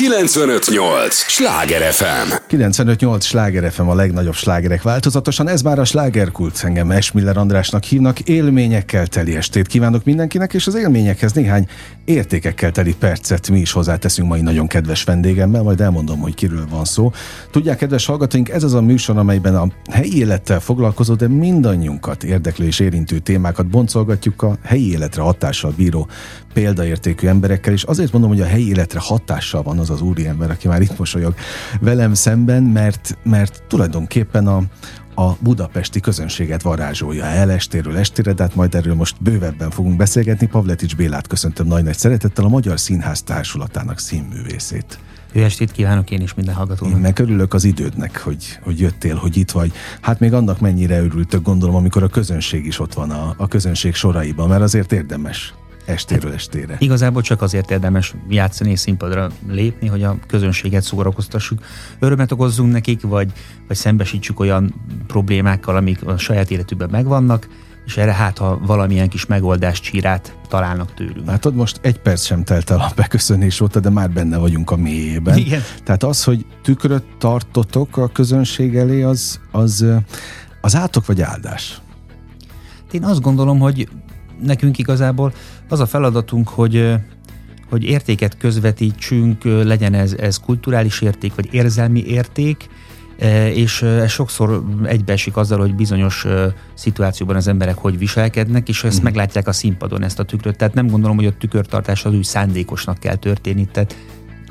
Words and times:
958! 0.00 1.14
Sláger 1.14 1.92
FM! 1.92 2.32
958! 2.46 3.24
Sláger 3.24 3.72
FM 3.72 3.88
a 3.88 3.94
legnagyobb 3.94 4.34
slágerek 4.34 4.82
változatosan. 4.82 5.48
Ez 5.48 5.62
már 5.62 5.78
a 5.78 5.84
slágerkult. 5.84 6.60
Engem 6.64 6.90
Esmiller 6.90 7.36
Andrásnak 7.36 7.84
hívnak. 7.84 8.20
Élményekkel 8.20 9.06
teli 9.06 9.36
estét 9.36 9.66
kívánok 9.66 10.04
mindenkinek, 10.04 10.54
és 10.54 10.66
az 10.66 10.74
élményekhez 10.74 11.32
néhány 11.32 11.68
értékekkel 12.04 12.70
teli 12.70 12.94
percet 12.98 13.50
mi 13.50 13.58
is 13.58 13.72
hozzáteszünk 13.72 14.28
mai 14.28 14.40
nagyon 14.40 14.66
kedves 14.66 15.04
vendégemmel, 15.04 15.62
majd 15.62 15.80
elmondom, 15.80 16.20
hogy 16.20 16.34
kiről 16.34 16.66
van 16.70 16.84
szó. 16.84 17.12
Tudják, 17.50 17.78
kedves 17.78 18.06
hallgatóink, 18.06 18.48
ez 18.48 18.62
az 18.62 18.74
a 18.74 18.80
műsor, 18.80 19.16
amelyben 19.16 19.56
a 19.56 19.66
helyi 19.90 20.18
élettel 20.18 20.60
foglalkozó, 20.60 21.14
de 21.14 21.28
mindannyiunkat 21.28 22.24
érdeklő 22.24 22.66
és 22.66 22.80
érintő 22.80 23.18
témákat 23.18 23.66
boncolgatjuk 23.66 24.42
a 24.42 24.56
helyi 24.62 24.90
életre 24.90 25.22
hatással 25.22 25.72
bíró 25.76 26.08
példaértékű 26.52 27.26
emberekkel, 27.26 27.72
és 27.72 27.82
azért 27.82 28.12
mondom, 28.12 28.30
hogy 28.30 28.40
a 28.40 28.46
helyi 28.46 28.68
életre 28.68 29.00
hatással 29.02 29.62
van 29.62 29.78
az 29.78 29.89
az 29.90 30.00
úriember, 30.00 30.50
aki 30.50 30.68
már 30.68 30.80
itt 30.80 30.98
mosolyog 30.98 31.34
velem 31.80 32.14
szemben, 32.14 32.62
mert, 32.62 33.18
mert 33.22 33.62
tulajdonképpen 33.68 34.46
a, 34.46 34.62
a 35.14 35.36
budapesti 35.40 36.00
közönséget 36.00 36.62
varázsolja 36.62 37.24
el 37.24 37.50
estéről 37.50 37.96
estére, 37.96 38.32
de 38.32 38.42
hát 38.42 38.54
majd 38.54 38.74
erről 38.74 38.94
most 38.94 39.22
bővebben 39.22 39.70
fogunk 39.70 39.96
beszélgetni. 39.96 40.46
Pavletics 40.46 40.96
Bélát 40.96 41.26
köszöntöm 41.26 41.66
nagy-nagy 41.66 41.96
szeretettel, 41.96 42.44
a 42.44 42.48
Magyar 42.48 42.80
Színház 42.80 43.22
Társulatának 43.22 43.98
színművészét. 43.98 44.98
Jó 45.32 45.42
estét 45.42 45.72
kívánok 45.72 46.10
én 46.10 46.20
is 46.20 46.34
minden 46.34 46.54
hallgatónak. 46.54 46.94
Én 46.94 47.00
meg 47.00 47.18
örülök 47.18 47.54
az 47.54 47.64
idődnek, 47.64 48.20
hogy, 48.20 48.58
hogy 48.62 48.80
jöttél, 48.80 49.16
hogy 49.16 49.36
itt 49.36 49.50
vagy. 49.50 49.72
Hát 50.00 50.20
még 50.20 50.32
annak 50.32 50.60
mennyire 50.60 51.02
örültök, 51.02 51.42
gondolom, 51.42 51.74
amikor 51.74 52.02
a 52.02 52.08
közönség 52.08 52.66
is 52.66 52.80
ott 52.80 52.94
van 52.94 53.10
a, 53.10 53.34
a 53.36 53.48
közönség 53.48 53.94
soraiban, 53.94 54.48
mert 54.48 54.62
azért 54.62 54.92
érdemes 54.92 55.54
estéről 55.90 56.32
estére. 56.32 56.76
Igazából 56.78 57.22
csak 57.22 57.42
azért 57.42 57.70
érdemes 57.70 58.14
játszani 58.28 58.70
és 58.70 58.80
színpadra 58.80 59.30
lépni, 59.48 59.88
hogy 59.88 60.02
a 60.02 60.16
közönséget 60.26 60.82
szórakoztassuk. 60.82 61.60
Örömet 61.98 62.32
okozzunk 62.32 62.72
nekik, 62.72 63.02
vagy, 63.02 63.32
vagy 63.68 63.76
szembesítsük 63.76 64.40
olyan 64.40 64.74
problémákkal, 65.06 65.76
amik 65.76 66.06
a 66.06 66.16
saját 66.16 66.50
életükben 66.50 66.88
megvannak, 66.90 67.48
és 67.86 67.96
erre 67.96 68.12
hát, 68.12 68.38
ha 68.38 68.58
valamilyen 68.66 69.08
kis 69.08 69.26
megoldás 69.26 69.80
csírát 69.80 70.36
találnak 70.48 70.94
tőlünk. 70.94 71.26
Látod, 71.26 71.54
most 71.54 71.78
egy 71.82 71.98
perc 71.98 72.24
sem 72.24 72.44
telt 72.44 72.70
el 72.70 72.78
a 72.78 72.92
beköszönés 72.96 73.60
óta, 73.60 73.80
de 73.80 73.90
már 73.90 74.10
benne 74.10 74.36
vagyunk 74.36 74.70
a 74.70 74.76
mélyében. 74.76 75.36
Igen. 75.36 75.62
Tehát 75.84 76.02
az, 76.02 76.24
hogy 76.24 76.46
tükröt 76.62 77.04
tartotok 77.18 77.96
a 77.96 78.08
közönség 78.08 78.76
elé, 78.76 79.02
az, 79.02 79.40
az, 79.50 79.84
az 80.60 80.76
átok 80.76 81.06
vagy 81.06 81.20
áldás? 81.20 81.80
Én 82.90 83.04
azt 83.04 83.20
gondolom, 83.20 83.58
hogy 83.58 83.88
nekünk 84.42 84.78
igazából 84.78 85.32
az 85.68 85.80
a 85.80 85.86
feladatunk, 85.86 86.48
hogy 86.48 86.94
hogy 87.70 87.84
értéket 87.84 88.36
közvetítsünk, 88.36 89.44
legyen 89.44 89.94
ez, 89.94 90.12
ez 90.12 90.38
kulturális 90.38 91.00
érték, 91.00 91.34
vagy 91.34 91.48
érzelmi 91.50 92.04
érték, 92.06 92.68
és 93.54 93.82
ez 93.82 94.10
sokszor 94.10 94.64
egybeesik 94.84 95.36
azzal, 95.36 95.58
hogy 95.58 95.74
bizonyos 95.74 96.26
szituációban 96.74 97.36
az 97.36 97.48
emberek 97.48 97.76
hogy 97.76 97.98
viselkednek, 97.98 98.68
és 98.68 98.84
ezt 98.84 99.00
mm. 99.00 99.04
meglátják 99.04 99.48
a 99.48 99.52
színpadon, 99.52 100.02
ezt 100.02 100.18
a 100.18 100.24
tükröt. 100.24 100.56
Tehát 100.56 100.74
nem 100.74 100.86
gondolom, 100.86 101.16
hogy 101.16 101.26
a 101.26 101.32
tükörtartás 101.38 102.04
az 102.04 102.14
úgy 102.14 102.24
szándékosnak 102.24 102.98
kell 102.98 103.16
történni, 103.16 103.66
tehát 103.72 103.96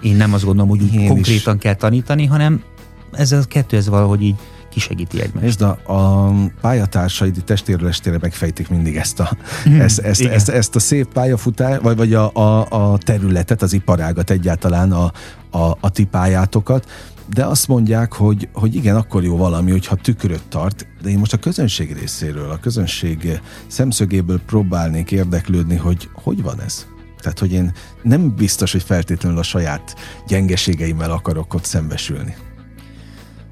én 0.02 0.16
nem 0.16 0.34
azt 0.34 0.44
gondolom, 0.46 0.70
hogy 0.70 0.82
úgy 0.82 1.08
konkrétan 1.08 1.56
is. 1.56 1.62
kell 1.62 1.76
tanítani, 1.76 2.26
hanem 2.26 2.64
ez 3.12 3.32
a 3.32 3.42
kettő, 3.48 3.78
ez 3.78 3.90
valahogy 3.90 4.22
így 4.22 4.36
kisegíti 4.70 5.22
egymást. 5.22 5.46
És 5.46 5.56
a, 5.56 5.94
a 5.94 6.32
pályatársaid 6.62 7.44
testéről 7.46 7.88
estére 7.88 8.18
megfejtik 8.22 8.70
mindig 8.70 8.96
ezt 8.96 9.20
a, 9.20 9.38
mm, 9.70 9.80
ezt, 9.80 10.00
ezt, 10.00 10.22
ezt, 10.22 10.50
ezt 10.50 10.76
a 10.76 10.80
szép 10.80 11.14
pályafutás, 11.14 11.78
vagy, 11.82 11.98
vagy 11.98 12.14
a, 12.14 12.32
a, 12.34 12.68
a 12.70 12.98
területet, 12.98 13.62
az 13.62 13.74
iparágat 13.74 14.30
egyáltalán, 14.30 14.92
a, 14.92 15.12
a, 15.52 15.78
a 15.80 15.90
ti 15.90 16.06
pályátokat, 16.06 16.92
de 17.34 17.46
azt 17.46 17.68
mondják, 17.68 18.14
hogy, 18.14 18.50
hogy 18.54 18.76
igen, 18.76 18.96
akkor 18.96 19.24
jó 19.24 19.38
valami, 19.38 19.72
hogyha 19.72 19.96
tükröt 19.96 20.44
tart, 20.50 20.88
de 21.02 21.10
én 21.10 21.20
most 21.20 21.34
a 21.34 21.38
közönség 21.38 21.94
részéről, 21.94 22.50
a 22.50 22.60
közönség 22.60 23.42
szemszögéből 23.68 24.40
próbálnék 24.40 25.12
érdeklődni, 25.12 25.76
hogy 25.76 26.10
hogy 26.14 26.42
van 26.42 26.62
ez? 26.62 26.86
Tehát, 27.20 27.40
hogy 27.40 27.52
én 27.52 27.74
nem 28.04 28.36
biztos, 28.36 28.72
hogy 28.72 28.84
feltétlenül 28.84 29.38
a 29.38 29.44
saját 29.44 29.96
gyengeségeimmel 30.28 31.12
akarok 31.12 31.54
ott 31.54 31.66
szembesülni. 31.66 32.36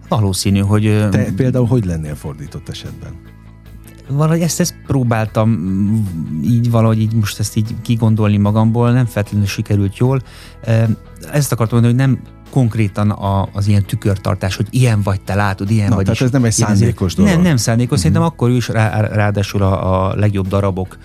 Valószínű, 0.07 0.59
hogy... 0.59 1.07
Te 1.12 1.31
például 1.35 1.66
hogy 1.66 1.85
lennél 1.85 2.16
fordított 2.16 2.69
esetben? 2.69 3.12
Valahogy 4.09 4.41
ezt, 4.41 4.59
ezt 4.59 4.75
próbáltam 4.85 5.50
mm, 5.50 6.44
így 6.44 6.72
valahogy 6.72 7.00
így 7.00 7.13
most 7.13 7.40
ezt 7.40 7.56
így 7.56 7.75
kigondolni 7.81 8.38
magamból, 8.38 8.91
nem 8.91 9.06
feltétlenül 9.06 9.47
sikerült 9.47 9.97
jól. 9.97 10.22
Ezt 11.31 11.51
akartam 11.51 11.79
mondani, 11.79 12.03
hogy 12.03 12.07
nem 12.07 12.19
konkrétan 12.50 13.09
a, 13.09 13.50
az 13.53 13.68
ilyen 13.68 13.84
tükörtartás, 13.84 14.56
hogy 14.56 14.68
ilyen 14.69 15.01
vagy, 15.01 15.22
te 15.22 15.35
látod, 15.35 15.69
ilyen 15.69 15.90
Na, 15.90 15.95
vagy. 15.95 16.03
Tehát 16.03 16.19
is, 16.19 16.25
ez 16.25 16.31
nem 16.31 16.44
egy 16.44 16.51
szándékos 16.51 17.16
dolog. 17.16 17.31
Nem, 17.31 17.41
nem 17.41 17.57
szándékos, 17.57 17.97
uh-huh. 17.97 18.13
szerintem 18.13 18.34
akkor 18.34 18.50
is 18.50 18.68
rá, 18.68 19.01
ráadásul 19.01 19.62
a, 19.62 20.06
a 20.09 20.16
legjobb 20.16 20.47
darabok, 20.47 20.97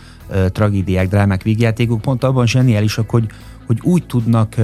tragédiák, 0.53 1.09
drámák, 1.09 1.43
vígjátékok 1.43 2.01
pont 2.01 2.25
abban 2.25 2.47
zseniálisak, 2.47 3.11
hogy, 3.11 3.27
hogy 3.67 3.79
úgy 3.83 4.07
tudnak 4.07 4.55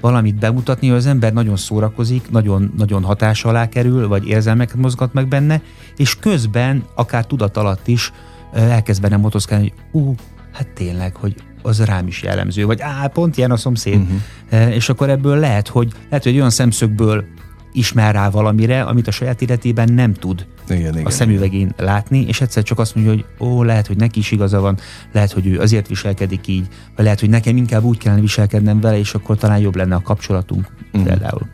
valamit 0.00 0.34
bemutatni, 0.34 0.88
hogy 0.88 0.96
az 0.96 1.06
ember 1.06 1.32
nagyon 1.32 1.56
szórakozik, 1.56 2.30
nagyon, 2.30 2.72
nagyon 2.76 3.02
hatás 3.02 3.44
alá 3.44 3.68
kerül, 3.68 4.08
vagy 4.08 4.26
érzelmeket 4.26 4.76
mozgat 4.76 5.12
meg 5.12 5.28
benne, 5.28 5.60
és 5.96 6.16
közben, 6.16 6.84
akár 6.94 7.26
tudat 7.26 7.56
alatt 7.56 7.88
is 7.88 8.12
elkezd 8.52 9.02
benne 9.02 9.16
motoszkálni, 9.16 9.72
hogy 9.72 10.02
ú, 10.02 10.14
hát 10.52 10.68
tényleg, 10.68 11.16
hogy 11.16 11.34
az 11.62 11.84
rám 11.84 12.06
is 12.06 12.22
jellemző, 12.22 12.66
vagy 12.66 12.80
á, 12.80 13.06
pont 13.06 13.36
ilyen 13.36 13.50
a 13.50 13.56
szomszéd. 13.56 14.00
Uh-huh. 14.00 14.74
És 14.74 14.88
akkor 14.88 15.10
ebből 15.10 15.38
lehet, 15.38 15.68
hogy 15.68 15.92
lehet, 16.08 16.24
hogy 16.24 16.34
olyan 16.34 16.50
szemszögből 16.50 17.24
ismer 17.72 18.14
rá 18.14 18.30
valamire, 18.30 18.82
amit 18.82 19.06
a 19.06 19.10
saját 19.10 19.42
életében 19.42 19.92
nem 19.92 20.14
tud 20.14 20.46
igen, 20.68 20.92
igen, 20.92 21.06
a 21.06 21.10
szemüvegén 21.10 21.60
igen. 21.60 21.86
látni, 21.86 22.26
és 22.26 22.40
egyszer 22.40 22.62
csak 22.62 22.78
azt 22.78 22.94
mondja, 22.94 23.12
hogy 23.12 23.24
ó, 23.38 23.62
lehet, 23.62 23.86
hogy 23.86 23.96
neki 23.96 24.18
is 24.18 24.30
igaza 24.30 24.60
van, 24.60 24.78
lehet, 25.12 25.32
hogy 25.32 25.46
ő 25.46 25.60
azért 25.60 25.88
viselkedik 25.88 26.46
így, 26.46 26.68
vagy 26.96 27.04
lehet, 27.04 27.20
hogy 27.20 27.28
nekem 27.28 27.56
inkább 27.56 27.82
úgy 27.82 27.98
kellene 27.98 28.20
viselkednem 28.20 28.80
vele, 28.80 28.98
és 28.98 29.14
akkor 29.14 29.36
talán 29.36 29.58
jobb 29.58 29.76
lenne 29.76 29.94
a 29.94 30.00
kapcsolatunk 30.00 30.66
mm. 30.98 31.02
például. 31.02 31.46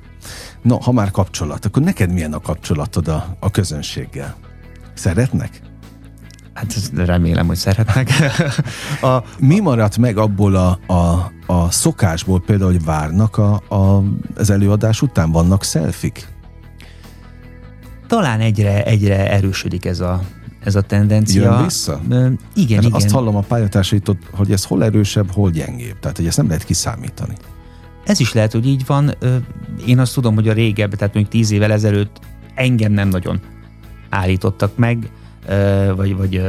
No, 0.62 0.78
ha 0.78 0.92
már 0.92 1.10
kapcsolat, 1.10 1.64
akkor 1.64 1.82
neked 1.82 2.12
milyen 2.12 2.32
a 2.32 2.40
kapcsolatod 2.40 3.08
a, 3.08 3.36
a 3.40 3.50
közönséggel? 3.50 4.36
Szeretnek? 4.94 5.60
Hát 6.56 6.90
remélem, 6.94 7.46
hogy 7.46 7.56
szeretnek. 7.56 8.10
a, 9.02 9.22
Mi 9.38 9.60
maradt 9.60 9.98
meg 9.98 10.16
abból 10.16 10.54
a, 10.54 10.92
a, 10.92 11.32
a 11.46 11.70
szokásból 11.70 12.40
például, 12.40 12.70
hogy 12.70 12.84
várnak 12.84 13.36
a, 13.36 13.62
a, 13.68 14.02
az 14.36 14.50
előadás 14.50 15.02
után? 15.02 15.30
Vannak 15.30 15.64
szelfik? 15.64 16.34
talán 18.06 18.40
egyre, 18.40 18.84
egyre 18.84 19.30
erősödik 19.30 19.84
ez 19.84 20.00
a, 20.00 20.22
ez 20.60 20.74
a 20.74 20.80
tendencia. 20.80 21.42
Jön 21.42 21.62
vissza? 21.62 22.00
igen, 22.08 22.38
igen. 22.54 22.92
Azt 22.92 23.10
hallom 23.10 23.36
a 23.36 23.40
pályatársaitól, 23.40 24.18
hogy 24.32 24.52
ez 24.52 24.64
hol 24.64 24.84
erősebb, 24.84 25.30
hol 25.30 25.50
gyengébb. 25.50 25.98
Tehát, 26.00 26.16
hogy 26.16 26.26
ezt 26.26 26.36
nem 26.36 26.46
lehet 26.46 26.64
kiszámítani. 26.64 27.34
Ez 28.04 28.20
is 28.20 28.32
lehet, 28.32 28.52
hogy 28.52 28.66
így 28.66 28.86
van. 28.86 29.14
Én 29.86 29.98
azt 29.98 30.14
tudom, 30.14 30.34
hogy 30.34 30.48
a 30.48 30.52
régebb, 30.52 30.94
tehát 30.94 31.14
még 31.14 31.28
tíz 31.28 31.50
évvel 31.50 31.72
ezelőtt 31.72 32.20
engem 32.54 32.92
nem 32.92 33.08
nagyon 33.08 33.40
állítottak 34.08 34.76
meg, 34.76 35.10
vagy, 35.94 36.16
vagy 36.16 36.42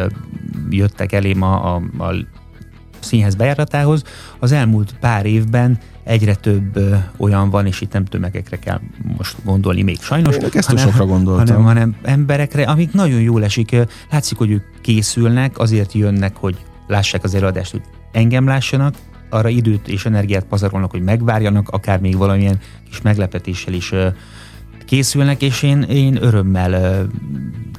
jöttek 0.70 1.12
elém 1.12 1.42
a, 1.42 1.76
a, 1.76 1.82
a 2.04 2.14
színhez 3.00 3.36
bejáratához. 3.36 4.04
Az 4.40 4.52
elmúlt 4.52 4.96
pár 5.00 5.26
évben 5.26 5.78
egyre 6.04 6.36
több 6.36 6.76
ö, 6.76 6.96
olyan 7.18 7.50
van, 7.50 7.66
és 7.66 7.82
itt 7.82 7.92
nem 7.92 8.06
tömegekre 8.06 8.60
kell 8.60 8.80
most 9.18 9.36
gondolni 9.44 9.82
még 9.82 10.02
sajnos, 10.02 10.36
Én 10.36 10.42
hanem, 11.38 11.64
hanem, 11.64 11.64
hanem 11.64 11.96
emberekre, 12.04 12.64
amik 12.64 12.94
nagyon 12.94 13.22
jól 13.22 13.44
esik. 13.44 13.76
Látszik, 14.12 14.38
hogy 14.38 14.52
ők 14.52 14.64
készülnek, 14.82 15.60
azért 15.60 15.94
jönnek, 15.94 16.36
hogy 16.36 16.58
lássák 16.88 17.24
az 17.24 17.36
előadást, 17.36 17.72
hogy 17.72 17.82
engem 18.12 18.48
lássanak, 18.48 18.96
arra 19.30 19.50
időt 19.50 19.88
és 19.88 20.06
energiát 20.06 20.44
pazarolnak, 20.44 20.92
hogy 20.92 21.02
megvárjanak, 21.02 21.70
akár 21.70 22.00
még 22.00 22.18
valamilyen 22.18 22.60
kis 22.90 23.02
meglepetéssel 23.02 23.74
is 23.74 23.92
ö, 23.92 24.08
készülnek, 24.88 25.42
és 25.42 25.64
én, 25.64 25.82
én 25.82 26.24
örömmel 26.24 27.06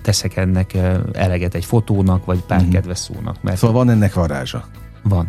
teszek 0.02 0.36
ennek 0.36 0.78
eleget 1.12 1.54
egy 1.54 1.64
fotónak, 1.64 2.24
vagy 2.24 2.40
pár 2.40 2.64
mm. 2.64 2.68
kedves 2.68 2.98
szónak. 2.98 3.42
Mert 3.42 3.56
szóval 3.56 3.76
van 3.76 3.90
ennek 3.90 4.14
varázsa? 4.14 4.64
Van. 5.02 5.28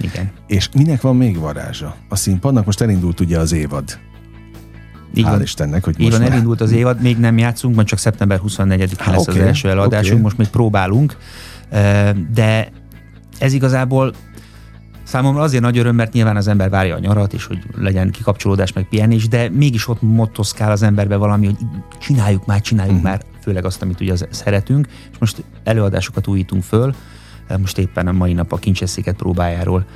Igen. 0.00 0.30
És 0.46 0.68
minek 0.72 1.00
van 1.00 1.16
még 1.16 1.38
varázsa? 1.38 1.96
A 2.08 2.16
színpadnak 2.16 2.64
most 2.64 2.80
elindult 2.80 3.20
ugye 3.20 3.38
az 3.38 3.52
évad. 3.52 3.98
Igen. 5.14 5.38
Hál' 5.38 5.42
Istennek, 5.42 5.84
hogy 5.84 5.98
most 5.98 6.16
Igen, 6.16 6.32
elindult 6.32 6.60
az 6.60 6.72
évad, 6.72 7.00
még 7.00 7.18
nem 7.18 7.38
játszunk, 7.38 7.74
majd 7.74 7.86
csak 7.86 7.98
szeptember 7.98 8.40
24-én 8.46 8.78
lesz 8.78 9.28
okay, 9.28 9.40
az 9.40 9.46
első 9.46 9.68
eladásunk, 9.68 10.12
okay. 10.12 10.22
most 10.22 10.38
még 10.38 10.48
próbálunk, 10.48 11.16
de 12.34 12.68
ez 13.38 13.52
igazából 13.52 14.12
Számomra 15.08 15.42
azért 15.42 15.62
nagy 15.62 15.78
öröm, 15.78 15.94
mert 15.94 16.12
nyilván 16.12 16.36
az 16.36 16.48
ember 16.48 16.70
várja 16.70 16.94
a 16.94 16.98
nyarat, 16.98 17.32
és 17.32 17.44
hogy 17.44 17.58
legyen 17.76 18.10
kikapcsolódás, 18.10 18.72
meg 18.72 18.88
pihenés, 18.88 19.28
de 19.28 19.48
mégis 19.48 19.88
ott 19.88 20.02
motoszkál 20.02 20.70
az 20.70 20.82
emberbe 20.82 21.16
valami, 21.16 21.46
hogy 21.46 21.56
csináljuk 22.00 22.46
már, 22.46 22.60
csináljuk 22.60 22.94
uh-huh. 22.94 23.10
már, 23.10 23.22
főleg 23.42 23.64
azt, 23.64 23.82
amit 23.82 24.00
ugye 24.00 24.14
szeretünk, 24.30 24.88
és 25.12 25.18
most 25.18 25.44
előadásokat 25.64 26.26
újítunk 26.26 26.62
föl, 26.62 26.94
most 27.58 27.78
éppen 27.78 28.06
a 28.06 28.12
mai 28.12 28.32
nap 28.32 28.52
a 28.52 28.56
kincseszéket 28.56 29.16
próbájáról 29.16 29.86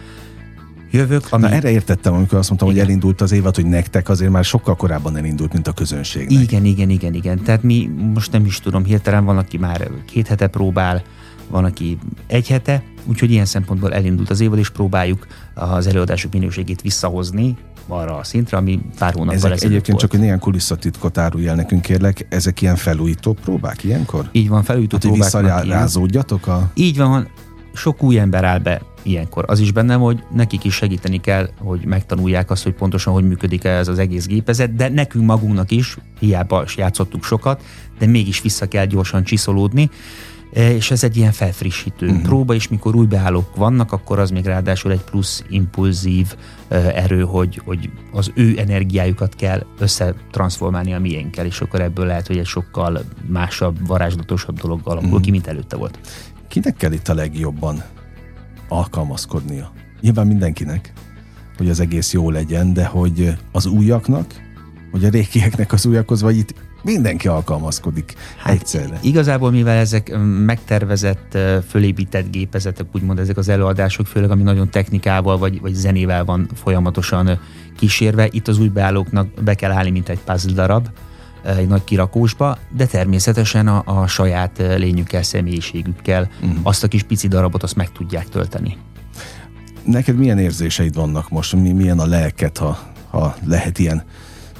jövök. 0.90 1.26
Ami... 1.30 1.42
Na 1.42 1.50
erre 1.50 1.70
értettem, 1.70 2.14
amikor 2.14 2.38
azt 2.38 2.48
mondtam, 2.48 2.70
igen. 2.70 2.80
hogy 2.80 2.90
elindult 2.90 3.20
az 3.20 3.32
évad, 3.32 3.54
hogy 3.54 3.66
nektek 3.66 4.08
azért 4.08 4.30
már 4.30 4.44
sokkal 4.44 4.76
korábban 4.76 5.16
elindult, 5.16 5.52
mint 5.52 5.68
a 5.68 5.72
közönségnek. 5.72 6.42
Igen, 6.42 6.64
igen, 6.64 6.90
igen, 6.90 7.14
igen. 7.14 7.42
Tehát 7.42 7.62
mi 7.62 7.90
most 8.14 8.32
nem 8.32 8.44
is 8.44 8.60
tudom, 8.60 8.84
hirtelen 8.84 9.24
van, 9.24 9.38
aki 9.38 9.58
már 9.58 9.90
két 10.06 10.26
hete 10.26 10.46
próbál, 10.46 11.02
van, 11.52 11.64
aki 11.64 11.98
egy 12.26 12.48
hete, 12.48 12.82
úgyhogy 13.04 13.30
ilyen 13.30 13.44
szempontból 13.44 13.92
elindult 13.94 14.30
az 14.30 14.40
évad, 14.40 14.58
és 14.58 14.70
próbáljuk 14.70 15.26
az 15.54 15.86
előadások 15.86 16.32
minőségét 16.32 16.82
visszahozni 16.82 17.56
arra 17.88 18.16
a 18.16 18.24
szintre, 18.24 18.56
ami 18.56 18.80
pár 18.98 19.12
hónappal 19.12 19.34
Ezek 19.34 19.52
egyébként 19.52 19.86
volt. 19.86 20.00
csak, 20.00 20.10
hogy 20.10 20.20
néhány 20.20 20.38
kulisszatitkot 20.38 21.18
árulj 21.18 21.48
el 21.48 21.54
nekünk, 21.54 21.82
kérlek, 21.82 22.26
ezek 22.28 22.62
ilyen 22.62 22.76
felújító 22.76 23.32
próbák 23.32 23.84
ilyenkor? 23.84 24.28
Így 24.32 24.48
van, 24.48 24.62
felújító 24.62 24.96
hát, 24.96 25.06
próbák. 25.06 25.22
Visszarázódjatok 25.22 26.46
a... 26.46 26.70
Így 26.74 26.96
van, 26.96 27.28
sok 27.74 28.02
új 28.02 28.18
ember 28.18 28.44
áll 28.44 28.58
be 28.58 28.82
ilyenkor. 29.02 29.44
Az 29.48 29.60
is 29.60 29.72
bennem, 29.72 30.00
hogy 30.00 30.22
nekik 30.34 30.64
is 30.64 30.74
segíteni 30.74 31.20
kell, 31.20 31.48
hogy 31.58 31.84
megtanulják 31.84 32.50
azt, 32.50 32.62
hogy 32.62 32.72
pontosan 32.72 33.12
hogy 33.12 33.28
működik 33.28 33.64
ez 33.64 33.88
az 33.88 33.98
egész 33.98 34.26
gépezet, 34.26 34.74
de 34.74 34.88
nekünk 34.88 35.24
magunknak 35.24 35.70
is, 35.70 35.96
hiába 36.18 36.64
játszottuk 36.76 37.24
sokat, 37.24 37.62
de 37.98 38.06
mégis 38.06 38.42
vissza 38.42 38.68
kell 38.68 38.84
gyorsan 38.84 39.24
csiszolódni, 39.24 39.90
és 40.52 40.90
ez 40.90 41.04
egy 41.04 41.16
ilyen 41.16 41.32
felfrissítő 41.32 42.06
uh-huh. 42.06 42.22
próba, 42.22 42.54
és 42.54 42.68
mikor 42.68 42.94
új 42.94 43.06
beállók 43.06 43.56
vannak, 43.56 43.92
akkor 43.92 44.18
az 44.18 44.30
még 44.30 44.44
ráadásul 44.44 44.92
egy 44.92 45.00
plusz 45.00 45.44
impulzív 45.48 46.34
e, 46.68 46.76
erő, 46.76 47.22
hogy, 47.22 47.60
hogy 47.64 47.90
az 48.12 48.30
ő 48.34 48.58
energiájukat 48.58 49.34
kell 49.34 49.66
összetransformálni 49.78 50.94
a 50.94 50.98
miénkkel, 50.98 51.46
és 51.46 51.60
akkor 51.60 51.80
ebből 51.80 52.06
lehet, 52.06 52.26
hogy 52.26 52.38
egy 52.38 52.46
sokkal 52.46 53.00
másabb, 53.28 53.86
varázslatosabb 53.86 54.60
dolog 54.60 54.80
alakul 54.84 55.06
uh-huh. 55.06 55.22
ki, 55.22 55.30
mint 55.30 55.46
előtte 55.46 55.76
volt. 55.76 55.98
Kinek 56.48 56.76
kell 56.76 56.92
itt 56.92 57.08
a 57.08 57.14
legjobban 57.14 57.82
alkalmazkodnia? 58.68 59.72
Nyilván 60.00 60.26
mindenkinek, 60.26 60.92
hogy 61.56 61.68
az 61.68 61.80
egész 61.80 62.12
jó 62.12 62.30
legyen, 62.30 62.72
de 62.72 62.84
hogy 62.84 63.34
az 63.52 63.66
újaknak, 63.66 64.26
hogy 64.90 65.04
a 65.04 65.08
rékieknek 65.08 65.72
az 65.72 65.86
újakhoz, 65.86 66.22
vagy 66.22 66.36
itt 66.36 66.54
mindenki 66.82 67.28
alkalmazkodik 67.28 68.14
hát 68.36 68.52
egyszerre. 68.52 68.98
Igazából, 69.02 69.50
mivel 69.50 69.76
ezek 69.76 70.18
megtervezett, 70.44 71.38
fölépített 71.68 72.30
gépezetek, 72.30 72.86
úgymond 72.92 73.18
ezek 73.18 73.36
az 73.36 73.48
előadások, 73.48 74.06
főleg 74.06 74.30
ami 74.30 74.42
nagyon 74.42 74.70
technikával 74.70 75.38
vagy, 75.38 75.60
vagy 75.60 75.74
zenével 75.74 76.24
van 76.24 76.48
folyamatosan 76.54 77.40
kísérve, 77.76 78.28
itt 78.30 78.48
az 78.48 78.58
új 78.58 78.68
beállóknak 78.68 79.28
be 79.44 79.54
kell 79.54 79.70
állni, 79.70 79.90
mint 79.90 80.08
egy 80.08 80.20
puzzle 80.20 80.52
darab, 80.52 80.88
egy 81.44 81.68
nagy 81.68 81.84
kirakósba, 81.84 82.58
de 82.76 82.86
természetesen 82.86 83.68
a, 83.68 83.82
a 83.84 84.06
saját 84.06 84.58
lényükkel, 84.76 85.22
személyiségükkel 85.22 86.30
uh-huh. 86.42 86.58
azt 86.62 86.84
a 86.84 86.88
kis 86.88 87.02
pici 87.02 87.28
darabot 87.28 87.62
azt 87.62 87.76
meg 87.76 87.92
tudják 87.92 88.28
tölteni. 88.28 88.76
Neked 89.84 90.16
milyen 90.16 90.38
érzéseid 90.38 90.94
vannak 90.94 91.30
most? 91.30 91.54
Milyen 91.54 91.98
a 91.98 92.06
lelket, 92.06 92.58
ha, 92.58 92.78
ha 93.10 93.36
lehet 93.46 93.78
ilyen 93.78 94.02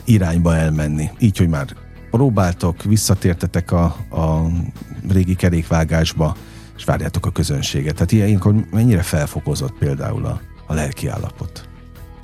irányba 0.04 0.56
elmenni? 0.56 1.10
Így, 1.18 1.38
hogy 1.38 1.48
már 1.48 1.66
próbáltok, 2.12 2.82
visszatértetek 2.82 3.72
a, 3.72 3.84
a 4.10 4.46
régi 5.08 5.34
kerékvágásba, 5.34 6.36
és 6.76 6.84
várjátok 6.84 7.26
a 7.26 7.30
közönséget. 7.30 7.94
Tehát 7.94 8.12
ilyenkor 8.12 8.54
mennyire 8.70 9.02
felfokozott 9.02 9.78
például 9.78 10.24
a, 10.24 10.40
a 10.66 10.74
lelki 10.74 11.08
állapot? 11.08 11.66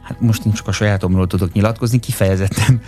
hát 0.08 0.20
most 0.20 0.44
én 0.44 0.52
csak 0.52 0.69
a 0.69 0.73
sajátomról 0.73 1.26
tudok 1.26 1.52
nyilatkozni, 1.52 1.99
kifejezetten 1.99 2.81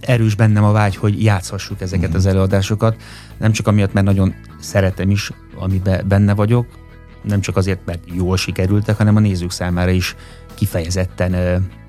erős 0.00 0.34
bennem 0.34 0.64
a 0.64 0.72
vágy, 0.72 0.96
hogy 0.96 1.22
játszhassuk 1.22 1.80
ezeket 1.80 2.10
mm. 2.12 2.14
az 2.14 2.26
előadásokat, 2.26 2.96
nem 3.38 3.52
csak 3.52 3.66
amiatt, 3.66 3.92
mert 3.92 4.06
nagyon 4.06 4.34
szeretem 4.60 5.10
is, 5.10 5.32
amiben 5.58 6.08
benne 6.08 6.34
vagyok, 6.34 6.66
nem 7.22 7.40
csak 7.40 7.56
azért, 7.56 7.80
mert 7.84 8.00
jól 8.14 8.36
sikerültek, 8.36 8.96
hanem 8.96 9.16
a 9.16 9.20
nézők 9.20 9.50
számára 9.50 9.90
is 9.90 10.16
kifejezetten 10.54 11.34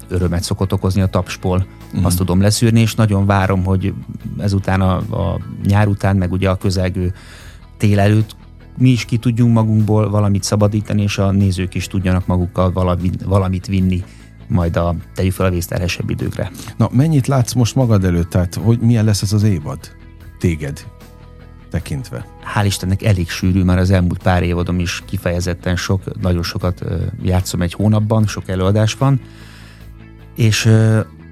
örömet 0.09 0.43
szokott 0.43 0.73
okozni 0.73 1.01
a 1.01 1.07
tapsból, 1.07 1.65
mm. 1.97 2.03
azt 2.03 2.17
tudom 2.17 2.41
leszűrni, 2.41 2.79
és 2.79 2.95
nagyon 2.95 3.25
várom, 3.25 3.63
hogy 3.63 3.93
ezután 4.37 4.81
a, 4.81 4.95
a 4.95 5.39
nyár 5.65 5.87
után, 5.87 6.15
meg 6.15 6.31
ugye 6.31 6.49
a 6.49 6.55
közelgő 6.55 7.13
tél 7.77 7.99
előtt 7.99 8.35
mi 8.77 8.89
is 8.89 9.05
ki 9.05 9.17
tudjunk 9.17 9.53
magunkból 9.53 10.09
valamit 10.09 10.43
szabadítani, 10.43 11.01
és 11.01 11.17
a 11.17 11.31
nézők 11.31 11.75
is 11.75 11.87
tudjanak 11.87 12.27
magukkal 12.27 12.71
valamit, 12.71 13.23
valamit 13.23 13.67
vinni 13.67 14.03
majd 14.47 14.75
a 14.75 14.95
tegyük 15.15 15.31
fel 15.31 15.45
a 15.45 15.49
vészterhesebb 15.49 16.09
időkre. 16.09 16.51
Na, 16.77 16.89
mennyit 16.91 17.27
látsz 17.27 17.53
most 17.53 17.75
magad 17.75 18.03
előtt, 18.03 18.29
tehát 18.29 18.55
hogy 18.55 18.79
milyen 18.79 19.05
lesz 19.05 19.21
ez 19.21 19.33
az 19.33 19.43
évad? 19.43 19.79
Téged 20.39 20.85
tekintve? 21.69 22.25
Hál' 22.55 22.65
Istennek 22.65 23.03
elég 23.03 23.29
sűrű, 23.29 23.63
már 23.63 23.77
az 23.77 23.91
elmúlt 23.91 24.23
pár 24.23 24.43
évadom 24.43 24.79
is 24.79 25.03
kifejezetten 25.05 25.75
sok, 25.75 26.21
nagyon 26.21 26.43
sokat 26.43 26.83
játszom 27.21 27.61
egy 27.61 27.73
hónapban, 27.73 28.27
sok 28.27 28.49
előadás 28.49 28.93
van, 28.93 29.21
és 30.37 30.65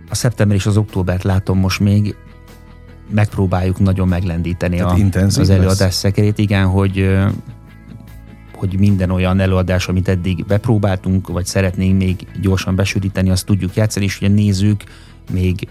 a 0.10 0.16
szeptember 0.16 0.58
és 0.58 0.66
az 0.66 0.78
októbert 0.78 1.24
látom 1.24 1.60
most 1.60 1.80
még, 1.80 2.16
megpróbáljuk 3.10 3.80
nagyon 3.80 4.08
meglendíteni 4.08 4.80
a, 4.80 4.98
az 5.14 5.50
előadás 5.50 5.80
lesz. 5.80 5.96
szekerét, 5.96 6.38
igen, 6.38 6.66
hogy 6.66 7.18
hogy 8.56 8.80
minden 8.80 9.12
olyan 9.12 9.40
előadás, 9.40 9.88
amit 9.88 10.08
eddig 10.08 10.46
bepróbáltunk, 10.46 11.28
vagy 11.28 11.46
szeretnénk 11.46 11.98
még 11.98 12.28
gyorsan 12.42 12.76
besűríteni, 12.76 13.30
azt 13.30 13.46
tudjuk 13.46 13.76
játszani, 13.76 14.06
és 14.06 14.18
hogy 14.18 14.32
a 14.32 14.34
nézők 14.34 14.84
még 15.32 15.68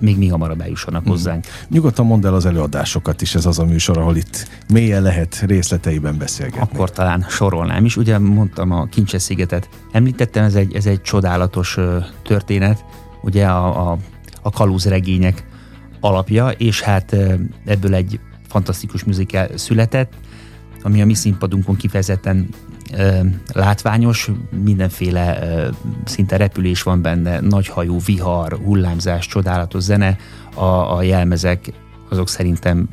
még 0.00 0.18
mi 0.18 0.28
hamarabb 0.28 0.60
eljussanak 0.60 1.02
hmm. 1.02 1.10
hozzánk. 1.10 1.44
Nyugodtan 1.68 2.06
mondd 2.06 2.26
el 2.26 2.34
az 2.34 2.46
előadásokat 2.46 3.22
is, 3.22 3.34
ez 3.34 3.46
az 3.46 3.58
a 3.58 3.64
műsor, 3.64 3.98
ahol 3.98 4.16
itt 4.16 4.48
mélyen 4.68 5.02
lehet 5.02 5.42
részleteiben 5.46 6.18
beszélgetni. 6.18 6.60
Akkor 6.60 6.90
talán 6.90 7.26
sorolnám 7.28 7.84
is. 7.84 7.96
Ugye 7.96 8.18
mondtam 8.18 8.70
a 8.70 8.84
Kincses 8.84 9.22
szigetet, 9.22 9.68
említettem, 9.92 10.44
ez 10.44 10.54
egy, 10.54 10.74
ez 10.74 10.86
egy 10.86 11.02
csodálatos 11.02 11.78
történet, 12.22 12.84
ugye 13.22 13.46
a, 13.46 13.90
a, 13.90 13.98
a 14.42 14.50
kalózregények 14.50 15.44
alapja, 16.00 16.48
és 16.48 16.80
hát 16.80 17.16
ebből 17.64 17.94
egy 17.94 18.20
fantasztikus 18.48 19.04
műzikál 19.04 19.56
született, 19.56 20.12
ami 20.82 21.00
a 21.00 21.06
mi 21.06 21.14
színpadunkon 21.14 21.76
kifejezetten 21.76 22.48
látványos, 23.52 24.30
mindenféle 24.64 25.38
szinte 26.04 26.36
repülés 26.36 26.82
van 26.82 27.02
benne, 27.02 27.40
nagyhajú, 27.40 27.98
vihar, 28.04 28.58
hullámzás, 28.64 29.26
csodálatos 29.26 29.82
zene, 29.82 30.16
a, 30.54 30.96
a 30.96 31.02
jelmezek 31.02 31.72
azok 32.08 32.28
szerintem 32.28 32.88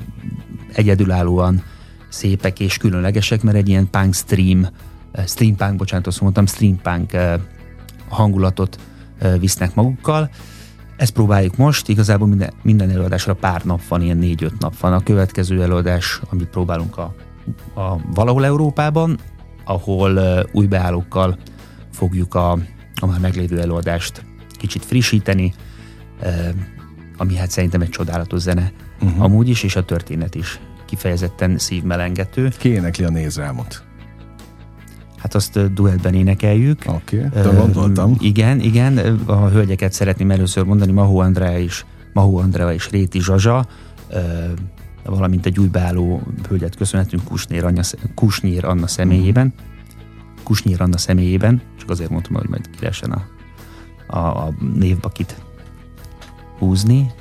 egyedülállóan 0.73 1.63
szépek 2.09 2.59
és 2.59 2.77
különlegesek, 2.77 3.43
mert 3.43 3.57
egy 3.57 3.69
ilyen 3.69 3.89
punk 3.89 4.13
stream, 4.13 4.67
stream 5.25 5.55
punk, 5.55 5.75
bocsánat, 5.75 6.07
azt 6.07 6.21
mondtam, 6.21 6.45
stream 6.45 6.79
punk 6.81 7.11
hangulatot 8.09 8.79
visznek 9.39 9.75
magukkal, 9.75 10.29
ezt 10.97 11.13
próbáljuk 11.13 11.57
most, 11.57 11.89
igazából 11.89 12.27
minden, 12.27 12.53
minden 12.61 12.89
előadásra 12.89 13.33
pár 13.33 13.63
nap 13.63 13.87
van, 13.87 14.01
ilyen 14.01 14.17
négy-öt 14.17 14.59
nap 14.59 14.79
van. 14.79 14.93
A 14.93 15.03
következő 15.03 15.61
előadás, 15.61 16.21
amit 16.29 16.47
próbálunk 16.47 16.97
a, 16.97 17.13
a 17.75 17.97
valahol 18.13 18.45
Európában, 18.45 19.19
ahol 19.67 20.15
uh, 20.15 20.39
új 20.51 20.65
beállókkal 20.65 21.37
fogjuk 21.91 22.35
a, 22.35 22.51
a 23.01 23.05
már 23.05 23.19
meglévő 23.19 23.59
előadást 23.59 24.25
kicsit 24.57 24.85
frissíteni, 24.85 25.53
uh, 26.21 26.49
ami 27.17 27.35
hát 27.35 27.51
szerintem 27.51 27.81
egy 27.81 27.89
csodálatos 27.89 28.41
zene 28.41 28.71
uh-huh. 29.01 29.23
amúgy 29.23 29.49
is, 29.49 29.63
és 29.63 29.75
a 29.75 29.85
történet 29.85 30.35
is 30.35 30.59
kifejezetten 30.85 31.57
szívmelengető. 31.57 32.51
Ki 32.57 32.69
énekli 32.69 33.03
a 33.03 33.09
nézrámot? 33.09 33.85
hát 35.27 35.35
azt 35.35 35.73
duettben 35.73 36.13
énekeljük. 36.13 36.81
Oké, 36.87 37.25
okay, 37.25 37.55
gondoltam. 37.55 38.15
Igen, 38.19 38.59
igen, 38.59 38.97
a 39.25 39.49
hölgyeket 39.49 39.93
szeretném 39.93 40.31
először 40.31 40.63
mondani, 40.63 40.91
Mahó 40.91 41.19
Andrea 41.19 41.59
és 41.59 41.85
Mahó 42.13 42.37
Andrea 42.37 42.73
és 42.73 42.89
Réti 42.89 43.21
Zsazsa, 43.21 43.65
valamint 45.09 45.45
egy 45.45 45.59
új 45.59 45.67
beálló 45.67 46.21
hölgyet 46.47 46.75
köszönhetünk 46.75 47.23
Kusnér, 47.23 47.65
Anna, 47.65 47.81
Kusnyír 48.15 48.65
Anna 48.65 48.87
személyében. 48.87 49.53
Kusnyír 50.43 50.81
Anna 50.81 50.97
személyében, 50.97 51.61
csak 51.79 51.89
azért 51.89 52.09
mondtam, 52.09 52.35
hogy 52.35 52.49
majd 52.49 52.69
kiresen 52.69 53.11
a, 53.11 53.25
a, 54.07 54.17
a 54.17 54.53
névbakit 54.73 55.35
húzni. 56.57 57.11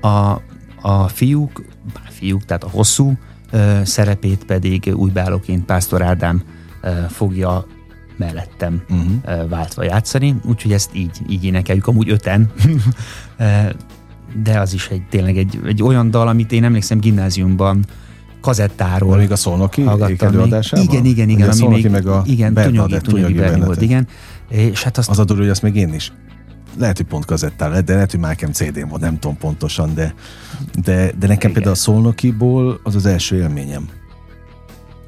A, 0.00 0.40
a 0.80 1.08
fiúk, 1.08 1.64
fiúk, 2.08 2.44
tehát 2.44 2.64
a 2.64 2.70
hosszú 2.70 3.18
szerepét 3.82 4.44
pedig 4.44 4.92
új 4.94 5.10
beállóként 5.10 5.64
Pásztor 5.64 6.02
Ádám 6.02 6.42
fogja 7.08 7.66
mellettem 8.16 8.82
uh-huh. 8.88 9.48
váltva 9.48 9.82
játszani, 9.84 10.36
úgyhogy 10.44 10.72
ezt 10.72 10.94
így, 10.94 11.18
így 11.28 11.44
énekeljük, 11.44 11.86
amúgy 11.86 12.10
öten, 12.10 12.50
de 14.42 14.60
az 14.60 14.74
is 14.74 14.88
egy, 14.88 15.02
tényleg 15.10 15.36
egy, 15.36 15.60
egy 15.66 15.82
olyan 15.82 16.10
dal, 16.10 16.28
amit 16.28 16.52
én 16.52 16.64
emlékszem 16.64 16.98
gimnáziumban 16.98 17.84
kazettáról. 18.40 19.16
Még 19.16 19.30
a 19.30 19.36
Szolnoki 19.36 19.84
előadásában? 20.18 20.84
Igen, 20.84 21.04
igen, 21.04 21.28
igen. 21.28 21.48
Ami 21.48 21.66
még, 21.66 21.90
meg 21.90 22.06
a 22.06 22.22
igen, 22.26 22.54
Tunyagi, 22.54 22.96
Tunyagi 23.00 23.32
Berni 23.34 23.64
volt, 23.64 23.82
igen. 23.82 24.08
És 24.48 24.82
hát 24.82 24.98
azt, 24.98 25.08
az 25.08 25.18
a 25.18 25.24
durva, 25.24 25.42
hogy 25.42 25.50
azt 25.50 25.62
még 25.62 25.74
én 25.74 25.94
is 25.94 26.12
lehet, 26.78 26.96
hogy 26.96 27.06
pont 27.06 27.24
kazettál 27.24 27.70
lett, 27.70 27.84
de 27.84 27.92
lehet, 27.92 28.10
hogy 28.10 28.20
Mákem 28.20 28.52
CD-n 28.52 28.88
volt, 28.88 29.00
nem 29.00 29.18
tudom 29.18 29.36
pontosan, 29.36 29.94
de, 29.94 30.14
de, 30.84 31.12
de 31.18 31.26
nekem 31.26 31.50
Igen. 31.50 31.52
például 31.52 31.74
a 31.74 31.78
Szolnokiból 31.78 32.80
az 32.82 32.94
az 32.94 33.06
első 33.06 33.36
élményem. 33.36 33.88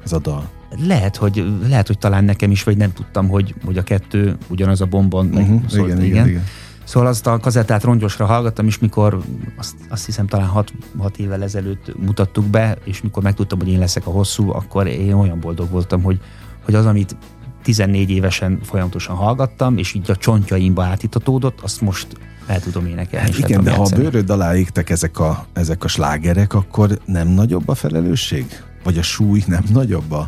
Ez 0.03 0.11
a 0.11 0.19
dal. 0.19 0.49
lehet, 0.87 1.15
hogy, 1.15 1.45
lehet, 1.67 1.87
hogy 1.87 1.97
talán 1.97 2.23
nekem 2.23 2.51
is, 2.51 2.63
vagy 2.63 2.77
nem 2.77 2.93
tudtam, 2.93 3.27
hogy, 3.27 3.55
hogy 3.65 3.77
a 3.77 3.83
kettő 3.83 4.37
ugyanaz 4.47 4.81
a 4.81 4.85
bombon. 4.85 5.25
Uh-huh, 5.25 5.61
szóval, 5.67 5.87
igen, 5.87 6.03
igen, 6.03 6.15
igen, 6.15 6.27
igen. 6.27 6.43
Szóval 6.91 7.09
azt 7.09 7.27
a 7.27 7.37
kazettát 7.37 7.83
rongyosra 7.83 8.25
hallgattam, 8.25 8.67
és 8.67 8.79
mikor 8.79 9.21
azt, 9.57 9.75
azt 9.89 10.05
hiszem 10.05 10.27
talán 10.27 10.47
hat, 10.47 10.73
hat 10.97 11.17
évvel 11.17 11.43
ezelőtt 11.43 11.97
mutattuk 11.97 12.45
be, 12.45 12.77
és 12.83 13.01
mikor 13.01 13.23
megtudtam, 13.23 13.59
hogy 13.59 13.67
én 13.67 13.79
leszek 13.79 14.07
a 14.07 14.09
hosszú, 14.09 14.51
akkor 14.51 14.87
én 14.87 15.13
olyan 15.13 15.39
boldog 15.39 15.69
voltam, 15.69 16.01
hogy, 16.01 16.19
hogy 16.65 16.75
az, 16.75 16.85
amit 16.85 17.15
14 17.63 18.09
évesen 18.09 18.59
folyamatosan 18.63 19.15
hallgattam, 19.15 19.77
és 19.77 19.93
így 19.93 20.11
a 20.11 20.15
csontjaimba 20.15 20.83
átitatódott, 20.83 21.59
azt 21.61 21.81
most 21.81 22.07
el 22.47 22.59
tudom 22.59 22.85
énekelni. 22.85 23.31
Hát 23.31 23.37
igen, 23.37 23.63
de 23.63 23.71
ha 23.71 23.81
a 23.81 23.95
bőröd 23.95 24.29
alá 24.29 24.55
égtek 24.55 24.89
ezek 24.89 25.19
a, 25.19 25.45
ezek 25.53 25.83
a 25.83 25.87
slágerek, 25.87 26.53
akkor 26.53 26.99
nem 27.05 27.27
nagyobb 27.27 27.67
a 27.67 27.75
felelősség? 27.75 28.45
Vagy 28.83 28.97
a 28.97 29.03
súly 29.03 29.43
nem 29.47 29.63
nagyobb 29.69 30.11
a 30.11 30.27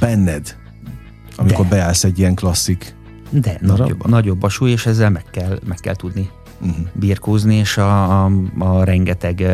benned, 0.00 0.56
amikor 1.36 1.66
de. 1.68 1.76
beállsz 1.76 2.04
egy 2.04 2.18
ilyen 2.18 2.34
klasszik 2.34 2.95
De, 3.30 3.58
nagyobb, 3.60 4.06
nagyobb 4.06 4.42
a 4.42 4.48
súly, 4.48 4.70
és 4.70 4.86
ezzel 4.86 5.10
meg 5.10 5.24
kell, 5.30 5.58
meg 5.66 5.78
kell 5.78 5.94
tudni 5.94 6.30
uh-huh. 6.60 6.86
birkózni, 6.92 7.54
és 7.54 7.76
a, 7.76 8.24
a, 8.24 8.30
a 8.58 8.84
rengeteg 8.84 9.46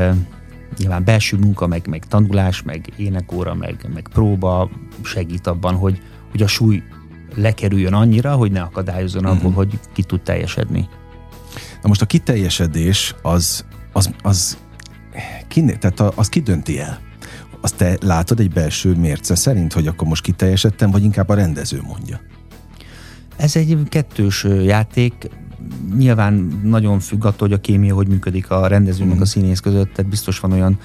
nyilván 0.78 1.04
belső 1.04 1.36
munka, 1.36 1.66
meg, 1.66 1.86
meg 1.86 2.04
tanulás, 2.04 2.62
meg 2.62 2.92
énekóra, 2.96 3.54
meg, 3.54 3.86
meg 3.94 4.08
próba 4.12 4.70
segít 5.02 5.46
abban, 5.46 5.74
hogy, 5.74 6.00
hogy 6.30 6.42
a 6.42 6.46
súly 6.46 6.82
lekerüljön 7.34 7.94
annyira, 7.94 8.34
hogy 8.34 8.52
ne 8.52 8.60
akadályozzon 8.60 9.24
uh-huh. 9.24 9.38
abból, 9.38 9.52
hogy 9.52 9.78
ki 9.92 10.02
tud 10.02 10.20
teljesedni. 10.20 10.88
Na 11.82 11.88
most 11.88 12.02
a 12.02 12.06
kiteljesedés 12.06 13.14
az, 13.22 13.64
az, 13.92 14.10
az, 14.22 14.58
ki, 15.48 15.64
tehát 15.64 16.00
az 16.00 16.28
ki 16.28 16.40
dönti 16.40 16.80
el? 16.80 17.00
Azt 17.60 17.76
te 17.76 17.96
látod 18.00 18.40
egy 18.40 18.50
belső 18.50 18.94
mérce 18.94 19.34
szerint, 19.34 19.72
hogy 19.72 19.86
akkor 19.86 20.08
most 20.08 20.22
kiteljesedtem, 20.22 20.90
vagy 20.90 21.02
inkább 21.02 21.28
a 21.28 21.34
rendező 21.34 21.82
mondja? 21.86 22.20
Ez 23.42 23.56
egy 23.56 23.78
kettős 23.88 24.46
játék, 24.64 25.30
nyilván 25.96 26.60
nagyon 26.64 26.98
függ 26.98 27.24
attól, 27.24 27.48
hogy 27.48 27.56
a 27.56 27.60
kémia 27.60 27.94
hogy 27.94 28.08
működik 28.08 28.50
a 28.50 28.66
rendezőnek 28.66 29.08
uh-huh. 29.08 29.22
a 29.22 29.26
színész 29.26 29.60
között, 29.60 29.92
tehát 29.92 30.10
biztos 30.10 30.40
van 30.40 30.52
olyan 30.52 30.78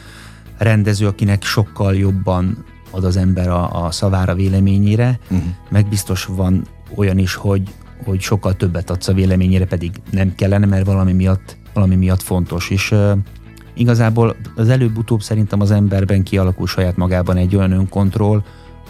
rendező, 0.57 1.07
akinek 1.07 1.43
sokkal 1.43 1.95
jobban 1.95 2.65
ad 2.91 3.03
az 3.03 3.17
ember 3.17 3.47
a, 3.47 3.85
a 3.85 3.91
szavára 3.91 4.35
véleményére, 4.35 5.19
uh-huh. 5.23 5.47
meg 5.69 5.87
biztos 5.89 6.25
van 6.25 6.67
olyan 6.95 7.17
is, 7.17 7.35
hogy, 7.35 7.73
hogy 8.05 8.19
sokkal 8.19 8.55
többet 8.55 8.89
adsz 8.89 9.07
a 9.07 9.13
véleményére, 9.13 9.65
pedig 9.65 9.91
nem 10.11 10.35
kellene, 10.35 10.65
mert 10.65 10.85
valami 10.85 11.13
miatt, 11.13 11.57
valami 11.73 11.95
miatt 11.95 12.21
fontos. 12.21 12.69
És 12.69 12.91
uh, 12.91 13.17
igazából 13.73 14.35
az 14.55 14.69
előbb-utóbb 14.69 15.21
szerintem 15.21 15.61
az 15.61 15.71
emberben 15.71 16.23
kialakul 16.23 16.67
saját 16.67 16.97
magában 16.97 17.37
egy 17.37 17.55
olyan 17.55 17.71
önkontroll, 17.71 18.43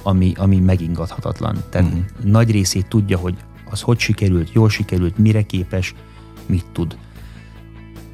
ami, 0.04 0.34
ami 0.38 0.60
megingathatatlan. 0.60 1.58
Tehát 1.70 1.88
uh-huh. 1.88 2.04
nagy 2.24 2.52
részét 2.52 2.88
tudja, 2.88 3.18
hogy 3.18 3.36
az 3.70 3.82
hogy 3.82 4.00
sikerült, 4.00 4.54
jól 4.54 4.70
sikerült, 4.70 5.18
mire 5.18 5.42
képes, 5.42 5.96
mit 6.46 6.66
tud. 6.72 6.98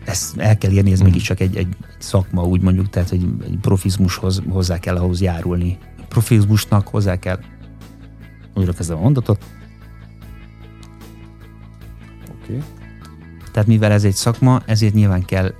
Ezt 0.06 0.38
el 0.38 0.58
kell 0.58 0.72
érni, 0.72 0.92
ez 0.92 0.98
uh-huh. 0.98 1.12
mégiscsak 1.12 1.40
egy, 1.40 1.56
egy 1.58 1.76
szakma, 1.98 2.44
úgy 2.44 2.62
mondjuk, 2.62 2.90
tehát 2.90 3.12
egy, 3.12 3.28
egy 3.44 3.58
profizmushoz 3.62 4.42
hozzá 4.50 4.80
kell 4.80 4.98
ahhoz 4.98 5.22
járulni. 5.22 5.78
Profizmusnak 6.08 6.88
hozzá 6.88 7.20
kell, 7.20 7.40
újra 8.54 8.74
kezdem 8.74 8.98
a 8.98 9.02
mondatot, 9.02 9.46
Okay. 12.44 12.64
Tehát 13.52 13.68
mivel 13.68 13.92
ez 13.92 14.04
egy 14.04 14.16
szakma, 14.16 14.62
ezért 14.66 14.94
nyilván 14.94 15.26
kell, 15.26 15.54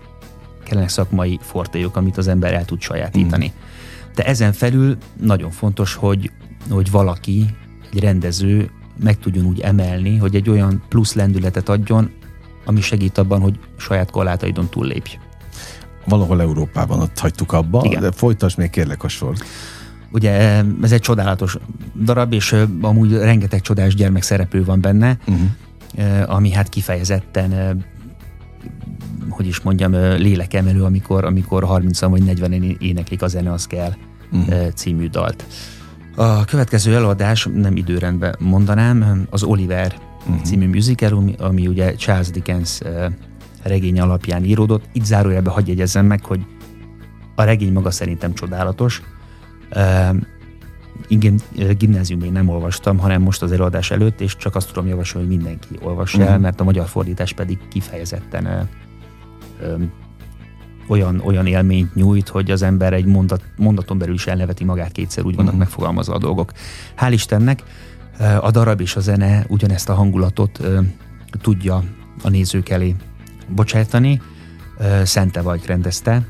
kellenek 0.64 0.90
szakmai 0.90 1.40
fortélyok, 1.42 1.96
amit 1.96 2.18
az 2.18 2.28
ember 2.28 2.54
el 2.54 2.66
tud 2.66 2.82
sajátítani. 2.82 3.52
Mm. 3.56 3.60
De 4.16 4.26
ezen 4.26 4.54
felül 4.54 4.98
nagyon 5.22 5.52
fontos, 5.52 5.94
hogy, 5.94 6.32
hogy 6.70 6.92
valaki, 6.92 7.46
egy 7.92 8.00
rendező 8.00 8.70
meg 9.00 9.20
tudjon 9.20 9.46
úgy 9.46 9.60
emelni, 9.60 10.18
hogy 10.18 10.36
egy 10.36 10.50
olyan 10.50 10.84
plusz 10.90 11.14
lendületet 11.14 11.70
adjon, 11.70 12.12
ami 12.66 12.82
segít 12.82 13.18
abban, 13.18 13.42
hogy 13.42 13.60
saját 13.78 14.12
korlátaidon 14.12 14.70
túllépj. 14.70 15.18
Valahol 16.06 16.42
Európában 16.42 17.00
ott 17.00 17.20
hagytuk 17.20 17.52
abba, 17.52 17.82
Igen. 17.86 18.02
de 18.02 18.12
folytasd 18.12 18.58
még 18.58 18.70
kérlek 18.70 19.04
a 19.04 19.08
sort. 19.08 19.44
Ugye 20.12 20.32
ez 20.82 20.92
egy 20.92 21.02
csodálatos 21.02 21.58
darab, 22.04 22.34
és 22.34 22.56
amúgy 22.82 23.12
rengeteg 23.12 23.62
csodás 23.62 23.96
gyermek 23.96 24.22
szereplő 24.22 24.64
van 24.64 24.82
benne, 24.82 25.18
uh-huh 25.28 25.50
ami 26.26 26.52
hát 26.52 26.70
kifejezetten 26.70 27.84
hogy 29.30 29.48
is 29.48 29.62
mondjam, 29.62 29.92
lélekemelő, 29.94 30.84
amikor, 30.84 31.26
amikor 31.26 31.64
30 31.64 32.00
vagy 32.02 32.24
40 32.24 32.78
éneklik 32.80 33.22
a 33.22 33.28
zene, 33.28 33.52
az 33.52 33.68
kell 33.68 33.94
uh-huh. 34.32 34.68
című 34.74 35.08
dalt. 35.08 35.46
A 36.16 36.46
következő 36.46 36.96
előadás, 36.96 37.48
nem 37.54 37.76
időrendben 37.76 38.36
mondanám, 38.40 39.28
az 39.30 39.44
Oliver 39.44 39.96
uh-huh. 40.20 40.42
című 40.42 40.68
musical, 40.68 41.14
ami, 41.14 41.36
ami 41.40 41.68
ugye 41.68 41.96
Charles 41.96 42.30
Dickens 42.30 42.80
regény 43.64 44.00
alapján 44.00 44.44
íródott. 44.44 44.84
Itt 44.92 45.06
zárójelbe 45.06 45.50
hagyj 45.50 45.70
jegyezzem 45.70 46.06
meg, 46.06 46.26
hogy 46.26 46.46
a 47.36 47.44
regény 47.44 47.74
maga 47.74 47.92
szerintem 47.92 48.34
csodálatos 48.34 49.02
igen, 51.08 51.40
gimnázium 51.78 52.20
még 52.20 52.32
nem 52.32 52.50
olvastam, 52.50 52.98
hanem 52.98 53.22
most 53.22 53.42
az 53.42 53.52
előadás 53.52 53.92
előtt, 53.92 54.22
és 54.22 54.36
csak 54.36 54.56
azt 54.56 54.68
tudom 54.68 54.88
javasolni, 54.88 55.28
hogy 55.28 55.36
mindenki 55.36 55.80
olvassa 55.82 56.18
uh-huh. 56.18 56.32
el, 56.32 56.38
mhm. 56.38 56.46
mert 56.46 56.60
a 56.60 56.64
magyar 56.64 56.88
fordítás 56.88 57.34
pedig 57.34 57.58
kifejezetten 57.70 58.70
olyan, 60.88 61.20
olyan 61.20 61.48
élményt 61.48 61.96
nyújt, 61.96 62.28
hogy 62.28 62.52
az 62.52 62.62
ember 62.62 62.94
egy 62.94 63.06
mondat, 63.06 63.44
mondaton 63.56 63.98
belül 63.98 64.14
is 64.14 64.28
elneveti 64.28 64.64
magát 64.64 64.92
kétszer, 64.92 65.26
úgy 65.26 65.36
vannak 65.36 65.54
uh-huh. 65.54 65.68
megfogalmazva 65.68 66.14
a 66.14 66.18
dolgok. 66.18 66.52
Hál' 66.98 67.12
Istennek 67.12 67.64
a 68.40 68.52
darab 68.52 68.82
és 68.82 68.96
a 68.96 69.00
zene 69.00 69.46
ugyanezt 69.48 69.90
a 69.90 69.94
hangulatot 69.94 70.60
ö, 70.60 70.80
tudja 71.42 71.84
a 72.24 72.30
nézők 72.30 72.70
elé 72.70 72.96
bocsátani. 73.56 74.22
Szente 75.04 75.42
vagy 75.42 75.66
rendezte, 75.66 76.28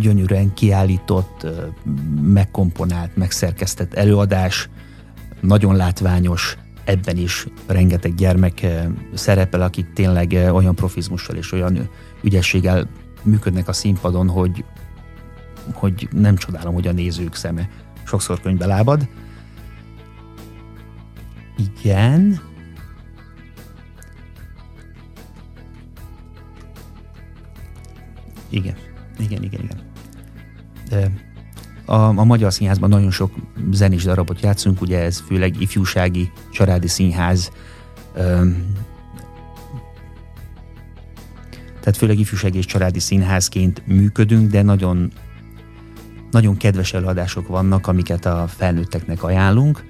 gyönyörűen 0.00 0.54
kiállított, 0.54 1.46
megkomponált, 2.22 3.16
megszerkesztett 3.16 3.94
előadás, 3.94 4.68
nagyon 5.40 5.76
látványos, 5.76 6.56
ebben 6.84 7.16
is 7.16 7.46
rengeteg 7.66 8.14
gyermek 8.14 8.66
szerepel, 9.14 9.60
akik 9.62 9.92
tényleg 9.92 10.30
olyan 10.52 10.74
profizmussal 10.74 11.36
és 11.36 11.52
olyan 11.52 11.88
ügyességgel 12.22 12.88
működnek 13.22 13.68
a 13.68 13.72
színpadon, 13.72 14.28
hogy, 14.28 14.64
hogy 15.72 16.08
nem 16.12 16.36
csodálom, 16.36 16.74
hogy 16.74 16.86
a 16.86 16.92
nézők 16.92 17.34
szeme 17.34 17.68
sokszor 18.04 18.40
könyvbe 18.40 18.66
lábad. 18.66 19.08
Igen. 21.56 22.40
Igen. 28.48 28.74
Igen, 29.18 29.42
igen, 29.42 29.62
igen. 29.62 29.80
De 30.88 31.10
a, 31.84 31.94
a 31.94 32.24
Magyar 32.24 32.52
Színházban 32.52 32.88
nagyon 32.88 33.10
sok 33.10 33.34
zenés 33.70 34.04
darabot 34.04 34.40
játszunk, 34.40 34.80
ugye 34.80 34.98
ez 34.98 35.18
főleg 35.26 35.60
ifjúsági, 35.60 36.30
családi 36.52 36.88
színház, 36.88 37.50
tehát 41.80 41.96
főleg 41.96 42.18
ifjúsági 42.18 42.58
és 42.58 42.64
családi 42.64 42.98
színházként 42.98 43.86
működünk, 43.86 44.50
de 44.50 44.62
nagyon, 44.62 45.12
nagyon 46.30 46.56
kedves 46.56 46.92
előadások 46.92 47.48
vannak, 47.48 47.86
amiket 47.86 48.26
a 48.26 48.46
felnőtteknek 48.48 49.22
ajánlunk. 49.22 49.84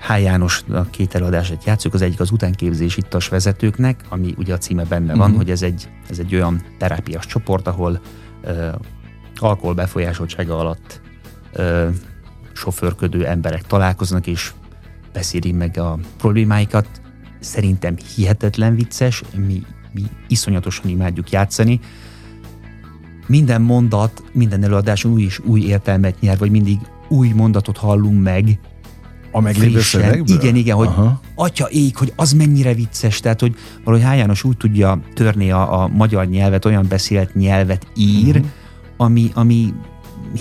H. 0.00 0.20
János 0.22 0.62
a 0.68 0.84
két 0.84 1.14
előadását 1.14 1.64
játszunk, 1.64 1.94
az 1.94 2.02
egyik 2.02 2.20
az 2.20 2.30
utánképzés 2.30 2.96
ittas 2.96 3.28
vezetőknek, 3.28 4.00
ami 4.08 4.34
ugye 4.36 4.54
a 4.54 4.58
címe 4.58 4.84
benne 4.84 5.12
van, 5.12 5.20
uh-huh. 5.20 5.36
hogy 5.36 5.50
ez 5.50 5.62
egy, 5.62 5.88
ez 6.08 6.18
egy 6.18 6.34
olyan 6.34 6.62
terápiás 6.78 7.26
csoport, 7.26 7.66
ahol 7.66 8.00
alkohol 9.36 9.74
befolyásoltsága 9.74 10.58
alatt 10.58 11.00
ö, 11.52 11.88
sofőrködő 12.52 13.26
emberek 13.26 13.62
találkoznak, 13.62 14.26
és 14.26 14.52
beszélik 15.12 15.56
meg 15.56 15.76
a 15.76 15.98
problémáikat. 16.18 16.88
Szerintem 17.40 17.96
hihetetlen 18.14 18.74
vicces, 18.74 19.22
mi, 19.36 19.62
mi 19.92 20.02
iszonyatosan 20.28 20.90
imádjuk 20.90 21.30
játszani. 21.30 21.80
Minden 23.26 23.62
mondat, 23.62 24.22
minden 24.32 24.62
előadáson 24.62 25.12
új 25.12 25.22
és 25.22 25.38
új 25.38 25.60
értelmet 25.60 26.20
nyer, 26.20 26.38
vagy 26.38 26.50
mindig 26.50 26.78
új 27.08 27.28
mondatot 27.28 27.76
hallunk 27.76 28.22
meg, 28.22 28.58
a 29.32 29.40
meglévő 29.40 29.80
szövegből? 29.80 30.36
Igen, 30.36 30.54
igen, 30.54 30.76
hogy 30.76 30.86
Aha. 30.86 31.20
atya 31.34 31.68
ég, 31.70 31.96
hogy 31.96 32.12
az 32.16 32.32
mennyire 32.32 32.74
vicces, 32.74 33.20
tehát 33.20 33.40
hogy 33.40 33.54
valahogy 33.84 34.06
H. 34.06 34.16
János 34.16 34.44
úgy 34.44 34.56
tudja 34.56 35.00
törni 35.14 35.50
a, 35.50 35.82
a 35.82 35.88
magyar 35.88 36.26
nyelvet, 36.26 36.64
olyan 36.64 36.86
beszélt 36.88 37.34
nyelvet 37.34 37.86
ír, 37.96 38.36
uh-huh. 38.36 38.46
ami, 38.96 39.30
ami 39.34 39.74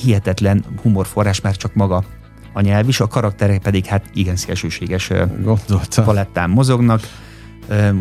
hihetetlen 0.02 0.64
humorforrás 0.82 1.42
már 1.42 1.56
csak 1.56 1.74
maga 1.74 2.04
a 2.54 2.62
nyelv 2.62 2.88
is, 2.88 3.00
a 3.00 3.08
karakterek 3.08 3.62
pedig 3.62 3.86
hát 3.86 4.06
igen 4.14 4.36
szélsőséges 4.36 5.12
palettán 5.96 6.50
mozognak. 6.50 7.02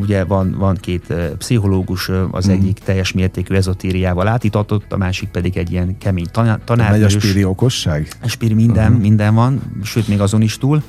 Ugye 0.00 0.25
van, 0.25 0.54
van 0.58 0.76
két 0.80 1.14
pszichológus, 1.38 2.11
az 2.30 2.49
mm. 2.49 2.50
egyik 2.50 2.78
teljes 2.78 3.12
mértékű 3.12 3.54
ezotériával 3.54 4.28
átítatott, 4.28 4.92
a 4.92 4.96
másik 4.96 5.28
pedig 5.28 5.56
egy 5.56 5.73
ilyen 5.73 5.99
kemény 5.99 6.26
tanár. 6.64 6.90
Megy 6.90 7.02
a 7.02 7.08
spíri 7.08 7.44
okosság? 7.44 8.08
A 8.23 8.28
spíri 8.28 8.54
minden, 8.54 8.87
uh-huh. 8.87 9.00
minden 9.00 9.35
van, 9.35 9.61
sőt 9.82 10.08
még 10.08 10.20
azon 10.20 10.42
is 10.42 10.58
túl. 10.58 10.82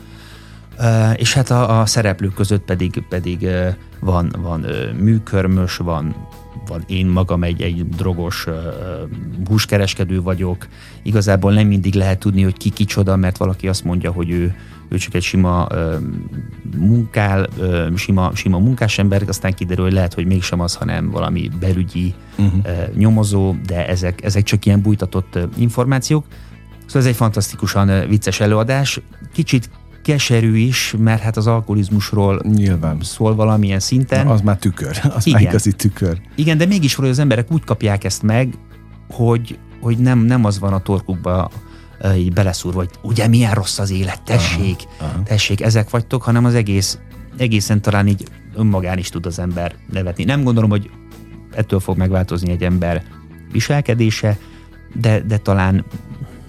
És 1.15 1.33
hát 1.33 1.49
a, 1.49 1.79
a 1.79 1.85
szereplők 1.85 2.33
között 2.33 2.63
pedig, 2.65 3.03
pedig 3.09 3.47
van, 3.99 4.33
van 4.37 4.65
műkörmös, 4.99 5.77
van, 5.77 6.15
van 6.67 6.83
én 6.87 7.05
magam 7.05 7.43
egy, 7.43 7.61
egy 7.61 7.89
drogos 7.89 8.45
uh, 8.45 8.53
húskereskedő 9.47 10.21
vagyok. 10.21 10.67
Igazából 11.01 11.53
nem 11.53 11.67
mindig 11.67 11.93
lehet 11.93 12.19
tudni, 12.19 12.41
hogy 12.41 12.57
ki 12.57 12.69
kicsoda, 12.69 13.15
mert 13.15 13.37
valaki 13.37 13.67
azt 13.67 13.83
mondja, 13.83 14.11
hogy 14.11 14.29
ő, 14.29 14.55
ő 14.89 14.97
csak 14.97 15.13
egy 15.13 15.23
sima 15.23 15.67
uh, 15.71 15.95
munkál, 16.77 17.47
uh, 17.57 17.95
sima, 17.95 18.31
sima 18.35 18.57
munkás 18.57 18.97
ember, 18.97 19.23
aztán 19.27 19.53
kiderül, 19.53 19.83
hogy 19.83 19.93
lehet, 19.93 20.13
hogy 20.13 20.25
mégsem 20.25 20.59
az, 20.59 20.75
hanem 20.75 21.09
valami 21.09 21.49
belügyi 21.59 22.13
uh-huh. 22.37 22.53
uh, 22.65 22.95
nyomozó, 22.95 23.55
de 23.65 23.87
ezek, 23.87 24.23
ezek 24.23 24.43
csak 24.43 24.65
ilyen 24.65 24.81
bújtatott 24.81 25.35
uh, 25.35 25.43
információk. 25.57 26.25
Szóval 26.85 27.01
ez 27.01 27.07
egy 27.07 27.15
fantasztikusan 27.15 27.89
uh, 27.89 28.07
vicces 28.07 28.39
előadás. 28.39 29.01
Kicsit 29.33 29.69
keserű 30.07 30.55
is, 30.55 30.95
mert 30.97 31.21
hát 31.21 31.37
az 31.37 31.47
alkoholizmusról 31.47 32.41
Nyilván. 32.43 32.97
szól 33.01 33.35
valamilyen 33.35 33.79
szinten. 33.79 34.25
Na, 34.25 34.31
az 34.31 34.41
már 34.41 34.57
tükör, 34.57 35.01
az 35.15 35.27
Igen. 35.27 35.41
már 35.41 35.49
igazi 35.49 35.71
tükör. 35.71 36.21
Igen, 36.35 36.57
de 36.57 36.65
mégis 36.65 36.95
hogy 36.95 37.09
az 37.09 37.19
emberek 37.19 37.51
úgy 37.51 37.63
kapják 37.63 38.03
ezt 38.03 38.23
meg, 38.23 38.53
hogy, 39.09 39.59
hogy 39.81 39.97
nem, 39.97 40.19
nem 40.19 40.45
az 40.45 40.59
van 40.59 40.73
a 40.73 40.79
torkukba 40.79 41.51
így 42.15 42.33
beleszúrva, 42.33 42.79
hogy 42.79 42.89
ugye 43.01 43.27
milyen 43.27 43.53
rossz 43.53 43.79
az 43.79 43.91
élet, 43.91 44.21
tessék, 44.21 44.79
aha, 44.97 45.09
aha. 45.09 45.23
tessék, 45.23 45.61
ezek 45.61 45.89
vagytok, 45.89 46.23
hanem 46.23 46.45
az 46.45 46.55
egész, 46.55 46.99
egészen 47.37 47.81
talán 47.81 48.07
így 48.07 48.27
önmagán 48.55 48.97
is 48.97 49.09
tud 49.09 49.25
az 49.25 49.39
ember 49.39 49.75
nevetni. 49.91 50.23
Nem 50.23 50.43
gondolom, 50.43 50.69
hogy 50.69 50.89
ettől 51.51 51.79
fog 51.79 51.97
megváltozni 51.97 52.51
egy 52.51 52.63
ember 52.63 53.03
viselkedése, 53.51 54.37
de, 54.93 55.19
de 55.19 55.37
talán, 55.37 55.85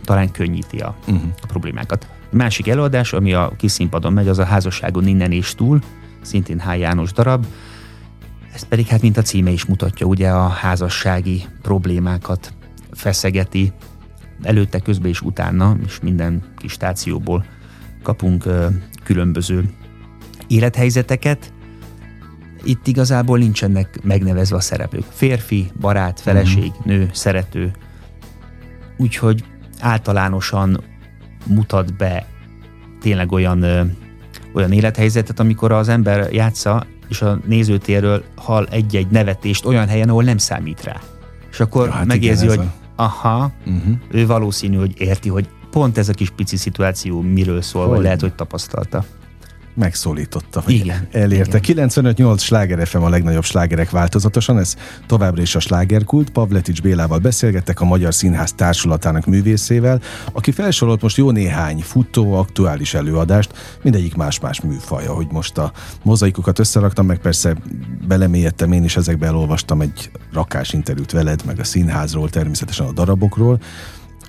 talán 0.04 0.30
könnyíti 0.30 0.78
a, 0.78 0.96
uh-huh. 1.00 1.30
a 1.42 1.46
problémákat. 1.46 2.06
A 2.32 2.36
másik 2.36 2.68
előadás, 2.68 3.12
ami 3.12 3.32
a 3.32 3.52
kis 3.56 3.72
színpadon 3.72 4.12
megy, 4.12 4.28
az 4.28 4.38
a 4.38 4.44
házasságon 4.44 5.06
innen 5.06 5.32
és 5.32 5.54
túl, 5.54 5.80
szintén 6.20 6.60
H. 6.60 6.78
János 6.78 7.12
darab. 7.12 7.46
Ez 8.54 8.62
pedig 8.62 8.86
hát, 8.86 9.02
mint 9.02 9.16
a 9.16 9.22
címe 9.22 9.50
is 9.50 9.64
mutatja, 9.64 10.06
ugye 10.06 10.30
a 10.30 10.48
házassági 10.48 11.44
problémákat 11.62 12.52
feszegeti, 12.90 13.72
előtte, 14.42 14.78
közben 14.78 15.10
és 15.10 15.20
utána, 15.20 15.76
és 15.86 16.00
minden 16.00 16.42
kis 16.56 16.72
stációból 16.72 17.44
kapunk 18.02 18.46
ö, 18.46 18.66
különböző 19.04 19.70
élethelyzeteket. 20.46 21.52
Itt 22.64 22.86
igazából 22.86 23.38
nincsenek 23.38 23.98
megnevezve 24.02 24.56
a 24.56 24.60
szereplők. 24.60 25.04
Férfi, 25.10 25.70
barát, 25.80 26.20
feleség, 26.20 26.72
mm. 26.72 26.84
nő, 26.84 27.10
szerető. 27.12 27.70
Úgyhogy 28.96 29.44
általánosan 29.80 30.80
mutat 31.46 31.96
be 31.96 32.26
tényleg 33.00 33.32
olyan, 33.32 33.62
ö, 33.62 33.82
olyan 34.52 34.72
élethelyzetet, 34.72 35.40
amikor 35.40 35.72
az 35.72 35.88
ember 35.88 36.32
játsza, 36.32 36.86
és 37.08 37.22
a 37.22 37.38
nézőtérről 37.46 38.24
hall 38.36 38.66
egy-egy 38.70 39.06
nevetést 39.06 39.64
olyan 39.64 39.88
helyen, 39.88 40.08
ahol 40.08 40.22
nem 40.24 40.38
számít 40.38 40.84
rá. 40.84 41.00
És 41.50 41.60
akkor 41.60 41.86
ja, 41.86 41.92
hát 41.92 42.06
megérzi, 42.06 42.44
igen, 42.44 42.56
hogy 42.56 42.66
a... 42.66 42.87
aha, 43.00 43.52
uh-huh. 43.66 43.94
ő 44.10 44.26
valószínű, 44.26 44.76
hogy 44.76 45.00
érti, 45.00 45.28
hogy 45.28 45.48
pont 45.70 45.98
ez 45.98 46.08
a 46.08 46.12
kis 46.12 46.30
pici 46.30 46.56
szituáció 46.56 47.20
miről 47.20 47.62
szól, 47.62 47.86
vagy 47.86 48.02
lehet, 48.02 48.20
hogy 48.20 48.34
tapasztalta 48.34 49.04
megszólította, 49.78 50.62
vagy 50.64 50.74
igen, 50.74 51.08
elérte. 51.12 51.60
95-8 51.62 52.38
sláger 52.40 52.86
FM 52.86 53.02
a 53.02 53.08
legnagyobb 53.08 53.44
slágerek 53.44 53.90
változatosan, 53.90 54.58
ez 54.58 54.76
továbbra 55.06 55.42
is 55.42 55.54
a 55.54 55.60
slágerkult. 55.60 56.30
Pavletics 56.30 56.82
Bélával 56.82 57.18
beszélgettek 57.18 57.80
a 57.80 57.84
Magyar 57.84 58.14
Színház 58.14 58.52
Társulatának 58.52 59.26
művészével, 59.26 60.00
aki 60.32 60.50
felsorolt 60.50 61.02
most 61.02 61.16
jó 61.16 61.30
néhány 61.30 61.80
futó, 61.82 62.34
aktuális 62.34 62.94
előadást, 62.94 63.52
mindegyik 63.82 64.14
más-más 64.14 64.60
műfaja, 64.60 65.12
hogy 65.12 65.26
most 65.30 65.58
a 65.58 65.72
mozaikokat 66.02 66.58
összeraktam, 66.58 67.06
meg 67.06 67.18
persze 67.18 67.56
belemélyedtem 68.06 68.72
én 68.72 68.84
is 68.84 68.96
ezekbe, 68.96 69.26
elolvastam 69.26 69.80
egy 69.80 70.10
rakás 70.32 70.72
interjút 70.72 71.12
veled, 71.12 71.44
meg 71.46 71.58
a 71.58 71.64
színházról, 71.64 72.28
természetesen 72.30 72.86
a 72.86 72.92
darabokról, 72.92 73.60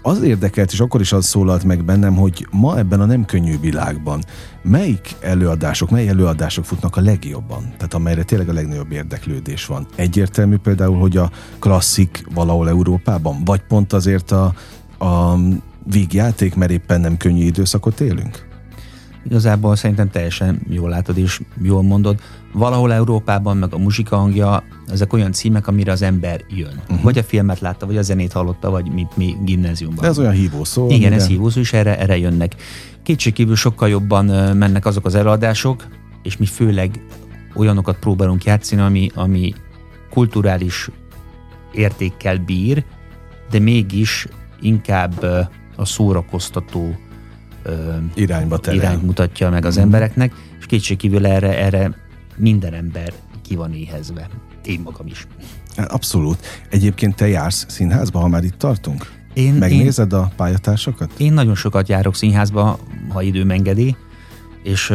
az 0.02 0.22
érdekelt, 0.22 0.72
és 0.72 0.80
akkor 0.80 1.02
is 1.02 1.12
az 1.12 1.26
szólalt 1.26 1.64
meg 1.64 1.86
bennem, 1.86 2.16
hogy 2.16 2.48
ma 2.52 2.78
ebben 2.78 3.02
a 3.02 3.06
nem 3.06 3.26
könnyű 3.26 3.60
világban 3.60 4.24
melyik 4.62 5.16
előadások, 5.22 5.90
mely 5.90 6.08
előadások 6.08 6.66
futnak 6.66 6.96
a 6.96 7.02
legjobban? 7.02 7.62
Tehát 7.62 7.94
amelyre 7.94 8.24
tényleg 8.24 8.50
a 8.50 8.54
legnagyobb 8.54 8.92
érdeklődés 8.92 9.66
van. 9.66 9.88
Egyértelmű 9.96 10.58
például, 10.58 11.00
hogy 11.00 11.18
a 11.18 11.32
klasszik 11.60 12.26
valahol 12.34 12.70
Európában, 12.70 13.44
vagy 13.44 13.62
pont 13.62 13.94
azért 13.94 14.32
a, 14.32 14.54
a 15.00 15.38
vígjáték, 15.84 16.56
mert 16.56 16.72
éppen 16.72 17.02
nem 17.02 17.18
könnyű 17.18 17.44
időszakot 17.44 18.00
élünk? 18.00 18.49
Igazából 19.26 19.76
szerintem 19.76 20.10
teljesen 20.10 20.62
jól 20.70 20.90
látod 20.90 21.18
és 21.18 21.42
jól 21.62 21.84
mondod. 21.84 22.20
Valahol 22.54 22.94
Európában 22.94 23.58
meg 23.58 23.74
a 23.74 23.78
muzsika 23.78 24.18
hangja, 24.18 24.64
ezek 24.88 25.14
olyan 25.14 25.32
címek, 25.32 25.68
amire 25.68 25.92
az 25.92 26.02
ember 26.02 26.42
jön. 26.50 26.82
Uh-huh. 26.82 27.02
Vagy 27.02 27.18
a 27.18 27.24
filmet 27.24 27.60
látta, 27.60 27.86
vagy 27.86 27.98
a 27.98 28.02
zenét 28.02 28.32
hallotta, 28.32 28.70
vagy 28.70 28.92
mint 28.92 29.18
mi 29.18 29.36
gimnáziumban. 29.44 30.02
De 30.02 30.08
ez 30.08 30.20
olyan 30.20 30.32
hívó 30.32 30.64
szó. 30.64 30.86
Igen, 30.86 31.00
minden... 31.00 31.20
ez 31.20 31.28
hívó 31.28 31.50
szó, 31.50 31.60
és 31.60 31.74
erre, 31.74 32.00
erre 32.00 32.18
jönnek. 32.18 32.56
Kétségkívül 33.04 33.56
sokkal 33.56 33.90
jobban 33.90 34.26
mennek 34.58 34.86
azok 34.86 35.06
az 35.06 35.16
előadások, 35.16 35.88
és 36.24 36.38
mi 36.38 36.46
főleg 36.46 37.06
olyanokat 37.56 38.00
próbálunk 38.00 38.44
játszani, 38.44 38.82
ami, 38.82 39.12
ami 39.16 39.54
kulturális 40.10 40.90
értékkel 41.74 42.38
bír, 42.38 42.84
de 43.50 43.60
mégis 43.60 44.28
inkább 44.62 45.24
a 45.76 45.86
szórakoztató 45.86 46.96
irányba 48.14 48.58
terel. 48.58 48.80
irányt 48.80 49.04
mutatja 49.04 49.50
meg 49.50 49.66
az 49.66 49.78
mm. 49.78 49.82
embereknek, 49.82 50.34
és 50.60 50.66
kétségkívül 50.66 51.26
erre, 51.26 51.58
erre 51.58 51.96
minden 52.36 52.74
ember 52.74 53.14
ki 53.42 53.56
van 53.56 53.74
éhezve. 53.74 54.28
Én 54.66 54.82
magam 54.84 55.08
is. 55.08 55.28
Abszolút. 55.88 56.38
Egyébként 56.70 57.16
te 57.16 57.28
jársz 57.28 57.66
színházba, 57.68 58.20
ha 58.20 58.28
már 58.28 58.44
itt 58.44 58.58
tartunk? 58.58 59.12
Én, 59.34 59.54
Megnézed 59.54 60.12
én, 60.12 60.20
a 60.20 60.32
pályatársakat? 60.36 61.12
Én 61.18 61.34
nagyon 61.34 61.56
sokat 61.56 61.90
járok 61.90 62.16
színházba, 62.16 62.80
ha 63.10 63.22
időm 63.22 63.52
engedi, 63.52 63.96
és 64.64 64.94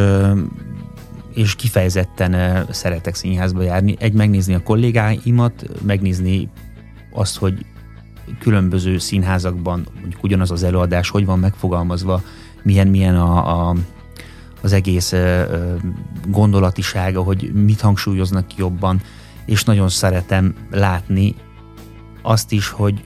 és 1.33 1.55
kifejezetten 1.55 2.65
szeretek 2.69 3.15
színházba 3.15 3.61
járni. 3.61 3.95
Egy, 3.99 4.13
megnézni 4.13 4.53
a 4.53 4.63
kollégáimat, 4.63 5.65
megnézni 5.81 6.49
azt, 7.11 7.37
hogy 7.37 7.65
különböző 8.39 8.97
színházakban 8.97 9.87
mondjuk 9.99 10.23
ugyanaz 10.23 10.51
az 10.51 10.63
előadás 10.63 11.09
hogy 11.09 11.25
van 11.25 11.39
megfogalmazva, 11.39 12.21
milyen, 12.65 12.87
milyen 12.87 13.15
a, 13.15 13.69
a, 13.69 13.75
az 14.61 14.73
egész 14.73 15.11
ö, 15.11 15.43
gondolatisága, 16.27 17.21
hogy 17.21 17.51
mit 17.53 17.81
hangsúlyoznak 17.81 18.55
jobban, 18.55 19.01
és 19.45 19.63
nagyon 19.63 19.89
szeretem 19.89 20.55
látni 20.71 21.35
azt 22.21 22.51
is, 22.51 22.67
hogy, 22.67 23.03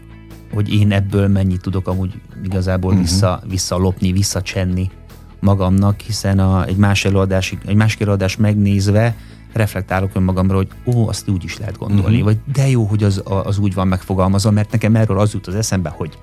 hogy 0.53 0.73
én 0.73 0.91
ebből 0.91 1.27
mennyit 1.27 1.61
tudok 1.61 1.87
amúgy 1.87 2.21
igazából 2.43 2.91
uh-huh. 2.91 3.07
vissza, 3.07 3.41
visszalopni, 3.47 4.11
visszacsenni 4.11 4.91
magamnak, 5.39 5.99
hiszen 5.99 6.39
a, 6.39 6.65
egy, 6.65 6.77
más 6.77 7.05
előadás, 7.05 7.55
egy 7.65 7.75
másik 7.75 8.01
előadás 8.01 8.37
megnézve 8.37 9.15
reflektálok 9.53 10.15
önmagamra, 10.15 10.55
hogy 10.55 10.67
ó, 10.85 11.07
azt 11.07 11.29
úgy 11.29 11.43
is 11.43 11.57
lehet 11.57 11.77
gondolni, 11.77 12.03
uh-huh. 12.03 12.23
vagy 12.23 12.37
de 12.53 12.69
jó, 12.69 12.83
hogy 12.83 13.03
az, 13.03 13.23
az 13.25 13.57
úgy 13.57 13.73
van 13.73 13.87
megfogalmazva, 13.87 14.51
mert 14.51 14.71
nekem 14.71 14.95
erről 14.95 15.19
az 15.19 15.33
jut 15.33 15.47
az 15.47 15.55
eszembe, 15.55 15.89
hogy 15.89 16.17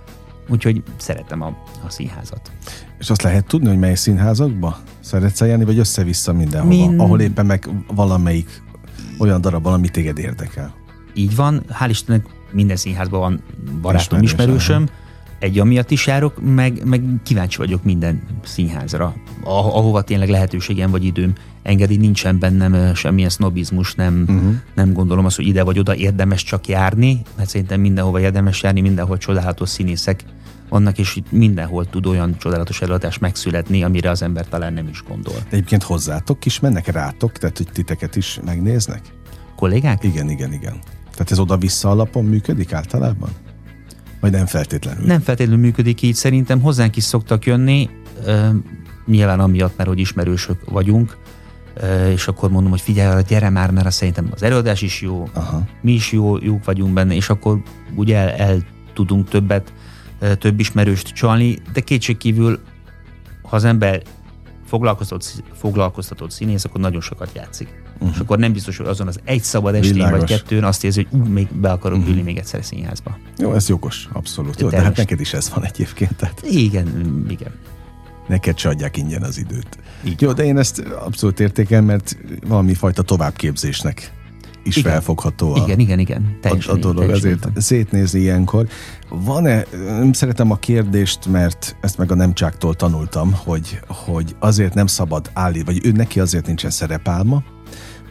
Úgyhogy 0.49 0.83
szeretem 0.97 1.41
a, 1.41 1.47
a 1.87 1.91
színházat. 1.91 2.51
És 2.99 3.11
azt 3.11 3.23
lehet 3.23 3.47
tudni, 3.47 3.69
hogy 3.69 3.79
mely 3.79 3.95
színházakba 3.95 4.79
szeretsz 5.01 5.41
eljárni, 5.41 5.65
vagy 5.65 5.79
össze-vissza 5.79 6.33
mindenhova, 6.33 6.75
Min... 6.75 6.99
ahol 6.99 7.21
éppen 7.21 7.47
meg 7.47 7.69
valamelyik 7.95 8.63
olyan 9.19 9.41
darab 9.41 9.67
ami 9.67 9.89
téged 9.89 10.19
érdekel? 10.19 10.75
Így 11.15 11.37
van, 11.37 11.63
hál' 11.81 11.89
Istennek 11.89 12.27
minden 12.53 12.77
színházban 12.77 13.21
van 13.21 13.43
barátom, 13.81 14.23
ismerősöm, 14.23 14.89
egy 15.39 15.59
amiatt 15.59 15.91
is 15.91 16.07
járok, 16.07 16.41
meg, 16.55 16.85
meg 16.85 17.03
kíváncsi 17.23 17.57
vagyok 17.57 17.85
minden 17.85 18.23
színházra, 18.45 19.15
ahova 19.45 20.03
tényleg 20.03 20.29
lehetőségem 20.29 20.91
vagy 20.91 21.05
időm 21.05 21.33
engedi, 21.63 21.97
nincsen 21.97 22.39
bennem 22.39 22.95
semmilyen 22.95 23.31
sznobizmus, 23.31 23.95
nem, 23.95 24.25
uh-huh. 24.29 24.55
nem 24.75 24.93
gondolom 24.93 25.25
azt, 25.25 25.37
hogy 25.37 25.47
ide 25.47 25.63
vagy 25.63 25.79
oda 25.79 25.95
érdemes 25.95 26.43
csak 26.43 26.67
járni, 26.67 27.23
mert 27.37 27.49
szerintem 27.49 27.81
mindenhova 27.81 28.21
érdemes 28.21 28.63
járni, 28.63 28.81
mindenhol 28.81 29.19
csodálatos 29.19 29.69
színészek 29.69 30.25
vannak, 30.69 30.99
és 30.99 31.17
itt 31.17 31.33
mindenhol 31.33 31.91
tud 31.91 32.07
olyan 32.07 32.37
csodálatos 32.39 32.83
előadás 32.83 33.19
megszületni, 33.19 33.83
amire 33.83 34.11
az 34.11 34.23
ember 34.23 34.49
talán 34.49 34.73
nem 34.73 34.89
is 34.89 35.03
gondol. 35.09 35.35
De 35.35 35.57
egyébként 35.57 35.83
hozzátok 35.83 36.45
is 36.45 36.61
mennek 36.61 36.87
rátok, 36.87 37.33
tehát 37.33 37.57
hogy 37.57 37.69
titeket 37.73 38.17
is 38.17 38.41
megnéznek? 38.45 39.01
Kollégák? 39.57 40.05
Igen, 40.05 40.31
igen, 40.31 40.53
igen. 40.53 40.79
Tehát 41.11 41.31
ez 41.31 41.39
oda-vissza 41.39 41.91
alapon 41.91 42.25
működik 42.25 42.73
általában? 42.73 43.29
Vagy 44.21 44.31
nem 44.31 44.47
feltétlenül? 44.47 45.07
Nem 45.07 45.21
feltétlenül 45.21 45.65
működik 45.65 46.03
így. 46.03 46.15
Szerintem 46.15 46.61
hozzánk 46.61 46.97
is 46.97 47.05
szoktak 47.05 47.47
jönni, 47.47 47.91
nyilván 49.07 49.41
amiatt, 49.41 49.77
mert 49.77 49.89
hogy 49.89 49.99
ismerősök 49.99 50.71
vagyunk, 50.71 51.17
és 52.13 52.29
akkor 52.29 52.51
mondom, 52.51 52.71
hogy 52.71 52.81
figyelj, 52.81 53.23
gyere 53.29 53.51
már, 53.51 53.71
mert 53.71 53.91
szerintem 53.91 54.29
az 54.33 54.43
előadás 54.43 54.83
is 54.83 55.01
jó, 55.01 55.29
Aha. 55.33 55.63
mi 55.81 55.93
is 55.93 56.13
jó, 56.13 56.37
jók 56.43 56.65
vagyunk 56.65 56.93
benne, 56.93 57.15
és 57.15 57.29
akkor 57.29 57.63
ugye 57.95 58.17
el, 58.17 58.31
el 58.31 58.63
tudunk 58.93 59.29
többet, 59.29 59.73
több 60.39 60.61
ismerőst 60.61 61.09
csalni, 61.09 61.59
de 61.73 61.81
kétségkívül, 61.81 62.61
ha 63.43 63.57
az 63.57 63.65
ember 63.65 64.03
foglalkoztatott, 64.67 65.43
foglalkoztatott 65.53 66.31
színész, 66.31 66.65
akkor 66.65 66.81
nagyon 66.81 67.01
sokat 67.01 67.31
játszik. 67.35 67.85
Uh-huh. 67.99 68.11
És 68.13 68.19
akkor 68.19 68.39
nem 68.39 68.53
biztos, 68.53 68.77
hogy 68.77 68.87
azon 68.87 69.07
az 69.07 69.21
egy 69.25 69.43
szabad 69.43 69.75
estén 69.75 70.11
vagy 70.11 70.25
kettőn 70.25 70.65
azt 70.65 70.85
érzi, 70.85 71.07
hogy 71.11 71.21
ú, 71.21 71.25
még 71.25 71.47
be 71.53 71.71
akarok 71.71 71.99
uh-huh. 71.99 72.13
ülni 72.13 72.23
még 72.23 72.37
egyszer 72.37 72.61
a 72.61 72.63
színházba. 72.63 73.19
Jó, 73.39 73.55
ez 73.55 73.69
jogos, 73.69 74.09
abszolút. 74.13 74.61
Jó, 74.61 74.69
de 74.69 74.81
hát 74.81 74.97
neked 74.97 75.21
is 75.21 75.33
ez 75.33 75.51
van 75.55 75.65
egyébként. 75.65 76.17
Tehát... 76.17 76.43
Igen, 76.51 77.25
igen. 77.29 77.53
Neked 78.29 78.59
se 78.59 78.69
adják 78.69 78.97
ingyen 78.97 79.23
az 79.23 79.39
időt. 79.39 79.79
Így 80.05 80.21
Jó, 80.21 80.33
de 80.33 80.45
én 80.45 80.59
ezt 80.59 80.79
abszolút 80.79 81.41
értékelem, 81.41 81.85
mert 81.85 82.17
valami 82.47 82.75
fajta 82.75 83.03
továbbképzésnek 83.03 84.13
is 84.67 84.77
igen. 84.77 84.91
felfogható 84.91 85.55
a, 85.55 85.63
igen, 85.65 85.79
igen, 85.79 85.99
igen. 85.99 86.39
Teljesen, 86.41 86.75
a, 86.75 86.77
a 86.77 86.81
dolog. 86.81 87.11
Azért 87.11 87.25
mondtam. 87.25 87.63
szétnézni 87.63 88.21
ilyenkor. 88.21 88.69
Van-e, 89.09 89.65
nem 89.87 90.13
szeretem 90.13 90.51
a 90.51 90.57
kérdést, 90.57 91.27
mert 91.27 91.77
ezt 91.81 91.99
meg 91.99 92.13
a 92.13 92.15
nemcsáktól 92.15 92.75
tanultam, 92.75 93.33
hogy, 93.45 93.81
hogy 93.89 94.37
azért 94.39 94.75
nem 94.75 94.87
szabad 94.87 95.31
állni, 95.33 95.63
vagy 95.65 95.87
ő 95.87 95.93
neki 95.93 96.21
azért 96.21 96.47
nincsen 96.47 96.71
szerepálma, 96.71 97.43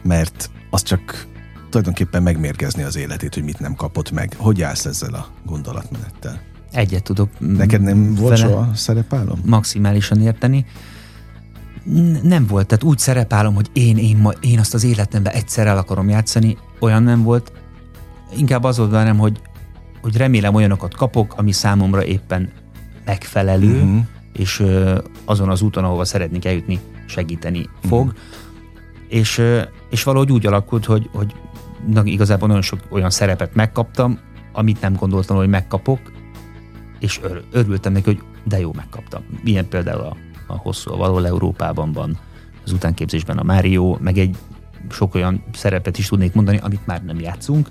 mert 0.02 0.50
az 0.70 0.82
csak 0.82 1.26
tulajdonképpen 1.70 2.22
megmérgezni 2.22 2.82
az 2.82 2.96
életét, 2.96 3.34
hogy 3.34 3.44
mit 3.44 3.58
nem 3.58 3.74
kapott 3.74 4.10
meg. 4.10 4.34
Hogy 4.36 4.62
állsz 4.62 4.84
ezzel 4.84 5.14
a 5.14 5.26
gondolatmenettel? 5.44 6.40
Egyet 6.72 7.02
tudok. 7.02 7.28
Neked 7.38 7.80
nem 7.80 8.14
volt 8.14 8.36
soha 8.36 8.74
szerepálom? 8.74 9.40
Maximálisan 9.44 10.20
érteni 10.20 10.66
nem 12.22 12.46
volt, 12.46 12.66
tehát 12.66 12.84
úgy 12.84 12.98
szerepálom, 12.98 13.54
hogy 13.54 13.70
én, 13.72 13.96
én, 13.96 14.16
ma, 14.16 14.30
én 14.40 14.58
azt 14.58 14.74
az 14.74 14.84
életemben 14.84 15.32
egyszer 15.32 15.66
el 15.66 15.78
akarom 15.78 16.08
játszani, 16.08 16.56
olyan 16.80 17.02
nem 17.02 17.22
volt. 17.22 17.52
Inkább 18.36 18.64
az 18.64 18.76
volt 18.76 18.90
bennem, 18.90 19.18
hogy, 19.18 19.40
hogy 20.02 20.16
remélem 20.16 20.54
olyanokat 20.54 20.94
kapok, 20.94 21.34
ami 21.36 21.52
számomra 21.52 22.04
éppen 22.04 22.50
megfelelő, 23.04 23.74
uh-huh. 23.74 24.04
és 24.32 24.60
ö, 24.60 24.98
azon 25.24 25.48
az 25.48 25.62
úton, 25.62 25.84
ahova 25.84 26.04
szeretnék 26.04 26.44
eljutni, 26.44 26.80
segíteni 27.06 27.68
uh-huh. 27.84 28.12
És, 29.08 29.42
és 29.90 30.02
valahogy 30.02 30.32
úgy 30.32 30.46
alakult, 30.46 30.84
hogy, 30.84 31.08
hogy 31.12 31.34
na, 31.86 32.04
igazából 32.04 32.48
nagyon 32.48 32.62
sok 32.62 32.80
olyan 32.88 33.10
szerepet 33.10 33.54
megkaptam, 33.54 34.18
amit 34.52 34.80
nem 34.80 34.94
gondoltam, 34.94 35.36
hogy 35.36 35.48
megkapok, 35.48 36.00
és 36.98 37.20
ör, 37.22 37.42
örültem 37.50 37.92
neki, 37.92 38.04
hogy 38.04 38.22
de 38.44 38.58
jó, 38.60 38.72
megkaptam. 38.72 39.24
Ilyen 39.44 39.68
például 39.68 40.00
a 40.00 40.16
a 40.46 40.56
hosszú, 40.56 40.96
valahol 40.96 41.26
Európában 41.26 41.92
van 41.92 42.18
az 42.64 42.72
utánképzésben 42.72 43.38
a 43.38 43.42
Mário, 43.42 43.96
meg 44.00 44.18
egy 44.18 44.36
sok 44.90 45.14
olyan 45.14 45.44
szerepet 45.52 45.98
is 45.98 46.08
tudnék 46.08 46.32
mondani, 46.32 46.58
amit 46.62 46.86
már 46.86 47.04
nem 47.04 47.20
játszunk. 47.20 47.68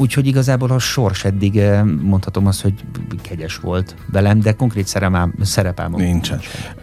Úgyhogy 0.00 0.26
igazából 0.26 0.70
a 0.70 0.78
sors 0.78 1.24
eddig 1.24 1.58
eh, 1.58 1.84
mondhatom 1.84 2.46
azt, 2.46 2.60
hogy 2.60 2.84
kegyes 3.22 3.56
volt 3.56 3.94
velem, 4.12 4.40
de 4.40 4.52
konkrét 4.52 4.86
szerepám, 4.86 5.34
szerepám 5.42 5.92
nincsen. 5.92 6.40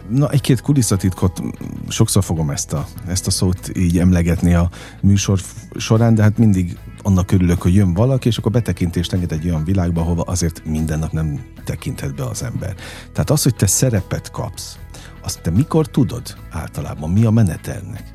Na, 0.08 0.30
egy-két 0.30 0.60
kulisszatitkot, 0.60 1.42
sokszor 1.88 2.24
fogom 2.24 2.50
ezt 2.50 2.72
a, 2.72 2.86
ezt 3.06 3.26
a 3.26 3.30
szót 3.30 3.70
így 3.76 3.98
emlegetni 3.98 4.54
a 4.54 4.70
műsor 5.00 5.38
során, 5.76 6.14
de 6.14 6.22
hát 6.22 6.38
mindig 6.38 6.76
annak 7.02 7.32
örülök, 7.32 7.62
hogy 7.62 7.74
jön 7.74 7.94
valaki, 7.94 8.28
és 8.28 8.38
akkor 8.38 8.52
betekintést 8.52 9.12
enged 9.12 9.32
egy 9.32 9.44
olyan 9.44 9.64
világba, 9.64 10.00
ahova 10.00 10.22
azért 10.22 10.64
minden 10.64 10.98
nap 10.98 11.12
nem 11.12 11.40
tekinthet 11.64 12.14
be 12.14 12.24
az 12.24 12.42
ember. 12.42 12.74
Tehát 13.12 13.30
az, 13.30 13.42
hogy 13.42 13.54
te 13.54 13.66
szerepet 13.66 14.30
kapsz, 14.30 14.78
azt 15.22 15.42
te 15.42 15.50
mikor 15.50 15.86
tudod 15.86 16.36
általában? 16.50 17.10
Mi 17.10 17.24
a 17.24 17.30
menetelnek? 17.30 18.12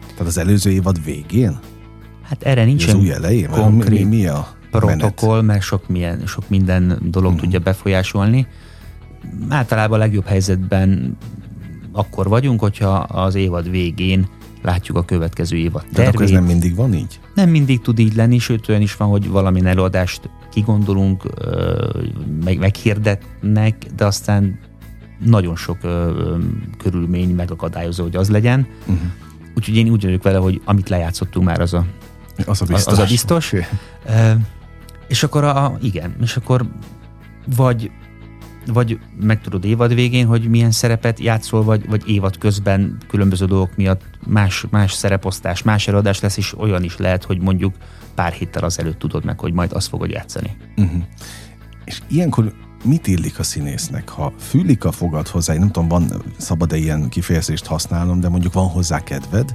Tehát 0.00 0.26
az 0.26 0.38
előző 0.38 0.70
évad 0.70 1.04
végén? 1.04 1.58
Hát 2.28 2.42
erre 2.42 2.64
nincs 2.64 2.86
az 2.86 2.94
új 2.94 3.10
elején? 3.10 3.48
Konkrét 3.48 4.08
mi, 4.08 4.16
mi 4.16 4.26
a 4.26 4.48
protokoll, 4.70 5.30
menet? 5.30 5.46
mert 5.46 5.62
sok, 5.62 5.88
milyen, 5.88 6.26
sok 6.26 6.48
minden 6.48 6.98
dolog 7.02 7.28
uh-huh. 7.30 7.42
tudja 7.42 7.58
befolyásolni. 7.58 8.46
Általában 9.48 10.00
a 10.00 10.02
legjobb 10.02 10.26
helyzetben 10.26 11.16
akkor 11.92 12.28
vagyunk, 12.28 12.60
hogyha 12.60 12.92
az 12.96 13.34
évad 13.34 13.70
végén 13.70 14.28
látjuk 14.62 14.96
a 14.96 15.02
következő 15.02 15.56
évad 15.56 15.80
tervét. 15.80 15.94
Tehát 15.94 16.14
akkor 16.14 16.24
ez 16.24 16.30
nem 16.30 16.44
mindig 16.44 16.74
van 16.74 16.94
így? 16.94 17.20
Nem 17.34 17.48
mindig 17.48 17.80
tud 17.80 17.98
így 17.98 18.14
lenni, 18.14 18.38
sőt 18.38 18.68
olyan 18.68 18.80
is 18.80 18.96
van, 18.96 19.08
hogy 19.08 19.28
valami 19.28 19.64
előadást 19.64 20.30
kigondolunk, 20.52 21.22
meg, 22.44 22.58
meghirdetnek, 22.58 23.86
de 23.96 24.04
aztán 24.04 24.58
nagyon 25.24 25.56
sok 25.56 25.76
ö, 25.82 26.36
körülmény 26.78 27.34
megakadályozza, 27.34 28.02
hogy 28.02 28.16
az 28.16 28.30
legyen. 28.30 28.66
Uh-huh. 28.80 28.98
Úgyhogy 29.56 29.76
én 29.76 29.90
úgy 29.90 30.04
vagyok 30.04 30.22
vele, 30.22 30.38
hogy 30.38 30.60
amit 30.64 30.88
lejátszottunk 30.88 31.46
már, 31.46 31.60
az 31.60 31.74
a, 31.74 31.86
az 32.46 32.62
a 32.62 32.64
biztos. 32.64 32.92
Az 32.92 32.98
a 32.98 33.04
biztos. 33.04 33.52
Okay. 33.52 33.64
E, 34.06 34.36
és 35.08 35.22
akkor 35.22 35.44
a, 35.44 35.78
igen, 35.80 36.16
és 36.20 36.36
akkor 36.36 36.66
vagy 37.56 37.90
vagy 38.66 38.98
megtudod 39.20 39.64
évad 39.64 39.94
végén, 39.94 40.26
hogy 40.26 40.48
milyen 40.48 40.70
szerepet 40.70 41.20
játszol, 41.20 41.62
vagy, 41.62 41.88
vagy 41.88 42.08
évad 42.08 42.38
közben 42.38 42.98
különböző 43.08 43.46
dolgok 43.46 43.76
miatt 43.76 44.02
más, 44.26 44.66
más 44.70 44.92
szereposztás, 44.92 45.62
más 45.62 45.88
előadás 45.88 46.20
lesz, 46.20 46.36
és 46.36 46.58
olyan 46.58 46.82
is 46.82 46.96
lehet, 46.96 47.24
hogy 47.24 47.40
mondjuk 47.40 47.74
pár 48.14 48.32
héttel 48.32 48.64
azelőtt 48.64 48.98
tudod 48.98 49.24
meg, 49.24 49.40
hogy 49.40 49.52
majd 49.52 49.72
azt 49.72 49.88
fogod 49.88 50.10
játszani. 50.10 50.56
Uh-huh. 50.76 51.02
És 51.84 52.00
ilyenkor 52.08 52.52
mit 52.84 53.06
illik 53.06 53.38
a 53.38 53.42
színésznek? 53.42 54.08
Ha 54.08 54.32
fülik 54.38 54.84
a 54.84 54.92
fogad 54.92 55.28
hozzá, 55.28 55.54
nem 55.54 55.70
tudom, 55.70 55.88
van 55.88 56.22
szabad-e 56.36 56.76
ilyen 56.76 57.08
kifejezést 57.08 57.66
használnom, 57.66 58.20
de 58.20 58.28
mondjuk 58.28 58.52
van 58.52 58.68
hozzá 58.68 59.02
kedved, 59.02 59.54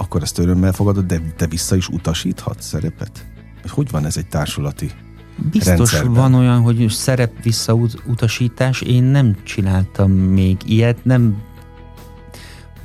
akkor 0.00 0.22
ezt 0.22 0.38
örömmel 0.38 0.72
fogadod, 0.72 1.06
de 1.06 1.20
te 1.36 1.46
vissza 1.46 1.76
is 1.76 1.88
utasíthatsz 1.88 2.66
szerepet? 2.66 3.26
Hogy 3.68 3.90
van 3.90 4.04
ez 4.04 4.16
egy 4.16 4.26
társulati 4.26 4.90
Biztos 5.50 5.76
rendszerben. 5.76 6.12
van 6.12 6.34
olyan, 6.34 6.60
hogy 6.60 6.88
szerep 6.88 7.42
visszautasítás, 7.42 8.80
én 8.80 9.02
nem 9.02 9.36
csináltam 9.42 10.10
még 10.10 10.56
ilyet, 10.66 11.04
nem 11.04 11.42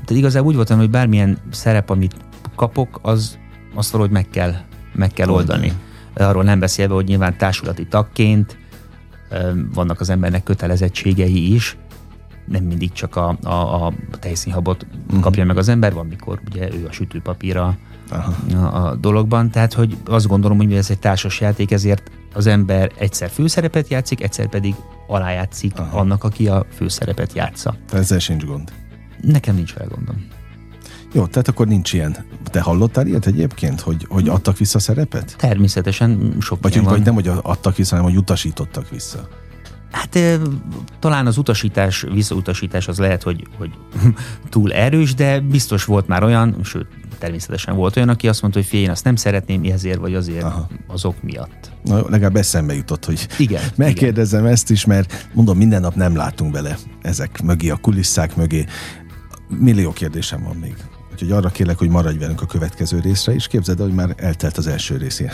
tehát 0.06 0.22
igazából 0.22 0.50
úgy 0.50 0.56
voltam, 0.56 0.78
hogy 0.78 0.90
bármilyen 0.90 1.38
szerep, 1.52 1.90
amit 1.90 2.16
kapok, 2.56 3.00
az 3.02 3.38
azt 3.74 3.92
valahogy 3.92 4.14
meg 4.14 4.30
kell, 4.30 4.54
meg 4.94 5.12
kell 5.12 5.30
oldani. 5.30 5.74
Arról 6.14 6.44
nem 6.44 6.60
beszélve, 6.60 6.94
hogy 6.94 7.06
nyilván 7.06 7.38
társulati 7.38 7.88
tagként 7.88 8.58
vannak 9.74 10.00
az 10.00 10.10
embernek 10.10 10.44
kötelezettségei 10.44 11.54
is, 11.54 11.78
nem 12.46 12.64
mindig 12.64 12.92
csak 12.92 13.16
a, 13.16 13.38
a, 13.44 13.86
a 13.86 13.94
tejszínhabot 14.20 14.86
uh-huh. 15.06 15.22
kapja 15.22 15.46
meg 15.46 15.58
az 15.58 15.70
ember, 15.70 15.94
van 15.94 16.06
mikor 16.06 16.40
ugye 16.52 16.74
ő 16.74 16.86
a 16.88 16.92
sütőpapíra 16.92 17.78
a, 18.10 18.56
a 18.56 18.96
dologban, 18.96 19.50
tehát 19.50 19.74
hogy 19.74 19.98
azt 20.06 20.28
gondolom, 20.28 20.58
hogy 20.58 20.74
ez 20.74 20.90
egy 20.90 21.00
társas 21.00 21.40
játék, 21.40 21.72
ezért 21.72 22.12
az 22.34 22.48
ember 22.48 22.92
egyszer 22.98 23.30
főszerepet 23.30 23.88
játszik, 23.88 24.24
egyszer 24.24 24.48
pedig 24.48 24.76
alájátszik 25.08 25.80
Aha. 25.80 26.00
annak, 26.00 26.24
aki 26.24 26.48
a 26.48 26.66
főszerepet 26.76 27.34
játsza. 27.34 27.76
Ezzel 27.92 28.20
sincs 28.20 28.46
gond. 28.46 28.72
Nekem 29.22 29.56
nincs 29.56 29.74
vele 29.74 29.88
gondom. 29.96 30.28
Jó, 31.14 31.26
tehát 31.26 31.48
akkor 31.48 31.68
nincs 31.68 31.94
ilyen. 31.94 32.16
Te 32.44 32.62
hallottál 32.62 33.08
ilyet 33.08 33.26
egyébként, 33.26 33.80
hogy, 33.80 34.06
hogy 34.10 34.28
adtak 34.28 34.58
vissza 34.58 34.80
szerepet? 34.80 35.36
Természetesen 35.38 36.36
sok 36.40 36.62
vagy, 36.62 36.76
hogy, 36.76 36.84
vagy 36.84 37.02
nem, 37.02 37.14
hogy 37.14 37.28
adtak 37.42 37.76
vissza, 37.76 37.96
hanem 37.96 38.12
hogy 38.12 38.20
utasítottak 38.20 38.90
vissza. 38.90 39.28
Hát 39.96 40.20
talán 41.00 41.26
az 41.26 41.38
utasítás, 41.38 42.02
visszautasítás 42.02 42.88
az 42.88 42.98
lehet, 42.98 43.24
hogy, 43.24 43.48
hogy 43.58 43.72
túl 44.50 44.74
erős, 44.74 45.14
de 45.14 45.40
biztos 45.40 45.86
volt 45.86 46.08
már 46.08 46.24
olyan, 46.24 46.56
sőt, 46.64 46.88
természetesen 47.18 47.76
volt 47.76 47.96
olyan, 47.96 48.10
aki 48.10 48.28
azt 48.28 48.42
mondta, 48.42 48.60
hogy 48.60 48.80
én 48.80 48.90
azt 48.90 49.04
nem 49.04 49.16
szeretném, 49.16 49.64
ezért 49.64 50.00
vagy 50.00 50.16
azért 50.16 50.44
Aha. 50.44 50.68
azok 50.88 51.24
miatt. 51.24 51.72
Na, 51.84 52.10
legalább 52.10 52.36
eszembe 52.36 52.74
jutott, 52.74 53.06
hogy 53.06 53.28
igen, 53.38 53.62
megkérdezem 53.76 54.40
igen. 54.40 54.52
ezt 54.52 54.70
is, 54.70 54.86
mert 54.86 55.28
mondom, 55.34 55.58
minden 55.58 55.82
nap 55.82 55.96
nem 55.96 56.16
látunk 56.16 56.52
bele 56.52 56.78
ezek 57.02 57.42
mögé, 57.42 57.70
a 57.70 57.78
kulisszák 57.78 58.36
mögé. 58.36 58.66
Millió 59.48 59.92
kérdésem 59.92 60.44
van 60.44 60.56
még. 60.56 60.76
Úgyhogy 61.12 61.32
arra 61.32 61.50
kérlek, 61.50 61.78
hogy 61.78 61.90
maradj 61.90 62.18
velünk 62.18 62.42
a 62.42 62.46
következő 62.46 63.00
részre, 63.00 63.34
és 63.34 63.48
képzeld, 63.48 63.80
hogy 63.80 63.94
már 63.94 64.14
eltelt 64.18 64.58
az 64.58 64.68
első 64.68 64.98
részén. 64.98 65.32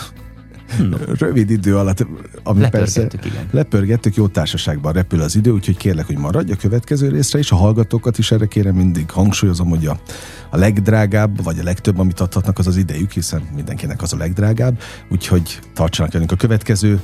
No. 0.78 0.98
Rövid 1.18 1.50
idő 1.50 1.78
alatt, 1.78 2.06
ami 2.44 2.70
persze 2.70 3.02
igen. 3.02 3.48
lepörgettük, 3.52 4.16
jó 4.16 4.28
társaságban 4.28 4.94
repül 4.94 5.22
az 5.22 5.36
idő, 5.36 5.52
úgyhogy 5.52 5.78
kérlek, 5.78 6.06
hogy 6.06 6.18
maradj 6.18 6.52
a 6.52 6.56
következő 6.56 7.10
részre, 7.10 7.40
és 7.40 7.52
a 7.52 7.56
hallgatókat 7.56 8.18
is 8.18 8.32
erre 8.32 8.46
kérem 8.46 8.76
mindig 8.76 9.10
hangsúlyozom, 9.10 9.70
hogy 9.70 9.86
a, 9.86 10.00
a 10.50 10.58
legdrágább, 10.58 11.44
vagy 11.44 11.60
a 11.60 11.64
legtöbb, 11.64 12.00
amit 12.00 12.20
adhatnak, 12.20 12.60
az 12.60 12.68
az 12.68 12.78
idejük, 12.78 13.12
hiszen 13.12 13.42
mindenkinek 13.56 14.02
az 14.02 14.14
a 14.14 14.18
legdrágább, 14.18 14.80
úgyhogy 15.10 15.60
tartsanak 15.74 16.12
velünk 16.12 16.32
a 16.32 16.36
következő 16.36 17.00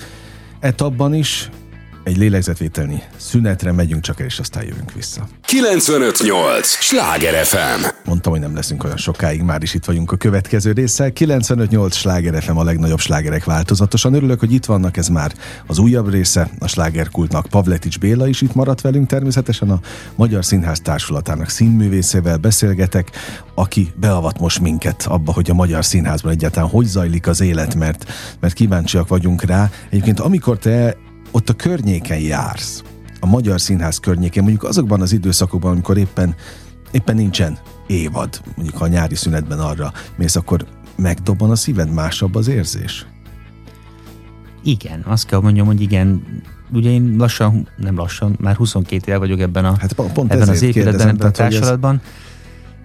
etapban 0.59 1.13
is, 1.13 1.49
egy 2.07 2.17
lélegzetvételni 2.17 3.03
szünetre 3.17 3.71
megyünk 3.71 4.01
csak 4.01 4.19
el, 4.19 4.25
és 4.25 4.39
aztán 4.39 4.63
jövünk 4.63 4.93
vissza. 4.93 5.27
958! 5.41 6.67
Sláger 6.67 7.45
FM! 7.45 7.85
Mondtam, 8.05 8.31
hogy 8.31 8.41
nem 8.41 8.55
leszünk 8.55 8.83
olyan 8.83 8.97
sokáig, 8.97 9.41
már 9.41 9.63
is 9.63 9.73
itt 9.73 9.85
vagyunk 9.85 10.11
a 10.11 10.17
következő 10.17 10.71
résszel. 10.71 11.11
958 11.11 11.95
Sláger 11.95 12.43
FM 12.43 12.57
a 12.57 12.63
legnagyobb 12.63 12.99
slágerek 12.99 13.43
változatosan. 13.43 14.13
Örülök, 14.13 14.39
hogy 14.39 14.53
itt 14.53 14.65
vannak, 14.65 14.97
ez 14.97 15.07
már 15.07 15.33
az 15.67 15.77
újabb 15.77 16.09
része 16.09 16.49
a 16.59 16.67
slágerkultnak. 16.67 17.47
Pavletics 17.49 17.99
Béla 17.99 18.27
is 18.27 18.41
itt 18.41 18.53
maradt 18.53 18.81
velünk, 18.81 19.07
természetesen 19.07 19.69
a 19.69 19.79
Magyar 20.15 20.45
Színház 20.45 20.79
Társulatának 20.79 21.49
színművészével 21.49 22.37
beszélgetek, 22.37 23.11
aki 23.55 23.91
beavat 23.95 24.39
most 24.39 24.59
minket 24.59 25.05
abba, 25.07 25.33
hogy 25.33 25.49
a 25.49 25.53
Magyar 25.53 25.85
Színházban 25.85 26.31
egyáltalán 26.31 26.69
hogy 26.69 26.85
zajlik 26.85 27.27
az 27.27 27.41
élet, 27.41 27.75
mert, 27.75 28.11
mert 28.39 28.53
kíváncsiak 28.53 29.07
vagyunk 29.07 29.43
rá. 29.43 29.69
Egyébként 29.89 30.19
amikor 30.19 30.57
te 30.57 30.97
ott 31.31 31.49
a 31.49 31.53
környéken 31.53 32.19
jársz, 32.19 32.83
a 33.19 33.25
Magyar 33.25 33.61
Színház 33.61 33.97
környékén, 33.97 34.43
mondjuk 34.43 34.63
azokban 34.63 35.01
az 35.01 35.13
időszakokban, 35.13 35.71
amikor 35.71 35.97
éppen, 35.97 36.35
éppen 36.91 37.15
nincsen 37.15 37.57
évad, 37.87 38.41
mondjuk 38.55 38.77
ha 38.77 38.83
a 38.83 38.87
nyári 38.87 39.15
szünetben 39.15 39.59
arra 39.59 39.93
mész, 40.15 40.35
akkor 40.35 40.65
megdobban 40.95 41.51
a 41.51 41.55
szíved, 41.55 41.93
másabb 41.93 42.35
az 42.35 42.47
érzés? 42.47 43.05
Igen, 44.63 45.01
azt 45.05 45.25
kell 45.25 45.39
mondjam, 45.39 45.65
hogy 45.65 45.81
igen, 45.81 46.23
ugye 46.71 46.89
én 46.89 47.15
lassan, 47.17 47.67
nem 47.77 47.95
lassan, 47.95 48.35
már 48.39 48.55
22 48.55 49.03
éve 49.07 49.17
vagyok 49.17 49.39
ebben, 49.39 49.65
a, 49.65 49.75
hát 49.79 49.93
pont 49.93 50.31
ebben 50.31 50.49
az 50.49 50.61
épületben, 50.61 51.07
ebben 51.07 51.27
a 51.27 51.31
társulatban. 51.31 52.01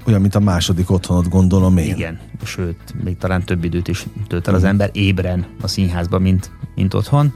Olyan, 0.07 0.21
mint 0.21 0.35
a 0.35 0.41
második 0.41 0.91
otthonot 0.91 1.29
gondolom 1.29 1.77
én. 1.77 1.95
Igen, 1.95 2.19
sőt, 2.45 2.95
még 3.05 3.17
talán 3.17 3.45
több 3.45 3.65
időt 3.65 3.89
is 3.89 4.07
tölt 4.27 4.49
el 4.49 4.55
az 4.55 4.61
mhm. 4.61 4.71
ember 4.71 4.91
ébren 4.93 5.47
a 5.61 5.67
színházban, 5.67 6.23
mint, 6.23 6.51
mint 6.75 6.95
otthon. 6.95 7.35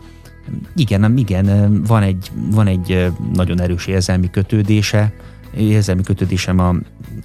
Igen, 0.77 1.17
igen, 1.17 1.83
van 1.83 2.03
egy, 2.03 2.31
van 2.51 2.67
egy 2.67 3.13
nagyon 3.35 3.61
erős 3.61 3.87
érzelmi 3.87 4.31
kötődése, 4.31 5.13
érzelmi 5.57 6.03
kötődésem 6.03 6.59
a, 6.59 6.75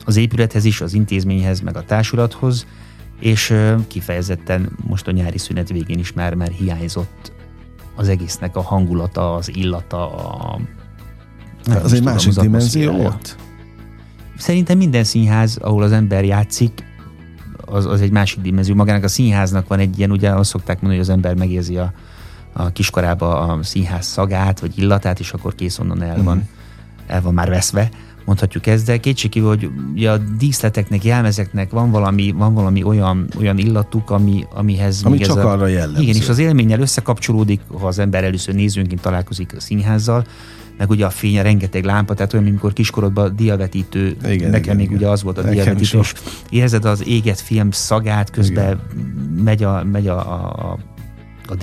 az 0.06 0.18
épülethez 0.18 0.66
is, 0.66 0.82
az 0.82 0.94
intézményhez, 0.94 1.60
meg 1.60 1.78
a 1.78 1.84
társulathoz, 1.84 2.66
és 3.20 3.54
kifejezetten 3.88 4.72
most 4.88 5.08
a 5.08 5.12
nyári 5.12 5.38
szünet 5.38 5.70
végén 5.70 6.00
is 6.00 6.14
már, 6.14 6.34
már 6.34 6.50
hiányzott 6.50 7.32
az 7.96 8.08
egésznek 8.08 8.56
a 8.56 8.62
hangulata, 8.62 9.34
az 9.34 9.56
illata, 9.56 10.16
a... 10.16 10.60
Az 11.84 11.94
egy 11.94 12.04
másik 12.04 12.34
dimenzió 12.34 13.06
ott? 13.06 13.36
Szerintem 14.38 14.78
minden 14.78 15.04
színház, 15.04 15.58
ahol 15.58 15.84
az 15.84 15.92
ember 15.92 16.26
játszik, 16.26 16.84
az, 17.66 17.86
az 17.86 18.02
egy 18.02 18.12
másik 18.12 18.42
dimenzió. 18.42 18.76
Magának 18.76 19.04
a 19.04 19.08
színháznak 19.08 19.68
van 19.68 19.80
egy 19.80 19.98
ilyen, 19.98 20.12
ugye 20.12 20.30
azt 20.30 20.50
szokták 20.50 20.82
mondani, 20.82 20.96
hogy 20.96 21.10
az 21.10 21.14
ember 21.16 21.36
megérzi 21.36 21.78
a, 21.78 21.94
a 22.54 22.72
kiskorába 22.72 23.40
a 23.40 23.64
színház 23.64 24.06
szagát, 24.06 24.60
vagy 24.60 24.78
illatát, 24.78 25.20
és 25.20 25.32
akkor 25.32 25.56
kész 25.56 25.80
onnan 25.80 26.02
el 26.02 26.24
van, 26.24 26.38
uh-huh. 26.38 26.44
el 27.08 27.22
van 27.22 27.34
már 27.34 27.50
veszve 27.50 27.90
mondhatjuk 28.26 28.68
ezt, 28.68 28.86
de 28.86 28.98
kétségkívül, 28.98 29.50
hogy 29.50 29.70
ugye 29.94 30.12
a 30.12 30.18
díszleteknek, 30.18 31.04
jelmezeknek 31.04 31.72
van 31.72 31.92
valami, 31.92 32.32
van 32.32 32.54
valami 32.54 32.84
olyan, 32.84 33.28
olyan 33.40 33.58
illatuk, 33.58 34.10
ami, 34.10 34.46
amihez... 34.54 35.02
Ami 35.04 35.18
csak 35.18 35.38
ez 35.38 35.44
a, 35.44 35.52
arra 35.52 35.68
jellemző. 35.68 36.02
Igen, 36.02 36.16
és 36.16 36.30
az 36.30 36.38
élménnyel 36.38 36.80
összekapcsolódik, 36.80 37.62
ha 37.80 37.88
az 37.88 38.00
ember 38.00 38.24
először 38.24 38.56
nézőnként 38.56 39.02
találkozik 39.02 39.54
a 39.58 39.60
színházzal, 39.60 40.26
meg 40.78 40.90
ugye 40.90 41.06
a 41.06 41.10
fény, 41.10 41.40
a 41.40 41.42
rengeteg 41.42 41.84
lámpa, 41.84 42.14
tehát 42.14 42.34
olyan, 42.34 42.46
amikor 42.46 42.74
kiskorodban 42.74 43.36
diavetítő, 43.36 44.16
igen, 44.26 44.50
nekem 44.50 44.64
igen, 44.64 44.76
még 44.76 44.86
igen. 44.86 44.98
ugye 44.98 45.08
az 45.08 45.24
volt 45.24 45.38
a 45.38 45.42
diavetítő, 45.42 46.00
és 46.00 46.14
érzed 46.50 46.86
az 46.86 47.08
éget 47.08 47.40
film 47.40 47.72
szagát, 47.72 48.30
közben 48.30 48.80
igen. 48.94 49.44
megy 49.44 49.64
a, 49.64 49.84
megy 49.84 50.08
a, 50.08 50.18
a, 50.18 50.78
a 51.48 51.56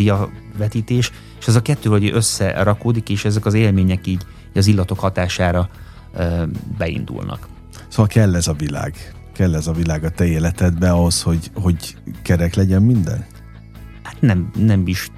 diavetítés, 0.59 1.11
és 1.40 1.47
ez 1.47 1.55
a 1.55 1.62
kettő, 1.62 1.90
hogy 1.90 2.11
összerakódik, 2.12 3.09
és 3.09 3.25
ezek 3.25 3.47
az 3.47 3.55
élmények 3.55 4.07
így 4.07 4.23
az 4.55 4.66
illatok 4.66 4.99
hatására 4.99 5.68
beindulnak. 6.79 7.49
Szóval 7.88 8.07
kell 8.07 8.35
ez 8.35 8.49
a 8.49 8.53
világ, 8.53 9.14
kell 9.35 9.55
ez 9.55 9.66
a 9.66 9.73
világ 9.73 10.05
a 10.05 10.11
te 10.11 10.27
életedbe 10.27 10.90
ahhoz, 10.90 11.23
hogy, 11.23 11.51
hogy 11.55 11.97
kerek 12.23 12.55
legyen 12.55 12.83
minden? 12.83 13.27
Hát 14.03 14.21
nem, 14.21 14.51
nem 14.57 14.87
is 14.87 15.11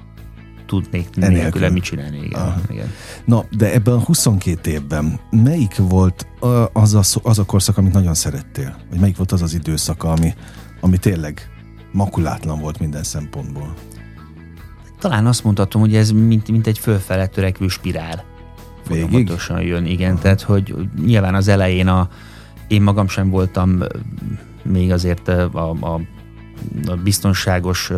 tudnék 0.65 1.15
nélküle 1.15 1.69
mit 1.69 1.83
csinálni. 1.83 2.17
Igen, 2.17 2.61
igen. 2.69 2.87
Na, 3.25 3.45
de 3.57 3.73
ebben 3.73 3.93
a 3.93 3.99
22 3.99 4.71
évben 4.71 5.19
melyik 5.29 5.75
volt 5.75 6.27
az 6.73 6.93
a, 6.93 7.19
az 7.23 7.39
a 7.39 7.45
korszak, 7.45 7.77
amit 7.77 7.93
nagyon 7.93 8.13
szerettél? 8.13 8.75
Vagy 8.89 8.99
melyik 8.99 9.17
volt 9.17 9.31
az 9.31 9.41
az 9.41 9.53
időszak, 9.53 10.03
ami, 10.03 10.33
ami 10.81 10.97
tényleg 10.97 11.49
makulátlan 11.91 12.59
volt 12.59 12.79
minden 12.79 13.03
szempontból? 13.03 13.73
Talán 15.01 15.25
azt 15.25 15.43
mondhatom, 15.43 15.81
hogy 15.81 15.95
ez 15.95 16.11
mint, 16.11 16.51
mint 16.51 16.67
egy 16.67 16.79
fölfele 16.79 17.27
törekvő 17.27 17.67
spirál 17.67 18.23
folyamatosan 18.83 19.61
jön, 19.61 19.85
igen. 19.85 20.11
Aha. 20.11 20.21
Tehát, 20.21 20.41
hogy 20.41 20.75
nyilván 21.05 21.35
az 21.35 21.47
elején 21.47 21.87
a, 21.87 22.09
én 22.67 22.81
magam 22.81 23.07
sem 23.07 23.29
voltam 23.29 23.83
még 24.63 24.91
azért 24.91 25.27
a, 25.27 25.75
a, 25.79 25.99
a 26.85 26.95
biztonságos 27.03 27.91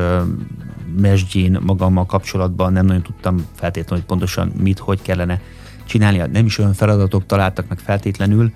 mesdjén 0.99 1.59
magammal 1.61 2.05
kapcsolatban 2.05 2.73
nem 2.73 2.85
nagyon 2.85 3.01
tudtam 3.01 3.45
feltétlenül, 3.55 3.97
hogy 3.97 4.05
pontosan 4.05 4.51
mit, 4.61 4.79
hogy 4.79 5.01
kellene 5.01 5.41
csinálni. 5.85 6.17
Nem 6.31 6.45
is 6.45 6.57
olyan 6.57 6.73
feladatok 6.73 7.25
találtak 7.25 7.67
meg 7.69 7.79
feltétlenül, 7.79 8.51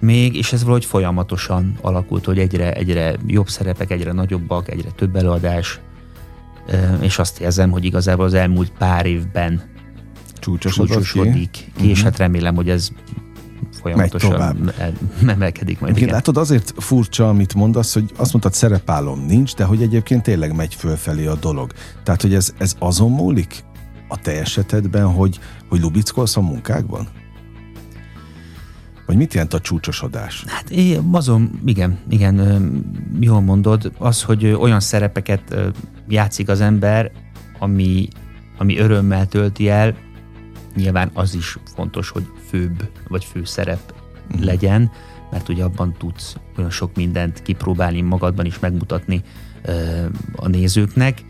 még, 0.00 0.36
és 0.36 0.52
ez 0.52 0.62
valahogy 0.62 0.84
folyamatosan 0.84 1.78
alakult, 1.80 2.24
hogy 2.24 2.38
egyre, 2.38 2.72
egyre 2.72 3.14
jobb 3.26 3.48
szerepek, 3.48 3.90
egyre 3.90 4.12
nagyobbak, 4.12 4.70
egyre 4.70 4.90
több 4.90 5.16
előadás, 5.16 5.80
és 7.00 7.18
azt 7.18 7.40
érzem, 7.40 7.70
hogy 7.70 7.84
igazából 7.84 8.24
az 8.24 8.34
elmúlt 8.34 8.72
pár 8.78 9.06
évben 9.06 9.62
csúcsosodik 10.38 11.50
ki, 11.50 11.88
és 11.88 11.96
mhm. 11.96 12.04
hát 12.04 12.18
remélem, 12.18 12.54
hogy 12.54 12.68
ez 12.68 12.90
folyamatosan 13.80 14.72
emelkedik 15.26 15.80
majd. 15.80 15.96
Igen, 15.96 16.08
látod, 16.08 16.36
azért 16.36 16.72
furcsa, 16.76 17.28
amit 17.28 17.54
mondasz, 17.54 17.94
hogy 17.94 18.10
azt 18.16 18.32
mondtad, 18.32 18.54
szerepálom 18.54 19.26
nincs, 19.26 19.54
de 19.54 19.64
hogy 19.64 19.82
egyébként 19.82 20.22
tényleg 20.22 20.54
megy 20.54 20.74
fölfelé 20.74 21.26
a 21.26 21.34
dolog. 21.34 21.72
Tehát, 22.02 22.22
hogy 22.22 22.34
ez, 22.34 22.54
ez 22.58 22.74
azon 22.78 23.10
múlik 23.10 23.64
a 24.08 24.16
te 24.16 24.40
esetedben, 24.40 25.06
hogy, 25.06 25.38
hogy 25.68 25.80
lubickolsz 25.80 26.36
a 26.36 26.40
munkákban? 26.40 27.08
Vagy 29.10 29.18
mit 29.18 29.34
jelent 29.34 29.54
a 29.54 29.60
csúcsosodás? 29.60 30.44
Hát 30.46 30.72
azon, 31.12 31.60
igen, 31.64 31.98
igen, 32.08 32.70
jól 33.20 33.40
mondod, 33.40 33.92
az, 33.98 34.22
hogy 34.22 34.46
olyan 34.46 34.80
szerepeket 34.80 35.54
játszik 36.08 36.48
az 36.48 36.60
ember, 36.60 37.10
ami, 37.58 38.08
ami 38.58 38.78
örömmel 38.78 39.26
tölti 39.26 39.68
el, 39.68 39.94
Nyilván 40.74 41.10
az 41.14 41.34
is 41.34 41.58
fontos, 41.74 42.10
hogy 42.10 42.26
főbb 42.48 42.90
vagy 43.08 43.24
főszerep 43.24 43.94
uh-huh. 44.28 44.44
legyen, 44.44 44.90
mert 45.30 45.48
ugye 45.48 45.64
abban 45.64 45.94
tudsz 45.98 46.36
olyan 46.56 46.70
sok 46.70 46.96
mindent 46.96 47.42
kipróbálni 47.42 48.00
magadban 48.00 48.44
is 48.44 48.58
megmutatni 48.58 49.22
ö, 49.62 50.04
a 50.36 50.48
nézőknek. 50.48 51.24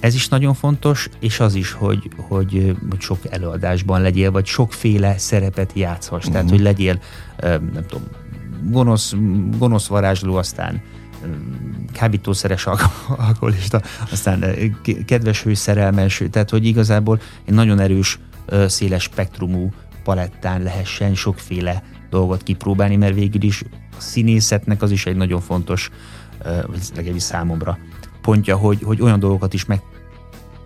Ez 0.00 0.14
is 0.14 0.28
nagyon 0.28 0.54
fontos, 0.54 1.08
és 1.20 1.40
az 1.40 1.54
is, 1.54 1.72
hogy, 1.72 2.10
hogy, 2.16 2.76
hogy 2.90 3.00
sok 3.00 3.18
előadásban 3.30 4.00
legyél, 4.00 4.30
vagy 4.30 4.46
sokféle 4.46 5.18
szerepet 5.18 5.72
játszhass. 5.74 6.18
Uh-huh. 6.18 6.32
Tehát, 6.32 6.50
hogy 6.50 6.60
legyél, 6.60 7.00
nem 7.42 7.84
tudom, 7.88 8.06
gonosz, 8.62 9.14
gonosz 9.58 9.86
varázsló, 9.86 10.36
aztán 10.36 10.82
kábítószeres 11.92 12.66
alkoholista, 13.26 13.82
aztán 14.10 14.44
kedves 15.06 15.42
hőszerelmes, 15.42 16.22
tehát 16.30 16.50
hogy 16.50 16.66
igazából 16.66 17.20
egy 17.44 17.54
nagyon 17.54 17.78
erős 17.78 18.18
széles 18.66 19.02
spektrumú 19.02 19.72
palettán 20.04 20.62
lehessen 20.62 21.14
sokféle 21.14 21.82
dolgot 22.10 22.42
kipróbálni, 22.42 22.96
mert 22.96 23.14
végül 23.14 23.42
is 23.42 23.62
a 23.98 24.00
színészetnek 24.00 24.82
az 24.82 24.90
is 24.90 25.06
egy 25.06 25.16
nagyon 25.16 25.40
fontos, 25.40 25.90
legalábbis 26.94 27.22
számomra 27.22 27.78
pontja, 28.22 28.56
hogy, 28.56 28.82
hogy 28.82 29.00
olyan 29.00 29.18
dolgokat 29.18 29.54
is 29.54 29.64
meg 29.64 29.82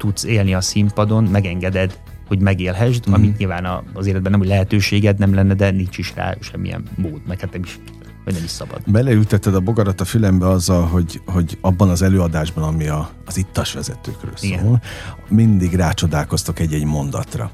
tudsz 0.02 0.24
élni 0.24 0.54
a 0.54 0.60
színpadon, 0.60 1.24
megengeded, 1.24 1.98
hogy 2.28 2.40
megélhessd, 2.40 3.10
mm. 3.10 3.12
amit 3.12 3.38
nyilván 3.38 3.82
az 3.92 4.06
életben 4.06 4.30
nem, 4.30 4.40
hogy 4.40 4.48
lehetőséged 4.48 5.18
nem 5.18 5.34
lenne, 5.34 5.54
de 5.54 5.70
nincs 5.70 5.98
is 5.98 6.12
rá 6.14 6.36
semmilyen 6.40 6.82
mód, 6.96 7.20
meg 7.26 7.40
hát 7.40 7.52
nem 7.52 7.62
is 7.62 7.78
vagy 8.24 8.34
nem 8.34 8.44
is 8.44 8.50
szabad. 8.50 8.80
Beleültetted 8.86 9.54
a 9.54 9.60
bogarat 9.60 10.00
a 10.00 10.04
fülembe 10.04 10.48
azzal, 10.48 10.86
hogy, 10.86 11.20
hogy 11.26 11.58
abban 11.60 11.90
az 11.90 12.02
előadásban, 12.02 12.64
ami 12.64 12.88
a, 12.88 13.10
az 13.26 13.36
ittas 13.36 13.72
vezetőkről 13.72 14.36
szól, 14.36 14.50
Igen. 14.50 14.82
mindig 15.28 15.74
rácsodálkoztok 15.74 16.58
egy-egy 16.58 16.84
mondatra. 16.84 17.50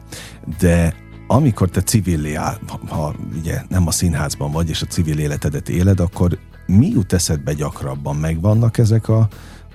De 0.58 0.94
amikor 1.26 1.68
te 1.68 1.80
civil 1.80 2.38
áll, 2.38 2.58
ha, 2.66 2.80
ha 2.88 3.14
ugye 3.38 3.62
nem 3.68 3.86
a 3.86 3.90
színházban 3.90 4.52
vagy, 4.52 4.68
és 4.68 4.82
a 4.82 4.86
civil 4.86 5.18
életedet 5.18 5.68
éled, 5.68 6.00
akkor 6.00 6.38
mi 6.66 6.88
jut 6.88 7.12
eszedbe 7.12 7.52
gyakrabban? 7.52 8.16
Megvannak 8.16 8.78
ezek 8.78 9.08
a, 9.08 9.28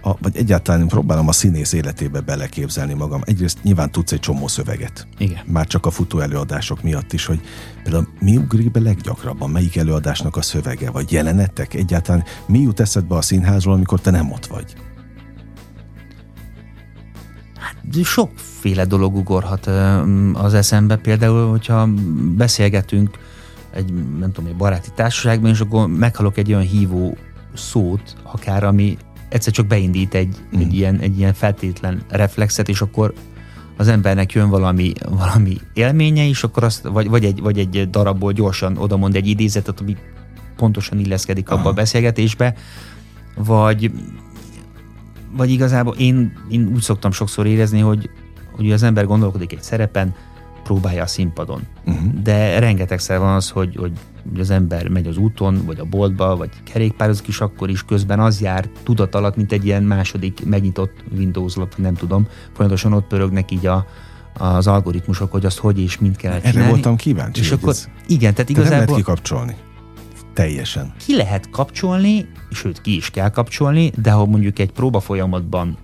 a, 0.03 0.15
vagy 0.21 0.37
egyáltalán 0.37 0.87
próbálom 0.87 1.27
a 1.27 1.31
színész 1.31 1.73
életébe 1.73 2.19
beleképzelni 2.19 2.93
magam. 2.93 3.21
Egyrészt 3.25 3.63
nyilván 3.63 3.91
tudsz 3.91 4.11
egy 4.11 4.19
csomó 4.19 4.47
szöveget. 4.47 5.07
Igen. 5.17 5.41
Már 5.45 5.67
csak 5.67 5.85
a 5.85 5.91
futó 5.91 6.19
előadások 6.19 6.83
miatt 6.83 7.13
is, 7.13 7.25
hogy 7.25 7.41
például 7.83 8.07
mi 8.19 8.37
ugrik 8.37 8.71
be 8.71 8.79
leggyakrabban, 8.79 9.49
melyik 9.49 9.75
előadásnak 9.75 10.35
a 10.35 10.41
szövege, 10.41 10.91
vagy 10.91 11.11
jelenetek 11.11 11.73
egyáltalán, 11.73 12.23
mi 12.45 12.59
jut 12.59 12.79
eszedbe 12.79 13.15
a 13.15 13.21
színházról, 13.21 13.73
amikor 13.73 14.01
te 14.01 14.11
nem 14.11 14.31
ott 14.31 14.45
vagy? 14.45 14.73
Hát 17.59 18.03
sokféle 18.03 18.85
dolog 18.85 19.15
ugorhat 19.15 19.67
az 20.33 20.53
eszembe. 20.53 20.95
Például, 20.95 21.49
hogyha 21.49 21.89
beszélgetünk 22.35 23.17
egy, 23.73 23.93
nem 24.19 24.31
tudom, 24.31 24.49
egy 24.49 24.55
baráti 24.55 24.89
társaságban, 24.95 25.49
és 25.51 25.59
akkor 25.59 25.87
meghalok 25.87 26.37
egy 26.37 26.53
olyan 26.53 26.65
hívó 26.65 27.17
szót, 27.53 28.15
akár 28.23 28.63
ami 28.63 28.97
egyszer 29.33 29.53
csak 29.53 29.67
beindít 29.67 30.13
egy, 30.13 30.35
mm. 30.55 30.59
egy, 30.59 30.73
ilyen, 30.73 30.99
egy 30.99 31.17
ilyen 31.17 31.33
feltétlen 31.33 32.01
reflexet, 32.09 32.69
és 32.69 32.81
akkor 32.81 33.13
az 33.77 33.87
embernek 33.87 34.31
jön 34.31 34.49
valami, 34.49 34.93
valami 35.09 35.57
élménye, 35.73 36.27
és 36.27 36.43
akkor 36.43 36.63
azt, 36.63 36.83
vagy, 36.83 37.09
vagy, 37.09 37.25
egy, 37.25 37.41
vagy 37.41 37.59
egy 37.59 37.89
darabból 37.89 38.31
gyorsan 38.31 38.77
oda 38.77 38.97
mond 38.97 39.15
egy 39.15 39.27
idézetet, 39.27 39.79
ami 39.79 39.97
pontosan 40.55 40.99
illeszkedik 40.99 41.49
abba 41.49 41.59
Aha. 41.59 41.69
a 41.69 41.73
beszélgetésbe, 41.73 42.55
vagy, 43.35 43.91
vagy 45.31 45.49
igazából 45.49 45.95
én, 45.95 46.33
én 46.49 46.71
úgy 46.73 46.81
szoktam 46.81 47.11
sokszor 47.11 47.45
érezni, 47.45 47.79
hogy, 47.79 48.09
hogy 48.51 48.71
az 48.71 48.83
ember 48.83 49.05
gondolkodik 49.05 49.53
egy 49.53 49.63
szerepen, 49.63 50.15
próbálja 50.63 51.03
a 51.03 51.07
színpadon. 51.07 51.61
Uh-huh. 51.85 52.13
De 52.23 52.59
rengetegszer 52.59 53.19
van 53.19 53.35
az, 53.35 53.49
hogy, 53.49 53.75
hogy 53.75 53.91
az 54.39 54.49
ember 54.49 54.87
megy 54.87 55.07
az 55.07 55.17
úton, 55.17 55.65
vagy 55.65 55.79
a 55.79 55.85
boltba, 55.85 56.35
vagy 56.35 56.49
kerékpározik 56.63 57.27
is 57.27 57.39
akkor 57.39 57.69
is, 57.69 57.83
közben 57.83 58.19
az 58.19 58.41
jár 58.41 58.69
tudat 58.83 59.15
alatt, 59.15 59.35
mint 59.35 59.51
egy 59.51 59.65
ilyen 59.65 59.83
második 59.83 60.45
megnyitott 60.45 61.03
Windows 61.17 61.55
lap, 61.55 61.77
nem 61.77 61.93
tudom, 61.93 62.27
folyamatosan 62.53 62.93
ott 62.93 63.07
pörögnek 63.07 63.51
így 63.51 63.65
a, 63.65 63.85
az 64.37 64.67
algoritmusok, 64.67 65.31
hogy 65.31 65.45
azt 65.45 65.57
hogy 65.57 65.79
és 65.79 65.97
mind 65.97 66.15
kell 66.15 66.39
csinálni. 66.39 66.59
Erre 66.59 66.69
voltam 66.69 66.95
kíváncsi. 66.95 67.41
És 67.41 67.51
akkor, 67.51 67.69
ez... 67.69 67.89
igen, 68.07 68.33
tehát 68.33 68.49
igazából... 68.49 68.77
nem 68.77 68.87
lehet 68.87 68.95
kikapcsolni. 68.95 69.55
Teljesen. 70.33 70.93
Ki 71.05 71.15
lehet 71.15 71.49
kapcsolni, 71.49 72.29
sőt 72.51 72.81
ki 72.81 72.95
is 72.95 73.09
kell 73.09 73.29
kapcsolni, 73.29 73.91
de 74.01 74.11
ha 74.11 74.25
mondjuk 74.25 74.59
egy 74.59 74.71
próba 74.71 74.99
folyamatban 74.99 75.77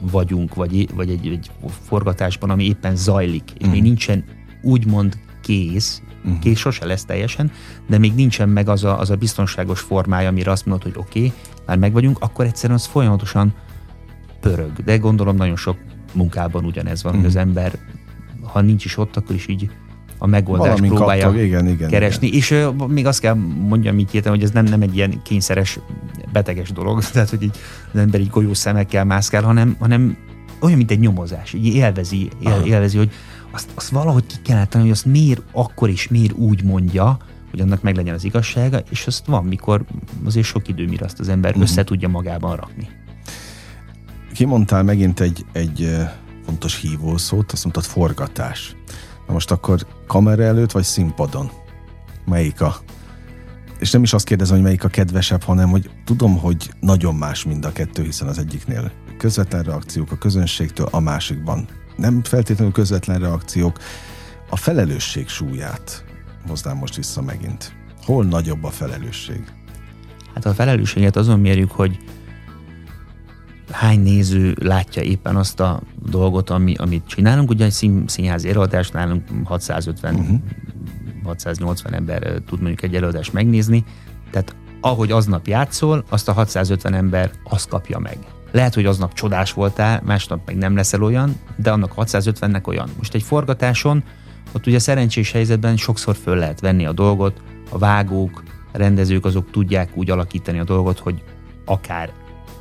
vagyunk, 0.00 0.54
vagy, 0.54 0.94
vagy 0.94 1.10
egy, 1.10 1.26
egy 1.26 1.50
forgatásban, 1.86 2.50
ami 2.50 2.64
éppen 2.64 2.96
zajlik, 2.96 3.42
és 3.44 3.54
uh-huh. 3.54 3.70
még 3.70 3.80
mhm. 3.80 3.88
nincsen 3.88 4.24
úgymond 4.62 5.18
kész, 5.42 6.02
uh-huh. 6.24 6.38
kész 6.38 6.58
sose 6.58 6.86
lesz 6.86 7.04
teljesen, 7.04 7.50
de 7.86 7.98
még 7.98 8.14
nincsen 8.14 8.48
meg 8.48 8.68
az 8.68 8.84
a, 8.84 8.98
az 8.98 9.10
a 9.10 9.16
biztonságos 9.16 9.80
formája, 9.80 10.28
amire 10.28 10.50
azt 10.50 10.66
mondod, 10.66 10.84
hogy 10.84 10.96
oké, 10.96 11.18
okay, 11.18 11.32
már 11.66 11.78
meg 11.78 11.92
vagyunk, 11.92 12.18
akkor 12.20 12.44
egyszerűen 12.44 12.78
az 12.78 12.86
folyamatosan 12.86 13.54
pörög. 14.40 14.72
De 14.84 14.98
gondolom 14.98 15.36
nagyon 15.36 15.56
sok 15.56 15.76
munkában 16.12 16.64
ugyanez 16.64 17.02
van, 17.02 17.14
uh-huh. 17.14 17.26
hogy 17.26 17.36
az 17.36 17.46
mhm. 17.46 17.56
ember, 17.56 17.78
ha 18.42 18.60
nincs 18.60 18.84
is 18.84 18.96
ott, 18.96 19.16
akkor 19.16 19.34
is 19.34 19.46
így 19.46 19.70
a 20.18 20.26
megoldást 20.26 20.68
Valamin 20.68 20.90
próbálja 20.90 21.24
kaptak, 21.24 21.42
igen, 21.42 21.68
igen, 21.68 21.88
keresni. 21.88 22.26
Igen. 22.26 22.38
És 22.38 22.50
uh, 22.50 22.88
még 22.88 23.06
azt 23.06 23.20
kell 23.20 23.34
mondjam 23.68 23.98
így 23.98 24.14
értem, 24.14 24.32
hogy 24.32 24.42
ez 24.42 24.50
nem, 24.50 24.64
nem 24.64 24.82
egy 24.82 24.96
ilyen 24.96 25.22
kényszeres, 25.22 25.78
beteges 26.32 26.72
dolog, 26.72 27.04
tehát 27.12 27.30
hogy 27.30 27.42
így 27.42 27.56
az 27.92 28.00
ember 28.00 28.20
így 28.20 28.30
golyó 28.30 28.54
szemekkel 28.54 29.04
mászkál, 29.04 29.42
hanem, 29.42 29.76
hanem 29.78 30.16
olyan, 30.60 30.76
mint 30.76 30.90
egy 30.90 31.00
nyomozás, 31.00 31.52
így 31.52 31.74
élvezi, 31.74 32.28
él, 32.40 32.62
élvezi 32.64 32.96
hogy 32.96 33.10
azt, 33.50 33.70
azt 33.74 33.88
valahogy 33.88 34.26
ki 34.26 34.36
kell 34.42 34.66
tenni, 34.66 34.84
hogy 34.84 34.92
azt 34.92 35.04
miért 35.04 35.42
akkor 35.52 35.88
is 35.88 36.08
miért 36.08 36.32
úgy 36.32 36.64
mondja, 36.64 37.16
hogy 37.50 37.60
annak 37.60 37.82
meg 37.82 37.96
legyen 37.96 38.14
az 38.14 38.24
igazsága, 38.24 38.82
és 38.90 39.06
azt 39.06 39.26
van, 39.26 39.44
mikor 39.44 39.84
azért 40.24 40.46
sok 40.46 40.68
idő, 40.68 40.86
mire 40.86 41.04
azt 41.04 41.20
az 41.20 41.28
ember 41.28 41.50
uh-huh. 41.50 41.66
össze 41.66 41.84
tudja 41.84 42.08
magában 42.08 42.56
rakni. 42.56 42.88
Kimondtál 44.34 44.82
megint 44.82 45.20
egy, 45.20 45.44
egy 45.52 45.96
fontos 46.44 46.80
hívószót, 46.80 47.52
azt 47.52 47.62
mondtad 47.62 47.84
forgatás. 47.84 48.76
Na 49.26 49.32
most 49.32 49.50
akkor 49.50 49.86
kamera 50.06 50.42
előtt 50.42 50.70
vagy 50.70 50.82
színpadon? 50.82 51.50
Melyik 52.24 52.60
a... 52.60 52.76
És 53.78 53.90
nem 53.90 54.02
is 54.02 54.12
azt 54.12 54.24
kérdezem, 54.24 54.54
hogy 54.54 54.64
melyik 54.64 54.84
a 54.84 54.88
kedvesebb, 54.88 55.42
hanem 55.42 55.68
hogy 55.68 55.90
tudom, 56.04 56.38
hogy 56.38 56.70
nagyon 56.80 57.14
más 57.14 57.44
mind 57.44 57.64
a 57.64 57.72
kettő, 57.72 58.02
hiszen 58.02 58.28
az 58.28 58.38
egyiknél 58.38 58.92
közvetlen 59.18 59.62
reakciók 59.62 60.12
a 60.12 60.16
közönségtől, 60.16 60.88
a 60.90 61.00
másikban 61.00 61.68
nem 61.96 62.22
feltétlenül 62.22 62.72
közvetlen 62.72 63.20
reakciók. 63.20 63.78
A 64.50 64.56
felelősség 64.56 65.28
súlyát 65.28 66.04
hoznám 66.48 66.76
most 66.76 66.96
vissza 66.96 67.22
megint. 67.22 67.72
Hol 68.04 68.24
nagyobb 68.24 68.64
a 68.64 68.70
felelősség? 68.70 69.52
Hát 70.34 70.44
a 70.44 70.54
felelősséget 70.54 71.16
azon 71.16 71.40
mérjük, 71.40 71.70
hogy 71.70 71.98
hány 73.70 74.00
néző 74.00 74.56
látja 74.60 75.02
éppen 75.02 75.36
azt 75.36 75.60
a 75.60 75.80
dolgot, 76.02 76.50
ami, 76.50 76.74
amit 76.74 77.06
csinálunk. 77.06 77.50
Ugye 77.50 77.64
egy 77.64 77.70
szín, 77.70 78.04
színházi 78.06 78.48
előadást 78.48 78.92
nálunk 78.92 79.24
650 79.44 80.14
uh-huh. 80.14 80.38
680 81.24 81.94
ember 81.94 82.40
tud 82.46 82.60
mondjuk 82.60 82.82
egy 82.82 82.94
előadást 82.94 83.32
megnézni, 83.32 83.84
tehát 84.30 84.56
ahogy 84.80 85.10
aznap 85.10 85.46
játszol, 85.46 86.04
azt 86.08 86.28
a 86.28 86.32
650 86.32 86.94
ember 86.94 87.30
azt 87.44 87.68
kapja 87.68 87.98
meg. 87.98 88.18
Lehet, 88.52 88.74
hogy 88.74 88.86
aznap 88.86 89.12
csodás 89.12 89.52
voltál, 89.52 90.02
másnap 90.04 90.46
meg 90.46 90.56
nem 90.56 90.76
leszel 90.76 91.02
olyan, 91.02 91.36
de 91.56 91.70
annak 91.70 91.92
650-nek 91.96 92.66
olyan. 92.66 92.88
Most 92.96 93.14
egy 93.14 93.22
forgatáson, 93.22 94.04
ott 94.52 94.66
ugye 94.66 94.78
szerencsés 94.78 95.32
helyzetben 95.32 95.76
sokszor 95.76 96.16
föl 96.16 96.36
lehet 96.36 96.60
venni 96.60 96.86
a 96.86 96.92
dolgot, 96.92 97.42
a 97.70 97.78
vágók, 97.78 98.42
a 98.72 98.78
rendezők 98.78 99.24
azok 99.24 99.50
tudják 99.50 99.96
úgy 99.96 100.10
alakítani 100.10 100.58
a 100.58 100.64
dolgot, 100.64 100.98
hogy 100.98 101.22
akár 101.64 102.12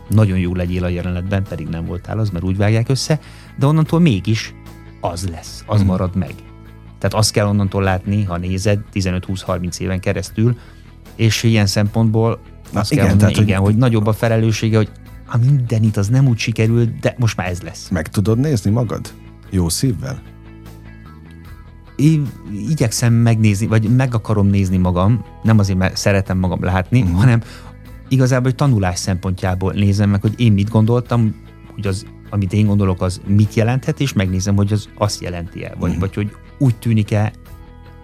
nagyon 0.10 0.38
jó 0.38 0.56
legyél 0.56 0.84
a 0.84 0.88
jelenetben, 0.88 1.44
pedig 1.44 1.68
nem 1.68 1.86
voltál 1.86 2.20
az, 2.20 2.30
mert 2.30 2.46
úgy 2.46 2.58
vágják 2.58 2.90
össze, 2.90 3.20
de 3.60 3.66
onnantól 3.66 4.00
mégis 4.00 4.54
az 5.02 5.30
lesz, 5.30 5.64
az 5.66 5.84
mm. 5.84 5.86
marad 5.86 6.16
meg. 6.16 6.34
Tehát 6.98 7.14
azt 7.14 7.32
kell 7.32 7.48
onnantól 7.48 7.84
látni, 7.84 8.24
ha 8.24 8.38
nézed 8.38 8.80
15-20-30 8.94 9.80
éven 9.80 10.00
keresztül, 10.00 10.58
és 11.16 11.44
ilyen 11.44 11.66
szempontból 11.66 12.40
azt 12.74 12.92
igen, 12.92 13.04
kell 13.04 13.14
mondani, 13.14 13.34
tehát, 13.34 13.48
igen, 13.48 13.60
hogy... 13.60 13.72
hogy 13.72 13.80
nagyobb 13.80 14.06
a 14.06 14.14
felelőssége, 14.14 14.78
hogy 14.78 14.92
a 15.28 15.38
mindenit 15.38 15.98
az 15.98 16.08
nem 16.08 16.28
úgy 16.28 16.38
sikerült, 16.38 17.00
de 17.00 17.16
most 17.18 17.38
már 17.38 17.48
ez 17.48 17.62
lesz. 17.62 17.90
Meg 17.90 18.08
tudod 18.08 18.38
nézni 18.40 18.72
magad? 18.72 19.14
Jó 19.50 19.70
szívvel? 19.70 20.22
Én 21.96 22.28
igyekszem 22.70 23.14
megnézni, 23.14 23.68
vagy 23.68 23.96
meg 23.96 24.14
akarom 24.14 24.48
nézni 24.48 24.78
magam, 24.78 25.26
nem 25.44 25.60
azért, 25.60 25.78
mert 25.78 25.98
szeretem 25.98 26.38
magam 26.38 26.64
látni, 26.64 27.02
uh-huh. 27.02 27.18
hanem 27.18 27.42
igazából 28.08 28.50
egy 28.50 28.56
tanulás 28.56 29.00
szempontjából 29.00 29.74
nézem 29.74 30.10
meg, 30.10 30.22
hogy 30.22 30.34
én 30.38 30.52
mit 30.52 30.70
gondoltam, 30.70 31.36
hogy 31.74 31.88
az, 31.88 32.06
amit 32.30 32.54
én 32.54 32.66
gondolok, 32.66 33.02
az 33.02 33.22
mit 33.28 33.54
jelenthet, 33.54 34.00
és 34.00 34.14
megnézem, 34.14 34.56
hogy 34.56 34.74
az 34.74 34.90
azt 34.98 35.22
jelenti-e, 35.22 35.74
vagy, 35.80 35.90
uh-huh. 35.90 36.00
vagy 36.00 36.14
hogy 36.14 36.32
úgy 36.58 36.76
tűnik-e, 36.76 37.34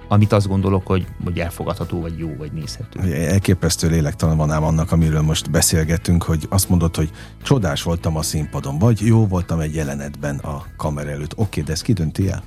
amit 0.07 0.31
azt 0.31 0.47
gondolok, 0.47 0.87
hogy, 0.87 1.05
hogy 1.23 1.39
elfogadható, 1.39 2.01
vagy 2.01 2.19
jó, 2.19 2.35
vagy 2.37 2.51
nézhető. 2.51 2.99
Elképesztő 3.13 3.89
lélektalan 3.89 4.37
van 4.37 4.51
ám 4.51 4.63
annak, 4.63 4.91
amiről 4.91 5.21
most 5.21 5.51
beszélgetünk, 5.51 6.23
hogy 6.23 6.45
azt 6.49 6.69
mondod, 6.69 6.95
hogy 6.95 7.09
csodás 7.43 7.83
voltam 7.83 8.17
a 8.17 8.21
színpadon, 8.21 8.79
vagy 8.79 9.01
jó 9.01 9.27
voltam 9.27 9.59
egy 9.59 9.75
jelenetben 9.75 10.37
a 10.37 10.65
kamera 10.77 11.09
előtt. 11.09 11.37
Oké, 11.37 11.61
de 11.61 11.71
ezt 11.71 11.81
ki 11.81 11.93
dönti 11.93 12.29
el? 12.29 12.43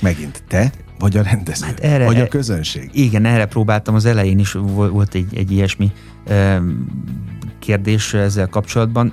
Megint 0.00 0.42
te, 0.48 0.72
vagy 0.98 1.16
a 1.16 1.22
rendező, 1.22 1.66
hát 1.66 1.80
erre, 1.80 2.04
vagy 2.04 2.20
a 2.20 2.28
közönség? 2.28 2.90
Igen, 2.92 3.24
erre 3.24 3.46
próbáltam 3.46 3.94
az 3.94 4.04
elején 4.04 4.38
is, 4.38 4.52
volt 4.52 5.14
egy, 5.14 5.36
egy 5.36 5.50
ilyesmi 5.50 5.92
kérdés 7.58 8.14
ezzel 8.14 8.48
kapcsolatban, 8.48 9.12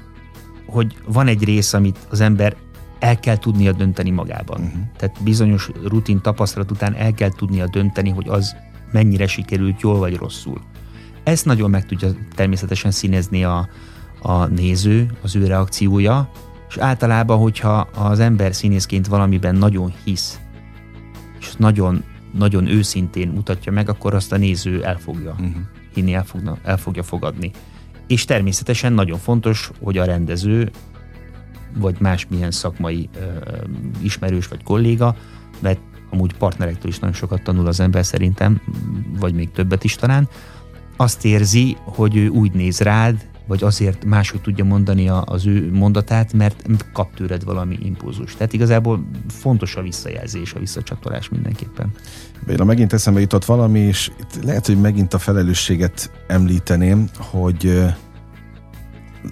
hogy 0.65 0.95
van 1.07 1.27
egy 1.27 1.43
rész, 1.43 1.73
amit 1.73 1.97
az 2.09 2.21
ember 2.21 2.55
el 2.99 3.19
kell 3.19 3.37
tudnia 3.37 3.71
dönteni 3.71 4.09
magában. 4.09 4.61
Uh-huh. 4.61 4.81
Tehát 4.97 5.23
bizonyos 5.23 5.69
rutin 5.83 6.21
tapasztalat 6.21 6.71
után 6.71 6.93
el 6.93 7.13
kell 7.13 7.29
tudnia 7.29 7.67
dönteni, 7.67 8.09
hogy 8.09 8.27
az 8.29 8.55
mennyire 8.91 9.27
sikerült 9.27 9.81
jól 9.81 9.97
vagy 9.97 10.15
rosszul. 10.15 10.61
Ezt 11.23 11.45
nagyon 11.45 11.69
meg 11.69 11.85
tudja 11.85 12.09
természetesen 12.35 12.91
színezni 12.91 13.43
a, 13.43 13.69
a 14.21 14.45
néző, 14.45 15.11
az 15.21 15.35
ő 15.35 15.45
reakciója, 15.45 16.29
és 16.69 16.77
általában, 16.77 17.37
hogyha 17.37 17.87
az 17.95 18.19
ember 18.19 18.55
színészként 18.55 19.07
valamiben 19.07 19.55
nagyon 19.55 19.93
hisz, 20.03 20.39
és 21.39 21.53
nagyon, 21.57 22.03
nagyon 22.31 22.67
őszintén 22.67 23.27
mutatja 23.27 23.71
meg, 23.71 23.89
akkor 23.89 24.13
azt 24.13 24.31
a 24.31 24.37
néző 24.37 24.83
el 24.83 24.97
fogja 24.97 25.31
uh-huh. 25.31 25.55
Hinni, 25.95 26.13
el, 26.13 26.23
fogna, 26.23 26.57
el 26.63 26.77
fogja 26.77 27.03
fogadni. 27.03 27.51
És 28.07 28.25
természetesen 28.25 28.93
nagyon 28.93 29.17
fontos, 29.17 29.71
hogy 29.83 29.97
a 29.97 30.05
rendező 30.05 30.71
vagy 31.77 31.95
másmilyen 31.99 32.51
szakmai 32.51 33.09
ö, 33.19 33.21
ismerős 34.01 34.47
vagy 34.47 34.63
kolléga, 34.63 35.15
mert 35.59 35.79
amúgy 36.09 36.33
partnerektől 36.33 36.91
is 36.91 36.99
nagyon 36.99 37.15
sokat 37.15 37.43
tanul 37.43 37.67
az 37.67 37.79
ember 37.79 38.05
szerintem, 38.05 38.61
vagy 39.19 39.33
még 39.33 39.51
többet 39.51 39.83
is 39.83 39.95
talán, 39.95 40.29
azt 40.95 41.25
érzi, 41.25 41.77
hogy 41.83 42.15
ő 42.15 42.27
úgy 42.27 42.51
néz 42.51 42.79
rád, 42.79 43.27
vagy 43.47 43.63
azért 43.63 44.05
máshogy 44.05 44.41
tudja 44.41 44.63
mondani 44.63 45.09
a, 45.09 45.23
az 45.25 45.45
ő 45.45 45.71
mondatát, 45.73 46.33
mert 46.33 46.65
kap 46.93 47.15
tőled 47.15 47.43
valami 47.43 47.77
impulzus. 47.81 48.35
Tehát 48.35 48.53
igazából 48.53 49.05
fontos 49.27 49.75
a 49.75 49.81
visszajelzés, 49.81 50.53
a 50.53 50.59
visszacsatolás 50.59 51.29
mindenképpen. 51.29 51.91
Béla, 52.45 52.63
megint 52.63 52.93
eszembe 52.93 53.19
jutott 53.19 53.45
valami, 53.45 53.79
és 53.79 54.11
lehet, 54.43 54.65
hogy 54.65 54.81
megint 54.81 55.13
a 55.13 55.19
felelősséget 55.19 56.11
említeném, 56.27 57.09
hogy 57.17 57.85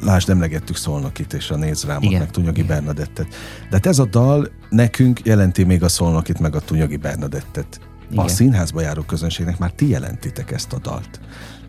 lásd, 0.01 0.29
emlegettük 0.29 0.75
Szolnokit 0.75 1.33
és 1.33 1.49
a 1.49 1.55
Néz 1.55 1.83
rámot, 1.83 2.03
Igen. 2.03 2.19
meg 2.19 2.31
Tunyagi 2.31 2.61
Igen. 2.61 2.75
Bernadettet. 2.75 3.27
De 3.69 3.75
hát 3.75 3.85
ez 3.85 3.99
a 3.99 4.05
dal 4.05 4.47
nekünk 4.69 5.25
jelenti 5.25 5.63
még 5.63 5.83
a 5.83 5.89
Szolnokit, 5.89 6.39
meg 6.39 6.55
a 6.55 6.59
Tunyagi 6.59 6.97
Bernadettet. 6.97 7.79
Igen. 8.11 8.25
A 8.25 8.27
színházba 8.27 8.81
járó 8.81 9.01
közönségnek 9.01 9.57
már 9.57 9.71
ti 9.71 9.89
jelentitek 9.89 10.51
ezt 10.51 10.73
a 10.73 10.79
dalt. 10.79 11.19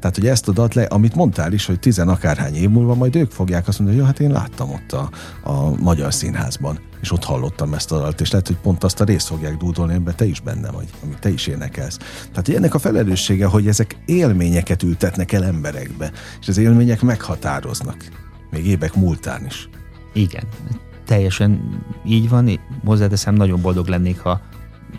Tehát, 0.05 0.19
hogy 0.19 0.29
ezt 0.29 0.49
a 0.49 0.53
dat 0.53 0.75
le, 0.75 0.83
amit 0.83 1.15
mondtál 1.15 1.53
is, 1.53 1.67
hogy 1.67 1.79
tizen 1.79 2.09
akárhány 2.09 2.55
év 2.55 2.71
múlva 2.71 2.95
majd 2.95 3.17
ők 3.17 3.31
fogják 3.31 3.69
azt 3.69 3.79
mondani, 3.79 4.01
hogy 4.01 4.09
ja, 4.09 4.13
hát 4.13 4.21
én 4.21 4.31
láttam 4.31 4.71
ott 4.71 4.93
a, 4.93 5.11
a 5.51 5.77
Magyar 5.77 6.15
Színházban, 6.15 6.79
és 7.01 7.13
ott 7.13 7.25
hallottam 7.25 7.75
ezt 7.75 7.93
a 7.93 7.99
dalt, 7.99 8.21
és 8.21 8.31
lehet, 8.31 8.47
hogy 8.47 8.57
pont 8.57 8.85
azt 8.85 9.01
a 9.01 9.05
részt 9.05 9.27
fogják 9.27 9.57
dúdolni, 9.57 9.95
ebben 9.95 10.17
te 10.17 10.25
is 10.25 10.41
benne 10.41 10.71
vagy, 10.71 10.89
amit 11.03 11.19
te 11.19 11.29
is 11.29 11.47
énekelsz. 11.47 11.97
Tehát 12.31 12.47
hogy 12.47 12.55
ennek 12.55 12.75
a 12.75 12.79
felelőssége, 12.79 13.47
hogy 13.47 13.69
ezek 13.69 13.97
élményeket 14.07 14.83
ültetnek 14.83 15.33
el 15.33 15.45
emberekbe, 15.45 16.13
és 16.41 16.49
az 16.49 16.57
élmények 16.57 17.03
meghatároznak, 17.03 17.97
még 18.51 18.67
évek 18.67 18.95
múltán 18.95 19.47
is. 19.47 19.69
Igen, 20.13 20.45
teljesen 21.07 21.81
így 22.07 22.29
van. 22.29 22.61
Hozzáteszem, 22.85 23.35
nagyon 23.35 23.61
boldog 23.61 23.87
lennék, 23.87 24.19
ha, 24.19 24.41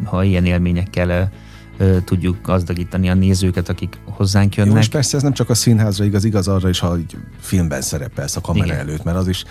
ha 0.04 0.24
ilyen 0.24 0.46
élményekkel 0.46 1.32
tudjuk 2.06 2.38
gazdagítani 2.42 3.10
a 3.10 3.14
nézőket, 3.14 3.70
akik 3.70 4.00
hozzánk 4.06 4.56
jönnek. 4.56 4.74
Jó, 4.74 4.80
és 4.80 4.88
persze 4.88 5.18
ez 5.18 5.24
nem 5.24 5.34
csak 5.34 5.50
a 5.50 5.54
színházra 5.54 6.04
igaz, 6.04 6.24
igaz 6.24 6.48
arra 6.48 6.70
is, 6.70 6.80
ha 6.80 6.98
filmben 7.40 7.82
szerepelsz 7.82 8.36
a 8.36 8.42
kamera 8.42 8.66
Igen. 8.66 8.78
előtt, 8.78 9.04
mert 9.04 9.18
az 9.18 9.28
is 9.28 9.44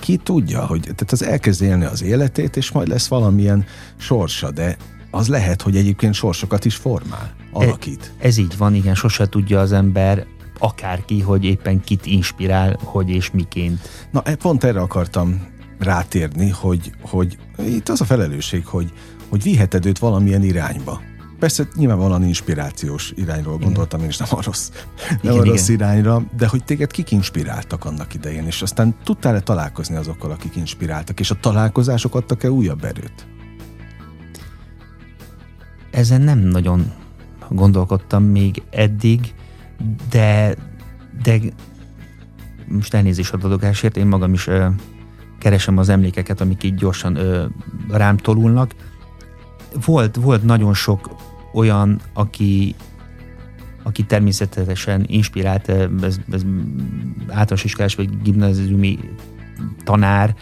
ki 0.00 0.16
tudja, 0.16 0.66
hogy 0.66 0.80
tehát 0.80 1.12
az 1.12 1.24
elkezd 1.24 1.62
élni 1.62 1.84
az 1.84 2.02
életét, 2.02 2.56
és 2.56 2.70
majd 2.70 2.88
lesz 2.88 3.06
valamilyen 3.06 3.64
sorsa, 3.96 4.50
de 4.50 4.76
az 5.10 5.28
lehet, 5.28 5.62
hogy 5.62 5.76
egyébként 5.76 6.14
sorsokat 6.14 6.64
is 6.64 6.74
formál, 6.74 7.34
alakít. 7.52 8.12
Ez, 8.18 8.26
ez 8.26 8.36
így 8.36 8.56
van, 8.56 8.74
igen, 8.74 8.94
sose 8.94 9.26
tudja 9.26 9.60
az 9.60 9.72
ember 9.72 10.26
akárki, 10.58 11.20
hogy 11.20 11.44
éppen 11.44 11.80
kit 11.80 12.06
inspirál, 12.06 12.78
hogy 12.82 13.10
és 13.10 13.30
miként. 13.30 13.88
Na, 14.10 14.22
e, 14.22 14.34
pont 14.34 14.64
erre 14.64 14.80
akartam 14.80 15.46
rátérni, 15.78 16.48
hogy, 16.48 16.92
hogy 17.00 17.38
itt 17.58 17.88
az 17.88 18.00
a 18.00 18.04
felelősség, 18.04 18.66
hogy, 18.66 18.92
hogy 19.28 19.42
viheted 19.42 19.86
őt 19.86 19.98
valamilyen 19.98 20.42
irányba. 20.42 21.00
Persze 21.42 21.68
nyilvánvalóan 21.74 22.24
inspirációs 22.24 23.12
irányról 23.14 23.58
gondoltam 23.58 24.00
én 24.00 24.08
is, 24.08 24.16
nem 24.16 24.28
a 24.30 24.42
rossz, 24.42 24.70
nem 25.08 25.32
igen, 25.32 25.38
a 25.38 25.44
rossz 25.44 25.68
igen. 25.68 25.88
irányra, 25.88 26.22
de 26.36 26.46
hogy 26.46 26.64
téged 26.64 26.90
kik 26.90 27.10
inspiráltak 27.10 27.84
annak 27.84 28.14
idején, 28.14 28.46
és 28.46 28.62
aztán 28.62 28.94
tudtál-e 29.04 29.40
találkozni 29.40 29.96
azokkal, 29.96 30.30
akik 30.30 30.56
inspiráltak, 30.56 31.20
és 31.20 31.30
a 31.30 31.34
találkozások 31.40 32.14
adtak-e 32.14 32.50
újabb 32.50 32.84
erőt? 32.84 33.26
Ezen 35.90 36.20
nem 36.20 36.38
nagyon 36.38 36.92
gondolkodtam 37.48 38.24
még 38.24 38.62
eddig, 38.70 39.34
de, 40.10 40.54
de 41.22 41.38
most 42.68 42.94
elnézést 42.94 43.32
a 43.32 43.36
dologásért, 43.36 43.96
én 43.96 44.06
magam 44.06 44.32
is 44.32 44.46
ö, 44.46 44.66
keresem 45.38 45.78
az 45.78 45.88
emlékeket, 45.88 46.40
amik 46.40 46.62
így 46.62 46.74
gyorsan 46.74 47.16
ö, 47.16 47.46
rám 47.88 48.16
tolulnak. 48.16 48.74
Volt, 49.84 50.16
volt 50.16 50.42
nagyon 50.42 50.74
sok 50.74 51.21
olyan, 51.52 52.00
aki, 52.12 52.74
aki 53.82 54.02
természetesen 54.02 55.04
inspirált, 55.06 55.68
ez, 55.68 56.16
ez 56.30 56.42
általános 57.28 57.64
iskolás 57.64 57.94
vagy 57.94 58.22
gimnáziumi 58.22 58.98
tanár, 59.84 60.34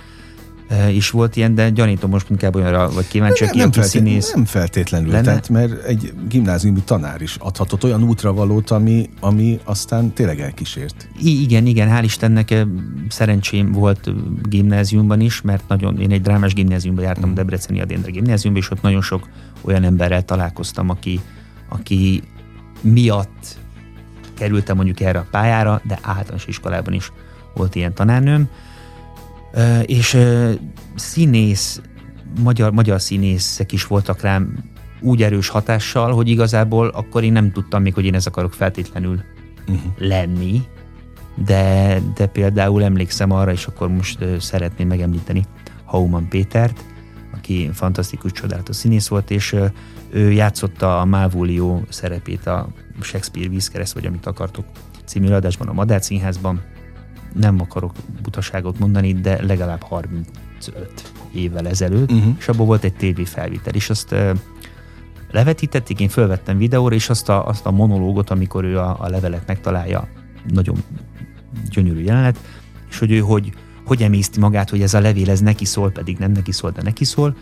is 0.90 1.10
volt 1.10 1.36
ilyen, 1.36 1.54
de 1.54 1.70
gyanítom 1.70 2.10
most 2.10 2.30
inkább 2.30 2.54
olyanra, 2.54 2.90
vagy 2.90 3.08
kíváncsi, 3.08 3.44
nem, 3.44 3.52
nem, 3.54 3.72
feltét, 3.72 3.90
színész. 3.90 4.32
Nem 4.32 4.44
feltétlenül, 4.44 5.10
lenne? 5.10 5.24
tehát, 5.24 5.48
mert 5.48 5.84
egy 5.84 6.12
gimnáziumi 6.28 6.80
tanár 6.84 7.20
is 7.20 7.36
adhatott 7.38 7.84
olyan 7.84 8.02
útra 8.02 8.32
valót, 8.32 8.70
ami, 8.70 9.10
ami 9.20 9.60
aztán 9.64 10.12
tényleg 10.12 10.40
elkísért. 10.40 11.08
I- 11.22 11.42
igen, 11.42 11.66
igen, 11.66 11.88
hál' 11.90 12.04
Istennek 12.04 12.66
szerencsém 13.08 13.72
volt 13.72 14.10
gimnáziumban 14.48 15.20
is, 15.20 15.40
mert 15.40 15.68
nagyon, 15.68 16.00
én 16.00 16.10
egy 16.10 16.22
drámás 16.22 16.54
gimnáziumban 16.54 17.04
jártam, 17.04 17.24
hmm. 17.24 17.34
Debreceni 17.34 17.80
Adéndra 17.80 18.10
gimnáziumban, 18.10 18.62
és 18.62 18.70
ott 18.70 18.82
nagyon 18.82 19.02
sok 19.02 19.28
olyan 19.60 19.84
emberrel 19.84 20.24
találkoztam, 20.24 20.88
aki, 20.88 21.20
aki 21.68 22.22
miatt 22.80 23.58
kerültem 24.34 24.76
mondjuk 24.76 25.00
erre 25.00 25.18
a 25.18 25.26
pályára, 25.30 25.80
de 25.84 25.98
általános 26.02 26.46
iskolában 26.46 26.92
is 26.92 27.12
volt 27.54 27.74
ilyen 27.74 27.94
tanárnőm, 27.94 28.48
és 29.82 30.18
színész, 30.94 31.80
magyar, 32.42 32.72
magyar 32.72 33.00
színészek 33.00 33.72
is 33.72 33.86
voltak 33.86 34.20
rám 34.20 34.70
úgy 35.00 35.22
erős 35.22 35.48
hatással, 35.48 36.12
hogy 36.12 36.28
igazából 36.28 36.88
akkor 36.88 37.24
én 37.24 37.32
nem 37.32 37.52
tudtam 37.52 37.82
még, 37.82 37.94
hogy 37.94 38.04
én 38.04 38.14
ez 38.14 38.26
akarok 38.26 38.52
feltétlenül 38.52 39.22
uh-huh. 39.68 39.92
lenni, 39.98 40.62
de, 41.44 41.98
de 42.14 42.26
például 42.26 42.84
emlékszem 42.84 43.30
arra, 43.30 43.52
és 43.52 43.66
akkor 43.66 43.88
most 43.88 44.24
szeretném 44.38 44.88
megemlíteni 44.88 45.44
Hauman 45.84 46.28
Pétert, 46.28 46.84
aki 47.34 47.70
fantasztikus, 47.72 48.32
csodálatos 48.32 48.76
színész 48.76 49.08
volt, 49.08 49.30
és 49.30 49.56
ő 50.10 50.32
játszotta 50.32 51.00
a 51.00 51.04
Mávulió 51.04 51.82
szerepét 51.88 52.46
a 52.46 52.68
Shakespeare 53.00 53.48
vízkereszt, 53.48 53.94
vagy 53.94 54.06
amit 54.06 54.26
akartok 54.26 54.64
című 55.04 55.28
adásban 55.28 55.68
a 55.68 55.72
Madár 55.72 56.02
Színházban, 56.02 56.62
nem 57.32 57.60
akarok 57.60 57.92
butaságot 58.22 58.78
mondani, 58.78 59.12
de 59.12 59.42
legalább 59.42 59.82
35 59.82 60.24
évvel 61.32 61.68
ezelőtt, 61.68 62.12
uh-huh. 62.12 62.34
és 62.38 62.48
abból 62.48 62.66
volt 62.66 62.84
egy 62.84 62.94
TV 62.94 63.20
felvétel, 63.20 63.74
és 63.74 63.90
azt 63.90 64.12
uh, 64.12 64.30
levetítették, 65.30 66.00
én 66.00 66.08
felvettem 66.08 66.58
videóra, 66.58 66.94
és 66.94 67.08
azt 67.08 67.28
a, 67.28 67.46
azt 67.46 67.66
a 67.66 67.70
monológot, 67.70 68.30
amikor 68.30 68.64
ő 68.64 68.78
a, 68.78 68.96
a 69.00 69.08
levelet 69.08 69.46
megtalálja, 69.46 70.08
nagyon 70.52 70.76
gyönyörű 71.70 72.02
jelenet, 72.02 72.38
és 72.90 72.98
hogy 72.98 73.10
ő 73.10 73.18
hogy, 73.18 73.52
hogy 73.84 74.02
emészti 74.02 74.40
magát, 74.40 74.70
hogy 74.70 74.82
ez 74.82 74.94
a 74.94 75.00
levél, 75.00 75.30
ez 75.30 75.40
neki 75.40 75.64
szól, 75.64 75.90
pedig 75.90 76.18
nem 76.18 76.32
neki 76.32 76.52
szól, 76.52 76.70
de 76.70 76.82
neki 76.82 77.04
szól, 77.04 77.36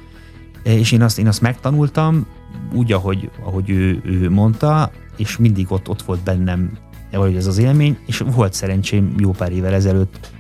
és 0.63 0.93
én 0.93 1.03
azt, 1.03 1.19
én 1.19 1.27
azt 1.29 1.41
megtanultam, 1.41 2.27
úgy, 2.73 2.93
ahogy, 2.93 3.31
ahogy 3.45 3.71
ő, 3.71 4.01
ő 4.05 4.31
mondta, 4.31 4.91
és 5.17 5.37
mindig 5.37 5.73
ott, 5.73 5.89
ott 5.89 6.03
volt 6.03 6.21
bennem 6.21 6.79
valahogy 7.11 7.37
ez 7.37 7.47
az 7.47 7.59
élmény, 7.59 7.99
és 8.07 8.19
volt 8.19 8.53
szerencsém 8.53 9.15
jó 9.19 9.31
pár 9.31 9.53
évvel 9.53 9.75
ezelőtt, 9.75 10.31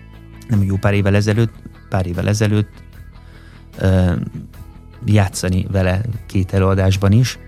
nem 0.48 0.62
jó 0.62 0.76
pár 0.76 0.94
évvel 0.94 1.14
ezelőtt, 1.14 1.52
pár 1.88 2.06
évvel 2.06 2.28
ezelőtt 2.28 2.82
ö, 3.78 4.12
játszani 5.04 5.66
vele 5.70 6.00
két 6.26 6.52
előadásban 6.52 7.12
is, 7.12 7.38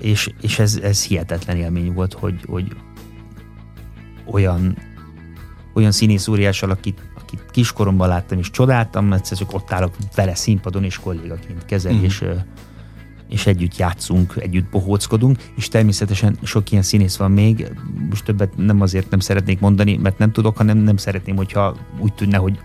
és, 0.00 0.30
és 0.40 0.58
ez, 0.58 0.78
ez 0.82 1.04
hihetetlen 1.04 1.56
élmény 1.56 1.92
volt, 1.92 2.12
hogy, 2.12 2.44
hogy 2.46 2.76
olyan, 4.30 4.76
olyan 5.74 5.92
színész 5.92 6.28
óriással, 6.28 6.70
akit, 6.70 7.00
akit 7.22 7.44
kiskoromban 7.50 8.08
láttam 8.08 8.38
és 8.38 8.50
csodáltam, 8.50 9.12
egyszerűen 9.12 9.50
ott 9.52 9.72
állok 9.72 9.94
vele 10.14 10.34
színpadon 10.34 10.84
és 10.84 10.98
kollégaként 10.98 11.64
kezel, 11.64 11.92
mm. 11.92 12.02
és 12.02 12.24
és 13.32 13.46
együtt 13.46 13.76
játszunk, 13.76 14.34
együtt 14.38 14.70
bohóckodunk, 14.70 15.38
és 15.56 15.68
természetesen 15.68 16.38
sok 16.42 16.70
ilyen 16.70 16.82
színész 16.82 17.16
van 17.16 17.30
még, 17.30 17.72
most 18.08 18.24
többet 18.24 18.56
nem 18.56 18.80
azért 18.80 19.10
nem 19.10 19.20
szeretnék 19.20 19.60
mondani, 19.60 19.96
mert 19.96 20.18
nem 20.18 20.32
tudok, 20.32 20.56
hanem 20.56 20.78
nem 20.78 20.96
szeretném, 20.96 21.36
hogyha 21.36 21.76
úgy 21.98 22.12
tűnne, 22.12 22.36
hogy 22.36 22.58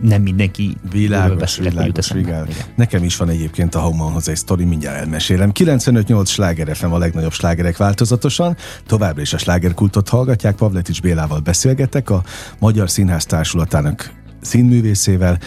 nem 0.00 0.22
mindenki 0.22 0.76
világos, 0.90 1.56
világos, 1.56 2.12
világos. 2.12 2.54
Nekem 2.76 3.04
is 3.04 3.16
van 3.16 3.28
egyébként 3.28 3.74
a 3.74 3.80
Haumanhoz 3.80 4.28
egy 4.28 4.36
sztori, 4.36 4.64
mindjárt 4.64 4.98
elmesélem. 4.98 5.50
95-8 5.54 6.26
sláger 6.26 6.76
FM 6.76 6.92
a 6.92 6.98
legnagyobb 6.98 7.32
slágerek 7.32 7.76
változatosan. 7.76 8.56
Továbbra 8.86 9.20
is 9.20 9.32
a 9.32 9.38
slágerkultot 9.38 10.08
hallgatják. 10.08 10.54
Pavletics 10.54 11.00
Bélával 11.00 11.40
beszélgetek, 11.40 12.10
a 12.10 12.22
Magyar 12.58 12.90
Színház 12.90 13.26
Társulatának 13.26 14.12
színművészével 14.40 15.38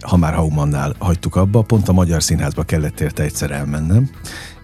ha 0.00 0.16
már 0.16 0.34
Haumannál 0.34 0.94
hagytuk 0.98 1.36
abba, 1.36 1.62
pont 1.62 1.88
a 1.88 1.92
Magyar 1.92 2.22
Színházba 2.22 2.62
kellett 2.62 3.00
érte 3.00 3.22
egyszer 3.22 3.50
elmennem, 3.50 4.10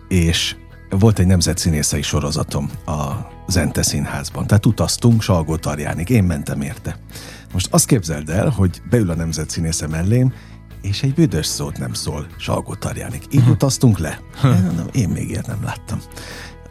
és 0.08 0.56
volt 0.90 1.18
egy 1.18 1.26
nemzetszínészei 1.26 2.02
sorozatom 2.02 2.70
a 2.86 3.02
Zente 3.48 3.82
Színházban. 3.82 4.46
Tehát 4.46 4.66
utaztunk 4.66 5.22
Salgó 5.22 5.56
Tarjánig, 5.56 6.08
én 6.08 6.24
mentem 6.24 6.60
érte. 6.60 6.98
Most 7.52 7.68
azt 7.70 7.86
képzeld 7.86 8.28
el, 8.28 8.48
hogy 8.48 8.82
beül 8.90 9.10
a 9.10 9.14
nemzetszínésze 9.14 9.86
mellém, 9.86 10.32
és 10.82 11.02
egy 11.02 11.14
büdös 11.14 11.46
szót 11.46 11.78
nem 11.78 11.92
szól 11.92 12.26
Salgó 12.38 12.74
Tarjánig. 12.74 13.22
Így 13.30 13.48
utaztunk 13.48 13.98
le. 13.98 14.20
Én, 14.44 14.82
én 14.92 15.08
még 15.08 15.28
ilyet 15.28 15.46
nem 15.46 15.62
láttam. 15.64 16.00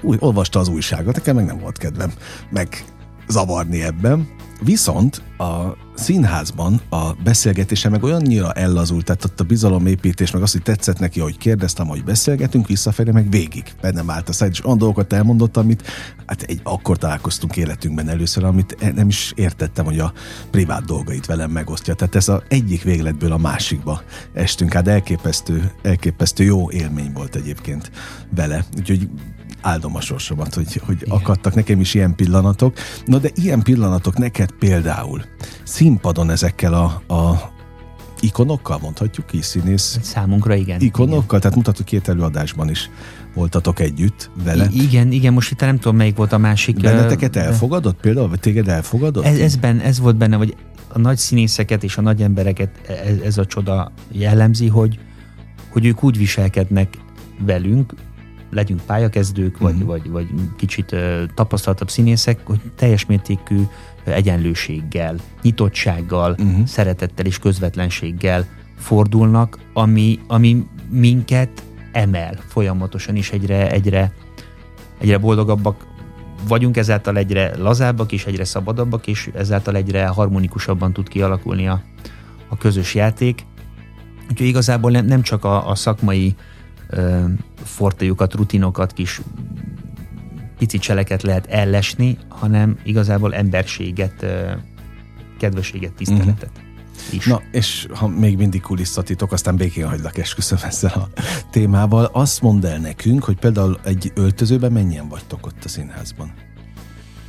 Úgy, 0.02 0.18
olvasta 0.20 0.60
az 0.60 0.68
újságot, 0.68 1.16
nekem 1.16 1.36
meg 1.36 1.46
nem 1.46 1.60
volt 1.60 1.78
kedvem 1.78 2.12
meg 2.50 2.86
zavarni 3.28 3.84
ebben. 3.84 4.28
Viszont 4.62 5.22
a 5.38 5.78
színházban 5.96 6.82
a 6.90 7.14
beszélgetése 7.24 7.90
meg 7.90 8.04
olyannyira 8.04 8.52
ellazult, 8.52 9.06
tehát 9.06 9.26
ott 9.26 9.40
a 9.40 9.44
bizalomépítés, 9.44 10.32
meg 10.32 10.42
azt, 10.42 10.54
hogy 10.54 10.62
tetszett 10.62 11.00
neki, 11.00 11.20
hogy 11.20 11.38
kérdeztem, 11.38 11.88
hogy 11.88 12.04
beszélgetünk, 12.04 12.68
visszafelé 12.68 13.12
meg 13.12 13.30
végig 13.30 13.74
bennem 13.82 14.10
állt 14.10 14.30
a 14.30 14.34
száj, 14.34 14.50
és 14.52 14.66
olyan 14.66 14.78
dolgokat 14.78 15.14
elmondott, 15.14 15.58
amit 15.58 15.84
hát 16.26 16.42
egy, 16.42 16.60
akkor 16.64 16.98
találkoztunk 16.98 17.58
életünkben 17.58 18.10
először, 18.10 18.44
amit 18.44 18.76
e- 18.80 18.92
nem 18.92 19.08
is 19.08 19.34
értettem, 19.36 19.86
hogy 19.86 20.00
a 20.00 20.14
privát 20.52 20.86
dolgait 20.86 21.26
velem 21.26 21.52
megosztja. 21.52 21.94
Tehát 21.94 22.16
ez 22.16 22.28
az 22.28 22.42
egyik 22.48 22.84
végletből 22.84 23.32
a 23.32 23.38
másikba 23.38 24.02
estünk. 24.34 24.74
Hát 24.74 24.88
elképesztő, 24.88 25.72
elképesztő 25.82 26.44
jó 26.44 26.72
élmény 26.72 27.12
volt 27.14 27.36
egyébként 27.36 27.92
vele. 28.36 28.66
Úgyhogy 28.78 29.10
áldom 29.66 29.96
a 29.96 30.02
sorsomat, 30.02 30.54
hogy, 30.54 30.82
hogy 30.86 31.06
akadtak 31.10 31.54
nekem 31.56 31.80
is 31.80 31.94
ilyen 31.94 32.16
pillanatok. 32.16 32.78
Na 33.06 33.18
de 33.18 33.30
ilyen 33.36 33.62
pillanatok 33.62 34.18
neked 34.18 34.52
például 34.52 35.22
színpadon 35.64 36.30
ezekkel 36.30 36.74
a, 36.74 37.14
a 37.14 37.54
ikonokkal 38.20 38.80
mondhatjuk 38.82 39.26
ki, 39.26 39.42
színész 39.42 40.00
Számunkra 40.02 40.56
igen. 40.56 40.82
ikonokkal, 40.82 41.24
Igen. 41.28 41.40
tehát 41.40 41.56
mutatjuk 41.56 41.88
két 41.88 42.08
előadásban 42.08 42.70
is 42.70 42.90
voltatok 43.34 43.80
együtt 43.80 44.30
vele. 44.44 44.68
I- 44.72 44.82
igen, 44.82 45.12
igen, 45.12 45.34
most 45.34 45.52
itt 45.52 45.60
nem 45.60 45.80
tudom, 45.80 45.96
melyik 45.96 46.16
volt 46.16 46.34
a 46.34 46.38
másik. 46.38 46.82
Benneteket 46.82 47.36
elfogadott 47.36 48.00
például, 48.00 48.30
vagy 48.30 48.40
téged 48.40 48.68
elfogadott? 48.68 49.26
Ez, 49.26 49.40
ez, 49.40 49.56
benne, 49.56 49.84
ez 49.84 50.00
volt 50.00 50.16
benne, 50.16 50.36
hogy 50.36 50.56
a 50.88 51.00
nagy 51.00 51.18
színészeket 51.18 51.84
és 51.84 51.98
a 51.98 52.02
nagy 52.02 52.22
embereket 52.22 52.70
ez, 52.88 53.18
ez 53.24 53.38
a 53.38 53.46
csoda 53.46 53.92
jellemzi, 54.12 54.68
hogy, 54.68 55.00
hogy 55.70 55.86
ők 55.86 56.04
úgy 56.04 56.18
viselkednek 56.18 56.98
velünk, 57.40 57.94
legyünk 58.56 58.82
pályakezdők, 58.86 59.58
vagy, 59.58 59.76
Mhm. 59.76 59.86
vagy, 59.86 60.10
vagy 60.10 60.28
kicsit 60.56 60.96
tapasztaltabb 61.34 61.90
színészek, 61.90 62.40
hogy 62.44 62.60
teljes 62.76 63.06
mértékű 63.06 63.62
egyenlőséggel, 64.04 65.16
nyitottsággal, 65.42 66.36
Mhm. 66.38 66.64
szeretettel 66.64 67.26
és 67.26 67.40
közvetlenséggel 67.40 68.46
fordulnak, 68.78 69.60
ami, 69.74 70.20
ami 70.28 70.66
minket 70.90 71.64
emel 71.92 72.36
folyamatosan, 72.48 73.16
és 73.16 73.32
egyre, 73.32 73.72
egyre, 73.72 74.14
egyre 75.00 75.18
boldogabbak 75.18 75.86
vagyunk, 76.48 76.78
ezáltal 76.78 77.18
egyre 77.18 77.58
lazábbak 77.58 78.12
és 78.12 78.26
egyre 78.26 78.44
szabadabbak, 78.44 79.08
és 79.08 79.30
ezáltal 79.34 79.76
egyre 79.76 80.08
harmonikusabban 80.08 80.94
tud 80.94 81.08
kialakulni 81.08 81.68
a, 81.68 81.82
a 82.48 82.58
közös 82.58 82.96
játék. 82.96 83.46
Úgyhogy 84.32 84.48
igazából 84.48 84.92
nem, 84.92 85.06
nem 85.06 85.22
csak 85.22 85.44
a, 85.46 85.70
a 85.70 85.76
szakmai 85.76 86.36
ö, 86.36 86.54
fortéjukat, 87.64 88.34
rutinokat, 88.34 88.94
kis 88.94 89.22
pici 90.58 90.78
cseleket 90.78 91.22
lehet 91.22 91.46
ellesni, 91.48 92.18
hanem 92.28 92.78
igazából 92.84 93.34
emberséget, 93.34 94.26
kedvességet, 95.40 95.94
tiszteletet 95.94 96.52
is. 97.12 97.26
Na, 97.26 97.42
és 97.52 97.88
ha 97.94 98.08
még 98.08 98.38
mindig 98.38 98.62
kulisszatitok, 98.62 99.32
aztán 99.32 99.56
békén 99.56 99.88
hagylak, 99.88 100.18
esküszöm 100.18 100.58
ezzel 100.64 100.92
a 100.92 101.10
témával. 101.52 102.06
Azt 102.06 102.42
mondd 102.42 102.66
el 102.66 102.78
nekünk, 102.78 103.24
hogy 103.24 103.36
például 103.36 103.80
egy 103.84 104.12
öltözőben 104.16 104.72
mennyien 104.72 105.08
vagytok 105.08 105.46
ott 105.46 105.64
a 105.64 105.68
színházban? 105.68 106.34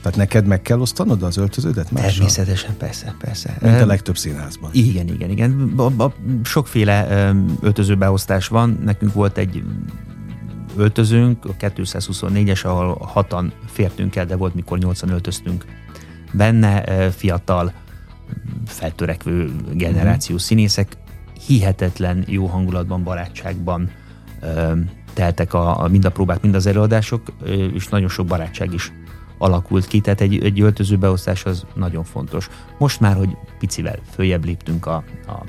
Tehát 0.02 0.18
neked 0.18 0.46
meg 0.46 0.62
kell 0.62 0.80
osztanod 0.80 1.22
az 1.22 1.36
öltöződet 1.36 1.90
mással? 1.90 2.10
Természetesen, 2.10 2.76
persze, 2.76 3.14
persze. 3.18 3.56
Mint 3.60 3.80
a 3.80 3.86
legtöbb 3.86 4.16
színházban. 4.16 4.70
Igen, 4.72 5.08
igen, 5.08 5.30
igen. 5.30 5.72
A, 5.76 6.02
a, 6.02 6.12
sokféle 6.44 7.32
öltözőbeosztás 7.60 8.48
van. 8.48 8.78
Nekünk 8.84 9.12
volt 9.12 9.38
egy 9.38 9.64
öltözőnk, 10.76 11.44
a 11.44 11.56
224-es, 11.60 12.64
ahol 12.64 12.98
hatan 13.00 13.52
fértünk 13.66 14.16
el, 14.16 14.26
de 14.26 14.36
volt, 14.36 14.54
mikor 14.54 14.78
8 14.78 15.02
öltöztünk 15.02 15.64
benne, 16.32 16.82
fiatal, 17.10 17.72
feltörekvő 18.66 19.50
generációs 19.72 20.42
színészek, 20.42 20.96
hihetetlen 21.46 22.24
jó 22.26 22.46
hangulatban, 22.46 23.02
barátságban 23.02 23.90
teltek 25.12 25.54
a, 25.54 25.82
a, 25.82 25.88
mind 25.88 26.04
a 26.04 26.10
próbák, 26.10 26.42
mind 26.42 26.54
az 26.54 26.66
előadások, 26.66 27.22
és 27.74 27.88
nagyon 27.88 28.08
sok 28.08 28.26
barátság 28.26 28.72
is 28.72 28.92
alakult 29.38 29.86
ki, 29.86 30.00
tehát 30.00 30.20
egy, 30.20 30.44
egy 30.44 30.60
öltözőbeosztás 30.60 31.44
az 31.44 31.66
nagyon 31.74 32.04
fontos. 32.04 32.48
Most 32.78 33.00
már, 33.00 33.16
hogy 33.16 33.36
picivel 33.58 33.98
följebb 34.14 34.44
léptünk 34.44 34.86
a, 34.86 35.04
a 35.26 35.44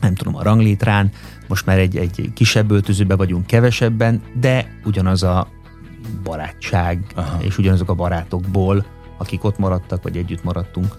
nem 0.00 0.14
tudom, 0.14 0.36
a 0.36 0.42
ranglétrán, 0.42 1.10
most 1.48 1.66
már 1.66 1.78
egy, 1.78 1.96
egy 1.96 2.30
kisebb 2.34 2.70
öltözőbe 2.70 3.16
vagyunk 3.16 3.46
kevesebben, 3.46 4.22
de 4.40 4.78
ugyanaz 4.84 5.22
a 5.22 5.48
barátság, 6.22 7.04
Aha. 7.14 7.42
És 7.42 7.58
ugyanazok 7.58 7.88
a 7.88 7.94
barátokból, 7.94 8.86
akik 9.18 9.44
ott 9.44 9.58
maradtak, 9.58 10.02
vagy 10.02 10.16
együtt 10.16 10.44
maradtunk, 10.44 10.96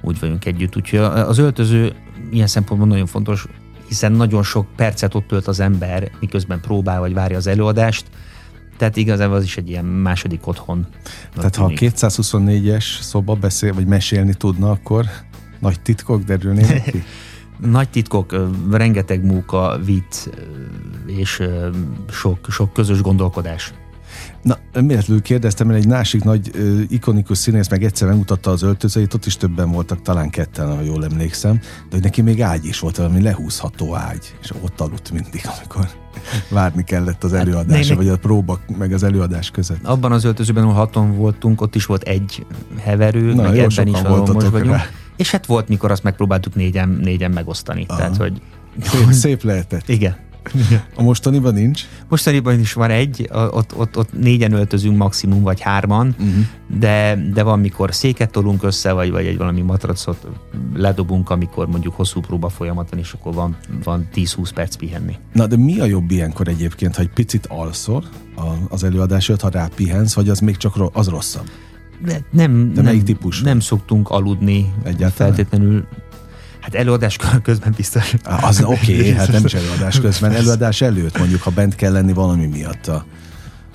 úgy 0.00 0.20
vagyunk 0.20 0.44
együtt. 0.44 0.76
Úgyhogy 0.76 0.98
az 0.98 1.38
öltöző 1.38 1.92
ilyen 2.30 2.46
szempontból 2.46 2.88
nagyon 2.88 3.06
fontos, 3.06 3.46
hiszen 3.88 4.12
nagyon 4.12 4.42
sok 4.42 4.66
percet 4.76 5.14
ott 5.14 5.26
tölt 5.26 5.46
az 5.46 5.60
ember, 5.60 6.10
miközben 6.20 6.60
próbál, 6.60 7.00
vagy 7.00 7.14
várja 7.14 7.36
az 7.36 7.46
előadást, 7.46 8.06
tehát 8.76 8.96
igazából 8.96 9.36
az 9.36 9.44
is 9.44 9.56
egy 9.56 9.68
ilyen 9.68 9.84
második 9.84 10.46
otthon. 10.46 10.86
Tehát 11.34 11.56
ha 11.56 11.64
a 11.64 11.68
224-es 11.68 13.00
szoba 13.00 13.34
beszél, 13.34 13.74
vagy 13.74 13.86
mesélni 13.86 14.34
tudna, 14.34 14.70
akkor 14.70 15.06
nagy 15.58 15.80
titkok 15.80 16.22
derülnének 16.22 16.84
ki? 16.90 17.02
Nagy 17.58 17.88
titkok, 17.88 18.36
rengeteg 18.70 19.24
munka, 19.24 19.78
vicc 19.84 20.26
ö, 20.26 20.30
és 21.06 21.42
sok, 22.10 22.46
sok 22.50 22.72
közös 22.72 23.00
gondolkodás. 23.00 23.72
Na, 24.42 24.58
véletlenül 24.72 25.22
kérdeztem, 25.22 25.66
mert 25.66 25.78
egy 25.78 25.86
másik 25.88 26.24
nagy 26.24 26.50
ö, 26.54 26.80
ikonikus 26.88 27.38
színész 27.38 27.68
meg 27.68 27.84
egyszer 27.84 28.08
megmutatta 28.08 28.50
az 28.50 28.62
öltözőit, 28.62 29.14
ott 29.14 29.26
is 29.26 29.36
többen 29.36 29.70
voltak, 29.70 30.02
talán 30.02 30.30
ketten, 30.30 30.76
ha 30.76 30.80
jól 30.82 31.04
emlékszem, 31.04 31.56
de 31.58 31.88
hogy 31.90 32.02
neki 32.02 32.22
még 32.22 32.42
ágy 32.42 32.64
is 32.64 32.78
volt, 32.78 32.96
valami 32.96 33.22
lehúzható 33.22 33.94
ágy, 33.94 34.34
és 34.42 34.50
ott 34.60 34.80
aludt 34.80 35.10
mindig, 35.10 35.40
amikor 35.58 35.88
várni 36.50 36.84
kellett 36.84 37.24
az 37.24 37.32
előadásra, 37.32 37.74
né- 37.76 37.88
né- 37.88 37.96
vagy 37.96 38.08
a 38.08 38.16
próba 38.16 38.58
meg 38.78 38.92
az 38.92 39.02
előadás 39.02 39.50
között. 39.50 39.84
Abban 39.84 40.12
az 40.12 40.24
öltözőben, 40.24 40.62
ahol 40.62 40.74
haton 40.74 41.16
voltunk, 41.16 41.60
ott 41.60 41.74
is 41.74 41.86
volt 41.86 42.02
egy 42.02 42.46
heverő, 42.78 43.34
Na, 43.34 43.42
meg 43.42 43.58
ebben 43.58 43.86
is, 43.86 43.94
ahol 43.94 44.26
most 44.32 44.48
vagyunk. 44.48 44.70
rá. 44.74 44.84
És 45.16 45.30
hát 45.30 45.46
volt, 45.46 45.68
mikor 45.68 45.90
azt 45.90 46.02
megpróbáltuk 46.02 46.54
négyen, 46.54 46.88
négyen 46.88 47.30
megosztani. 47.30 47.84
Aha. 47.88 47.98
Tehát, 47.98 48.16
hogy 48.16 48.40
Szép, 48.82 49.10
szép 49.10 49.42
lehetett. 49.42 49.88
igen. 49.88 50.16
A 50.94 51.02
mostaniban 51.02 51.54
nincs? 51.54 51.82
Mostaniban 52.08 52.60
is 52.60 52.72
van 52.72 52.90
egy, 52.90 53.28
ott, 53.50 53.76
ott, 53.76 53.96
ott 53.98 54.20
négyen 54.20 54.52
öltözünk 54.52 54.96
maximum, 54.96 55.42
vagy 55.42 55.60
hárman, 55.60 56.14
Uh-huh. 56.18 56.44
de, 56.78 57.18
de 57.32 57.42
van, 57.42 57.60
mikor 57.60 57.94
széket 57.94 58.30
tolunk 58.30 58.62
össze, 58.62 58.92
vagy, 58.92 59.10
vagy 59.10 59.26
egy 59.26 59.36
valami 59.36 59.60
matracot 59.60 60.26
ledobunk, 60.74 61.30
amikor 61.30 61.66
mondjuk 61.68 61.94
hosszú 61.96 62.20
próba 62.20 62.48
folyamaton, 62.48 62.98
és 62.98 63.12
akkor 63.12 63.34
van, 63.34 63.56
van 63.84 64.08
10-20 64.14 64.50
perc 64.54 64.74
pihenni. 64.76 65.16
Na, 65.32 65.46
de 65.46 65.56
mi 65.56 65.80
a 65.80 65.84
jobb 65.84 66.10
ilyenkor 66.10 66.48
egyébként, 66.48 66.96
ha 66.96 67.02
egy 67.02 67.10
picit 67.12 67.46
alszol 67.46 68.04
az 68.68 68.84
előadás 68.84 69.28
előtt, 69.28 69.42
ha 69.42 69.48
rápihensz, 69.48 70.14
vagy 70.14 70.28
az 70.28 70.38
még 70.40 70.56
csak 70.56 70.76
ro- 70.76 70.96
az 70.96 71.08
rosszabb? 71.08 71.46
De 72.04 72.20
nem, 72.30 72.72
De 72.74 72.82
nem, 72.82 73.04
típus 73.04 73.40
nem 73.40 73.60
szoktunk 73.60 74.08
aludni 74.10 74.72
Egyáltalán? 74.84 75.34
feltétlenül. 75.34 75.84
Hát 76.62 76.74
előadás 76.74 77.16
közben 77.42 77.72
biztos. 77.76 78.14
Az 78.24 78.62
oké, 78.62 78.96
okay, 78.98 79.12
hát 79.18 79.32
nem 79.32 79.44
is 79.44 79.54
előadás 79.54 80.00
közben, 80.00 80.32
előadás 80.32 80.80
előtt 80.80 81.18
mondjuk, 81.18 81.42
ha 81.42 81.50
bent 81.50 81.74
kell 81.74 81.92
lenni 81.92 82.12
valami 82.12 82.46
miatt 82.46 82.86
a, 82.86 83.04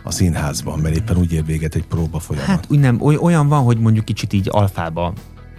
a 0.04 0.12
színházban, 0.12 0.80
mert 0.80 0.96
éppen 0.96 1.18
úgy 1.18 1.34
ér 1.34 1.46
véget 1.46 1.76
egy 1.76 1.86
próba 1.86 2.20
folyamat. 2.20 2.50
Hát 2.50 2.66
úgy 2.70 2.80
nem, 2.80 3.02
oly- 3.02 3.18
olyan 3.22 3.48
van, 3.48 3.64
hogy 3.64 3.78
mondjuk 3.78 4.06
kicsit 4.06 4.34
így 4.34 4.48
alfába 4.52 5.14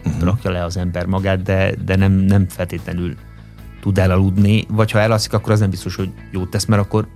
uh-huh. 0.04 0.22
rakja 0.22 0.50
le 0.50 0.64
az 0.64 0.76
ember 0.76 1.06
magát, 1.06 1.42
de, 1.42 1.74
de 1.84 1.96
nem, 1.96 2.12
nem 2.12 2.48
feltétlenül 2.48 3.16
tud 3.80 3.98
elaludni, 3.98 4.66
vagy 4.68 4.90
ha 4.90 5.00
elalszik, 5.00 5.32
akkor 5.32 5.52
az 5.52 5.60
nem 5.60 5.70
biztos, 5.70 5.96
hogy 5.96 6.10
jót 6.30 6.50
tesz, 6.50 6.64
mert 6.64 6.82
akkor 6.82 7.08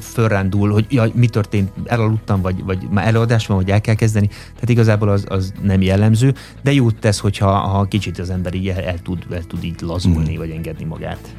fölrándul, 0.00 0.72
hogy 0.72 0.86
jaj, 0.88 1.12
mi 1.14 1.28
történt, 1.28 1.70
elaludtam, 1.84 2.40
vagy, 2.40 2.64
vagy 2.64 2.88
már 2.90 3.06
előadás 3.06 3.46
van, 3.46 3.56
vagy 3.56 3.70
el 3.70 3.80
kell 3.80 3.94
kezdeni. 3.94 4.26
Tehát 4.26 4.68
igazából 4.68 5.08
az, 5.08 5.24
az 5.28 5.52
nem 5.62 5.82
jellemző, 5.82 6.34
de 6.62 6.72
jót 6.72 6.96
tesz, 6.96 7.18
hogyha 7.18 7.50
ha 7.50 7.84
kicsit 7.84 8.18
az 8.18 8.30
ember 8.30 8.54
így 8.54 8.68
el, 8.68 8.82
el, 8.82 8.98
tud, 9.02 9.26
el 9.30 9.44
tud 9.44 9.64
így 9.64 9.80
lazulni, 9.80 10.34
mm. 10.34 10.38
vagy 10.38 10.50
engedni 10.50 10.84
magát. 10.84 11.34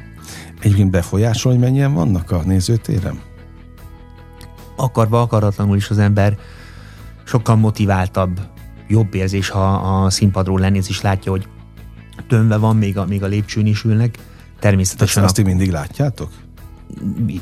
Egyébként 0.60 0.90
befolyásol, 0.90 1.52
hogy 1.52 1.60
mennyien 1.60 1.94
vannak 1.94 2.30
a 2.30 2.42
nézőtéren? 2.44 3.20
akarva, 4.78 5.20
akaratlanul 5.20 5.76
is 5.76 5.90
az 5.90 5.98
ember 5.98 6.38
sokkal 7.24 7.56
motiváltabb, 7.56 8.40
jobb 8.88 9.14
érzés, 9.14 9.48
ha 9.48 9.74
a 9.74 10.10
színpadról 10.10 10.60
lenéz 10.60 10.88
és 10.88 11.00
látja, 11.00 11.30
hogy 11.30 11.48
tömve 12.28 12.56
van, 12.56 12.76
még 12.76 12.98
a, 12.98 13.06
még 13.06 13.22
a 13.22 13.26
lépcsőn 13.26 13.66
is 13.66 13.84
ülnek. 13.84 14.18
Természetesen 14.58 15.24
azt 15.24 15.34
ti 15.34 15.42
a, 15.42 15.44
mindig 15.44 15.70
látjátok? 15.70 16.30
mi- 17.26 17.40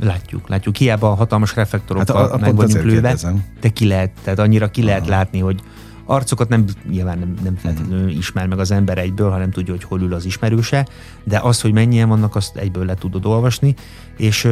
látjuk, 0.00 0.48
látjuk. 0.48 0.76
Hiába 0.76 1.10
a 1.10 1.14
hatalmas 1.14 1.48
Hát 1.48 1.56
reflektorokkal 1.58 2.16
a, 2.24 2.34
a 2.34 2.38
meg 2.38 2.54
vagyunk 2.54 2.84
lőve, 2.84 2.92
kérdezem. 3.08 3.44
de 3.60 3.68
ki 3.68 3.86
lehet, 3.86 4.10
tehát 4.22 4.38
annyira 4.38 4.70
ki 4.70 4.82
lehet 4.82 5.00
Aha. 5.00 5.10
látni, 5.10 5.38
hogy 5.38 5.60
arcokat 6.04 6.48
nem, 6.48 6.64
nyilván 6.90 7.18
nem, 7.18 7.28
Mhm. 7.28 7.44
nem 7.44 7.54
feltétlenül 7.56 8.08
ismer 8.08 8.46
meg 8.46 8.58
az 8.58 8.70
ember 8.70 8.98
egyből, 8.98 9.30
hanem 9.30 9.50
tudja, 9.50 9.72
hogy 9.74 9.84
hol 9.84 10.00
ül 10.00 10.14
az 10.14 10.24
ismerőse, 10.24 10.86
de 11.24 11.38
az, 11.38 11.60
hogy 11.60 11.72
mennyien 11.72 12.08
vannak, 12.08 12.36
azt 12.36 12.56
egyből 12.56 12.84
le 12.84 12.94
tudod 12.94 13.26
olvasni, 13.26 13.74
és 14.16 14.48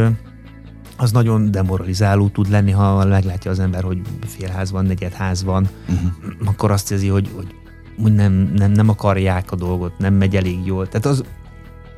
az 0.96 1.12
nagyon 1.12 1.50
demoralizáló 1.50 2.28
tud 2.28 2.50
lenni, 2.50 2.70
ha 2.70 3.04
meglátja 3.04 3.50
az 3.50 3.58
ember, 3.60 3.82
hogy 3.82 4.00
félház 4.26 4.70
van, 4.70 4.84
negyedház 4.84 5.44
van, 5.44 5.68
Uh-huh. 5.88 6.10
akkor 6.44 6.70
azt 6.70 6.90
érzi, 6.92 7.08
hogy, 7.08 7.30
hogy 7.34 7.54
úgy 7.98 8.14
nem, 8.14 8.52
nem, 8.56 8.70
nem 8.70 8.88
akarják 8.88 9.52
a 9.52 9.56
dolgot, 9.56 9.98
nem 9.98 10.14
megy 10.14 10.36
elég 10.36 10.58
jól. 10.66 10.88
Tehát 10.88 11.06
az, 11.06 11.22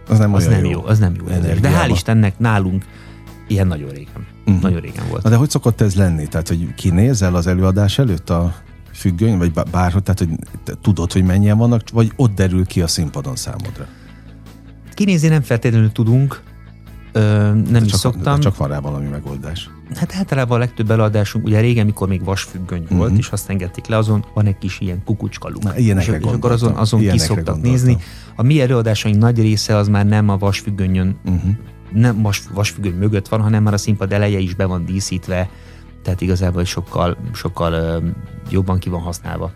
Az 0.09 0.19
nem 0.19 0.35
az 0.35 0.47
nem 0.47 0.65
jó. 0.65 0.85
az 0.87 0.99
nem 0.99 1.15
jó. 1.19 1.25
érzés. 1.29 1.41
De 1.43 1.49
Energiába. 1.69 1.85
hál' 1.87 1.91
Istennek 1.91 2.39
nálunk 2.39 2.85
ilyen 3.49 3.67
nagyon 3.67 3.89
régen. 3.91 4.27
Mhm. 4.45 4.59
Nagyon 4.61 4.81
régen 4.81 5.05
volt. 5.11 5.23
Na 5.23 5.31
de 5.31 5.37
hogy 5.37 5.51
szokott 5.51 5.81
ez 5.81 5.95
lenni? 5.95 6.27
Tehát, 6.29 6.49
hogy 6.49 6.75
kinézel 6.75 7.35
az 7.35 7.47
előadás 7.47 7.99
előtt 7.99 8.31
a 8.31 8.55
függöny, 8.93 9.39
vagy 9.39 9.53
bá- 9.53 9.71
bárhogy, 9.71 10.03
tehát, 10.03 10.19
hogy 10.19 10.29
tudod, 10.81 11.13
hogy 11.13 11.25
mennyien 11.25 11.59
vannak, 11.59 11.83
vagy 11.93 12.13
ott 12.17 12.35
derül 12.35 12.67
ki 12.67 12.83
a 12.83 12.87
színpadon 12.87 13.37
számodra? 13.37 13.87
Kinézni 14.95 15.29
nem 15.29 15.43
feltétlenül 15.43 15.93
tudunk, 15.93 16.43
ö, 17.13 17.21
nem 17.53 17.63
De 17.73 17.79
is 17.79 17.91
csak, 17.91 18.01
szoktam. 18.01 18.41
csak 18.41 18.57
van 18.57 18.69
rá 18.69 18.79
valami 18.81 19.07
megoldás. 19.07 19.71
Hát 19.95 20.15
általában 20.17 20.57
a 20.57 20.61
legtöbb 20.61 20.91
előadásunk, 20.91 21.45
ugye 21.47 21.61
régen, 21.61 21.87
mikor 21.87 22.09
még 22.09 22.25
vasfüggöny 22.25 22.87
volt, 22.91 23.11
Mhm. 23.11 23.19
és 23.19 23.29
azt 23.29 23.49
engedték 23.51 23.87
le, 23.87 23.97
azon 23.97 24.25
van 24.35 24.47
egy 24.47 24.59
kis 24.59 24.81
ilyen 24.81 25.03
kukucskaluk. 25.05 25.63
Na, 25.63 25.77
ilyenekre 25.79 26.17
és, 26.17 26.23
és 26.25 26.33
akkor 26.33 26.51
azon, 26.51 26.73
azon 26.73 27.01
ki 27.01 27.19
szoktak 27.19 27.45
gondoltam. 27.45 27.71
nézni, 27.71 27.97
a 28.37 28.43
mi 28.43 28.61
előadásaink 28.61 29.19
nagy 29.19 29.41
része 29.41 29.77
az 29.77 29.89
már 29.89 30.07
nem 30.07 30.29
a 30.29 30.37
vasfüggönyön, 30.39 31.17
uh-huh. 31.25 31.51
Nem 31.93 32.23
vas, 32.23 32.43
vasfüggöny 32.53 32.95
mögött 32.95 33.29
van, 33.29 33.41
hanem 33.41 33.63
már 33.63 33.73
a 33.73 33.79
színpad 33.79 34.13
eleje 34.13 34.39
is 34.39 34.55
be 34.55 34.65
van 34.65 34.85
díszítve, 34.85 35.49
tehát 36.03 36.21
igazából 36.21 36.65
sokkal, 36.65 37.17
sokkal 37.33 38.03
jobban 38.51 38.79
ki 38.79 38.89
van 38.89 39.01
használva. 39.01 39.53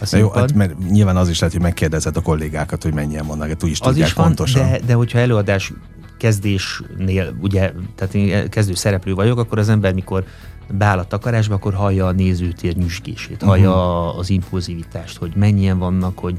A 0.00 0.16
jó, 0.16 0.30
hát, 0.30 0.52
mert 0.52 0.90
nyilván 0.90 1.16
az 1.16 1.28
is 1.28 1.38
lehet, 1.38 1.54
hogy 1.54 1.64
megkérdezed 1.64 2.16
a 2.16 2.20
kollégákat, 2.20 2.82
hogy 2.82 2.94
mennyien 2.94 3.26
vannak, 3.26 3.48
hát 3.48 3.64
úgy 3.64 3.70
is 3.70 3.80
az 3.80 3.96
is 3.96 4.12
van, 4.12 4.26
pontosan. 4.26 4.70
De, 4.70 4.80
de 4.86 4.94
hogyha 4.94 5.18
előadás 5.18 5.72
kezdésnél, 6.18 7.36
ugye, 7.40 7.72
tehát 7.94 8.14
én 8.14 8.48
kezdő 8.50 8.74
szereplő 8.74 9.14
vagyok, 9.14 9.38
akkor 9.38 9.58
az 9.58 9.68
ember, 9.68 9.94
mikor 9.94 10.24
beáll 10.70 10.98
a 10.98 11.04
takarásba, 11.04 11.54
akkor 11.54 11.74
hallja 11.74 12.06
a 12.06 12.12
nézőtér 12.12 12.76
nyüzsgését, 12.76 13.34
uh-huh. 13.34 13.48
hallja 13.48 14.14
az 14.16 14.30
impulzivitást, 14.30 15.16
hogy 15.16 15.32
mennyien 15.36 15.78
vannak, 15.78 16.18
hogy, 16.18 16.38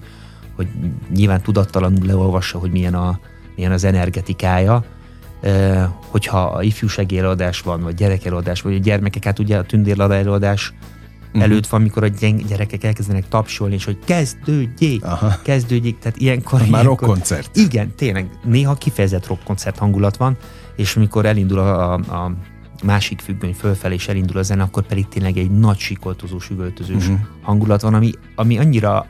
hogy 0.56 0.68
nyilván 1.14 1.42
tudattalanul 1.42 2.06
leolvassa, 2.06 2.58
hogy 2.60 2.72
milyen, 2.72 2.94
a, 2.94 3.20
milyen 3.56 3.72
az 3.72 3.84
energetikája, 3.84 4.84
hogyha 6.00 6.44
a 6.44 6.64
ifjúsági 6.64 7.18
előadás 7.18 7.62
van, 7.62 7.82
vagy 7.82 7.94
gyerekelőadás, 7.94 8.62
vagy 8.62 8.76
a 8.76 8.78
gyermekek, 8.78 9.24
hát 9.24 9.40
ugye 9.40 9.58
a 9.58 9.64
tündérlada 9.64 10.16
előadás 10.16 10.74
uh-huh. 11.28 11.44
előtt 11.44 11.68
van, 11.68 11.80
amikor 11.80 12.04
a 12.04 12.08
gyerekek 12.48 12.84
elkezdenek 12.84 13.28
tapsolni, 13.28 13.74
és 13.74 13.86
hogy 13.86 13.98
kezdődjék, 14.06 15.04
Aha. 15.04 15.40
kezdődjék, 15.44 16.00
tehát 16.00 16.18
ilyenkor... 16.18 16.60
Már 16.60 16.68
ilyenkor, 16.68 16.86
rockkoncert. 16.86 17.56
Igen, 17.56 17.96
tényleg, 17.96 18.30
néha 18.44 18.74
kifejezett 18.74 19.28
rockkoncert 19.28 19.78
hangulat 19.78 20.18
van, 20.18 20.38
és 20.76 20.96
amikor 20.96 21.26
elindul 21.26 21.60
a, 21.60 21.94
a, 21.94 21.94
a 21.94 22.32
másik 22.84 23.20
függöny 23.20 23.54
fölfelé, 23.54 23.94
és 23.94 24.08
elindul 24.08 24.38
a 24.38 24.44
zene, 24.44 24.64
akkor 24.64 24.84
pedig 24.84 25.08
tényleg 25.08 25.38
egy 25.38 25.52
nagy 25.52 25.78
sikoltozós, 25.78 26.50
üvöltözős 26.50 27.04
uh-huh. 27.04 27.20
hangulat 27.42 27.82
van, 27.82 27.94
ami, 27.94 28.12
ami 28.36 28.58
annyira 28.58 29.06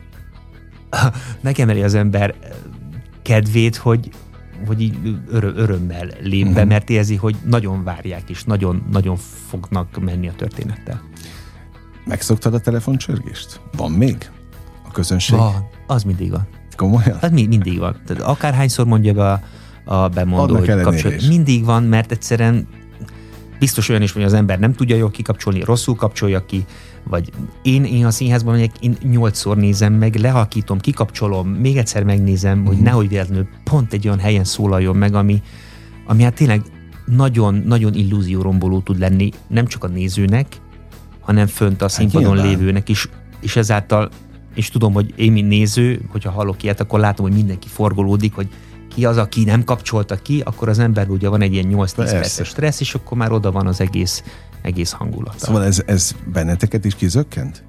megemeli 1.40 1.82
az 1.82 1.94
ember 1.94 2.34
kedvét, 3.22 3.76
hogy, 3.76 4.10
hogy 4.66 4.80
így 4.80 5.18
örö, 5.30 5.52
örömmel 5.54 6.08
lép 6.20 6.44
be, 6.44 6.50
uh-huh. 6.50 6.66
mert 6.68 6.90
érzi, 6.90 7.16
hogy 7.16 7.36
nagyon 7.44 7.84
várják, 7.84 8.30
és 8.30 8.44
nagyon-nagyon 8.44 9.16
fognak 9.48 10.00
menni 10.00 10.28
a 10.28 10.32
történettel. 10.32 11.02
Megszoktad 12.04 12.54
a 12.54 12.60
telefoncsörgést? 12.60 13.60
Van 13.76 13.90
még? 13.90 14.30
A 14.88 14.90
közönség? 14.90 15.38
Van, 15.38 15.68
az 15.86 16.02
mindig 16.02 16.30
van. 16.30 16.46
Komolyan? 16.76 17.18
Az 17.20 17.30
mi, 17.30 17.46
mindig 17.46 17.78
van. 17.78 17.96
Tehát 18.06 18.22
akárhányszor 18.22 18.86
mondja 18.86 19.12
be 19.12 19.32
a, 19.32 19.40
a 19.94 20.08
bemondó, 20.08 20.56
hogy 20.56 20.80
kapcsolat. 20.80 21.26
Mindig 21.28 21.64
van, 21.64 21.82
mert 21.82 22.12
egyszerűen 22.12 22.66
biztos 23.58 23.88
olyan 23.88 24.02
is, 24.02 24.12
hogy 24.12 24.22
az 24.22 24.32
ember 24.32 24.58
nem 24.58 24.72
tudja 24.72 24.96
jól 24.96 25.10
kikapcsolni, 25.10 25.64
rosszul 25.64 25.94
kapcsolja 25.94 26.44
ki, 26.44 26.64
vagy 27.08 27.30
én, 27.62 27.84
én 27.84 28.04
a 28.04 28.10
színházban 28.10 28.54
megyek, 28.54 28.70
én 28.80 28.96
nyolcszor 29.02 29.56
nézem 29.56 29.92
meg, 29.92 30.14
lehalkítom, 30.14 30.78
kikapcsolom, 30.78 31.48
még 31.48 31.76
egyszer 31.76 32.04
megnézem, 32.04 32.64
hogy 32.64 32.74
mhm. 32.74 32.84
nehogy 32.84 33.08
véletlenül 33.08 33.48
pont 33.64 33.92
egy 33.92 34.06
olyan 34.06 34.18
helyen 34.18 34.44
szólaljon 34.44 34.96
meg, 34.96 35.14
ami, 35.14 35.42
ami 36.06 36.22
hát 36.22 36.34
tényleg 36.34 36.62
nagyon, 37.06 37.62
nagyon 37.66 37.94
illúzióromboló 37.94 38.80
tud 38.80 38.98
lenni, 38.98 39.30
nem 39.46 39.66
csak 39.66 39.84
a 39.84 39.88
nézőnek, 39.88 40.46
hanem 41.20 41.46
fönt 41.46 41.80
a 41.80 41.84
hát 41.84 41.92
színpadon 41.92 42.36
hát 42.36 42.46
lévőnek 42.46 42.88
is, 42.88 43.08
és 43.40 43.56
ezáltal, 43.56 44.10
és 44.54 44.68
tudom, 44.68 44.92
hogy 44.92 45.12
én, 45.16 45.32
mint 45.32 45.48
néző, 45.48 46.00
hogyha 46.10 46.30
hallok 46.30 46.62
ilyet, 46.62 46.80
akkor 46.80 47.00
látom, 47.00 47.26
hogy 47.26 47.34
mindenki 47.34 47.68
forgolódik, 47.68 48.34
hogy 48.34 48.48
ki 48.94 49.04
az, 49.04 49.16
aki 49.16 49.44
nem 49.44 49.64
kapcsolta 49.64 50.16
ki, 50.16 50.42
akkor 50.44 50.68
az 50.68 50.78
ember 50.78 51.08
ugye 51.08 51.28
van 51.28 51.40
egy 51.40 51.52
ilyen 51.52 51.68
8-10 51.70 51.92
perces 51.94 52.48
stressz, 52.48 52.80
és 52.80 52.94
akkor 52.94 53.18
már 53.18 53.32
oda 53.32 53.52
van 53.52 53.66
az 53.66 53.80
egész, 53.80 54.22
egész 54.66 54.90
hangulat. 54.90 55.38
Szóval 55.38 55.64
ez, 55.64 55.82
ez 55.86 56.14
benneteket 56.32 56.84
is 56.84 56.94
kizökkent? 56.94 57.64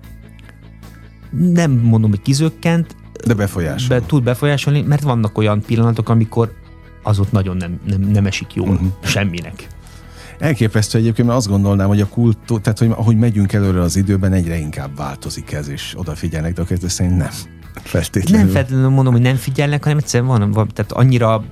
Nem 1.31 1.71
mondom, 1.71 2.09
hogy 2.09 2.21
kizökkent. 2.21 2.95
De 3.25 3.33
befolyásol. 3.33 3.99
Be, 3.99 4.05
tud 4.05 4.23
befolyásolni, 4.23 4.81
mert 4.81 5.01
vannak 5.01 5.37
olyan 5.37 5.61
pillanatok, 5.61 6.09
amikor 6.09 6.53
az 7.03 7.19
ott 7.19 7.31
nagyon 7.31 7.57
nem, 7.57 7.79
nem, 7.85 8.01
nem 8.01 8.25
esik 8.25 8.53
jól 8.53 8.69
uh-huh. 8.69 8.87
semminek. 9.03 9.67
Elképesztő 10.39 10.97
egyébként, 10.97 11.27
mert 11.27 11.39
azt 11.39 11.47
gondolnám, 11.47 11.87
hogy 11.87 12.01
a 12.01 12.07
kultúra, 12.07 12.61
tehát 12.61 12.79
hogy 12.79 12.89
ahogy 12.89 13.17
megyünk 13.17 13.53
előre 13.53 13.81
az 13.81 13.95
időben, 13.95 14.33
egyre 14.33 14.57
inkább 14.57 14.97
változik 14.97 15.51
ez, 15.51 15.67
és 15.67 15.93
odafigyelnek, 15.97 16.53
de 16.53 16.61
akkor 16.61 16.77
szerint 16.89 17.17
nem. 17.17 17.29
Feltétlenül. 17.83 18.45
Nem 18.45 18.53
feltétlenül 18.53 18.89
mondom, 18.89 19.13
hogy 19.13 19.21
nem 19.21 19.35
figyelnek, 19.35 19.83
hanem 19.83 19.97
egyszerűen 19.97 20.29
van, 20.29 20.51
van 20.51 20.67
tehát 20.73 20.91
annyira 20.91 21.43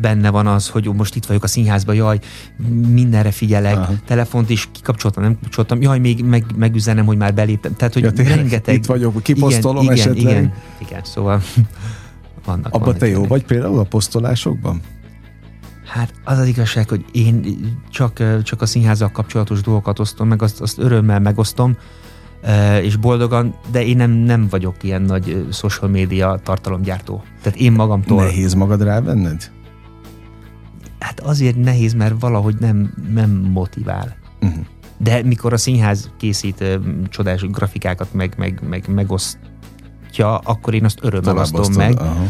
benne 0.00 0.30
van 0.30 0.46
az, 0.46 0.68
hogy 0.68 0.94
most 0.94 1.14
itt 1.14 1.26
vagyok 1.26 1.42
a 1.42 1.46
színházban, 1.46 1.94
jaj, 1.94 2.18
mindenre 2.92 3.30
figyelek, 3.30 3.76
Aha. 3.76 3.92
telefont 4.06 4.50
is 4.50 4.68
kikapcsoltam, 4.72 5.22
nem 5.22 5.38
kapcsoltam, 5.42 5.82
jaj, 5.82 5.98
még 5.98 6.24
meg, 6.24 6.44
megüzenem, 6.56 7.06
hogy 7.06 7.16
már 7.16 7.34
beléptem. 7.34 7.74
Tehát, 7.76 7.94
hogy 7.94 8.02
ja, 8.02 8.10
rengeteg... 8.14 8.74
Itt 8.74 8.86
vagyok, 8.86 9.22
kiposztolom 9.22 9.82
igen, 9.82 9.94
esetleg. 9.94 10.16
Igen, 10.16 10.32
igen, 10.32 10.52
igen, 10.78 11.00
szóval 11.04 11.42
vannak. 12.44 12.74
Abba 12.74 12.92
te 12.92 13.06
jó 13.06 13.24
vagy 13.24 13.44
például 13.44 13.78
a 13.78 13.84
posztolásokban? 13.84 14.80
Hát 15.84 16.12
az 16.24 16.38
az 16.38 16.46
igazság, 16.46 16.88
hogy 16.88 17.04
én 17.12 17.58
csak, 17.90 18.42
csak 18.42 18.62
a 18.62 18.66
színházzal 18.66 19.10
kapcsolatos 19.10 19.60
dolgokat 19.60 19.98
osztom, 19.98 20.28
meg 20.28 20.42
azt, 20.42 20.60
azt 20.60 20.78
örömmel 20.78 21.20
megosztom, 21.20 21.76
és 22.82 22.96
boldogan, 22.96 23.54
de 23.70 23.84
én 23.84 23.96
nem, 23.96 24.10
nem 24.10 24.46
vagyok 24.50 24.82
ilyen 24.82 25.02
nagy 25.02 25.46
social 25.52 25.90
média 25.90 26.40
tartalomgyártó. 26.42 27.22
Tehát 27.42 27.58
én 27.58 27.72
magamtól... 27.72 28.22
Nehéz 28.22 28.54
magad 28.54 28.82
rávenned? 28.82 29.50
Hát 30.98 31.20
azért 31.20 31.56
nehéz, 31.56 31.94
mert 31.94 32.20
valahogy 32.20 32.56
nem, 32.60 32.94
nem 33.12 33.30
motivál. 33.30 34.16
Uh-huh. 34.40 34.64
De 34.98 35.22
mikor 35.22 35.52
a 35.52 35.56
színház 35.56 36.10
készít 36.16 36.60
uh, 36.60 36.74
csodás 37.08 37.42
grafikákat, 37.42 38.12
meg, 38.12 38.34
meg, 38.36 38.62
meg 38.68 38.88
megosztja, 38.88 40.38
akkor 40.38 40.74
én 40.74 40.84
azt 40.84 40.98
örömmel 41.02 41.36
osztom 41.36 41.72
meg. 41.72 41.92
Uh-huh. 41.92 42.28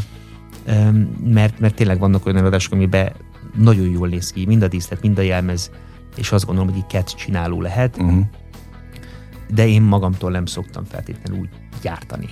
Um, 0.67 0.97
mert, 1.25 1.61
mert 1.61 1.75
tényleg 1.75 1.99
vannak 1.99 2.27
olyan 2.27 2.39
előadások, 2.39 2.73
amiben 2.73 3.13
nagyon 3.57 3.91
jól 3.91 4.09
néz 4.09 4.31
ki, 4.31 4.47
mind 4.47 4.63
a 4.63 4.69
díszlet, 4.69 5.03
mind 5.03 5.19
a 5.19 5.23
jelmez, 5.23 5.71
és 6.17 6.33
azt 6.33 6.47
gondolom, 6.47 6.73
hogy 6.73 6.85
egy 6.91 7.05
csináló 7.05 7.61
lehet. 7.61 7.97
Uh-huh 7.99 8.25
de 9.51 9.67
én 9.67 9.83
magamtól 9.83 10.31
nem 10.31 10.47
szoktam 10.47 10.85
feltétlenül 10.85 11.41
úgy 11.41 11.49
gyártani. 11.83 12.29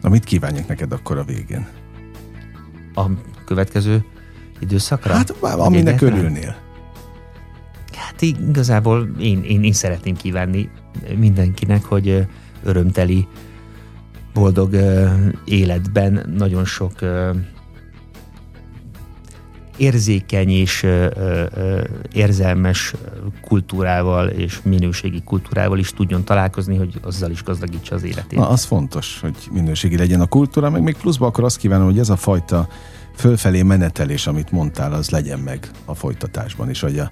Na 0.00 0.08
mit 0.08 0.24
kívánjak 0.24 0.66
neked 0.66 0.92
akkor 0.92 1.18
a 1.18 1.24
végén? 1.24 1.66
A 2.94 3.04
következő 3.44 4.04
időszakra? 4.60 5.14
Hát 5.14 5.30
aminek 5.40 6.00
örülnél. 6.00 6.56
Hát 7.92 8.22
igazából 8.22 9.10
én, 9.18 9.42
én, 9.42 9.64
én 9.64 9.72
szeretném 9.72 10.16
kívánni 10.16 10.70
mindenkinek, 11.16 11.84
hogy 11.84 12.26
örömteli, 12.62 13.26
boldog 14.32 14.76
életben 15.44 16.32
nagyon 16.36 16.64
sok 16.64 16.92
érzékeny 19.80 20.50
és 20.50 20.82
ö, 20.82 21.06
ö, 21.16 21.82
érzelmes 22.12 22.94
kultúrával 23.40 24.28
és 24.28 24.60
minőségi 24.62 25.22
kultúrával 25.22 25.78
is 25.78 25.92
tudjon 25.92 26.24
találkozni, 26.24 26.76
hogy 26.76 27.00
azzal 27.02 27.30
is 27.30 27.42
gazdagítsa 27.42 27.94
az 27.94 28.02
életét. 28.02 28.38
Na, 28.38 28.48
az 28.48 28.64
fontos, 28.64 29.18
hogy 29.20 29.34
minőségi 29.50 29.96
legyen 29.96 30.20
a 30.20 30.26
kultúra, 30.26 30.70
meg 30.70 30.82
még 30.82 30.96
pluszban 30.96 31.28
akkor 31.28 31.44
azt 31.44 31.56
kívánom, 31.56 31.86
hogy 31.86 31.98
ez 31.98 32.08
a 32.08 32.16
fajta 32.16 32.68
fölfelé 33.16 33.62
menetelés, 33.62 34.26
amit 34.26 34.50
mondtál, 34.50 34.92
az 34.92 35.10
legyen 35.10 35.38
meg 35.38 35.70
a 35.84 35.94
folytatásban, 35.94 36.68
és 36.68 36.80
hogy 36.80 36.98
a, 36.98 37.10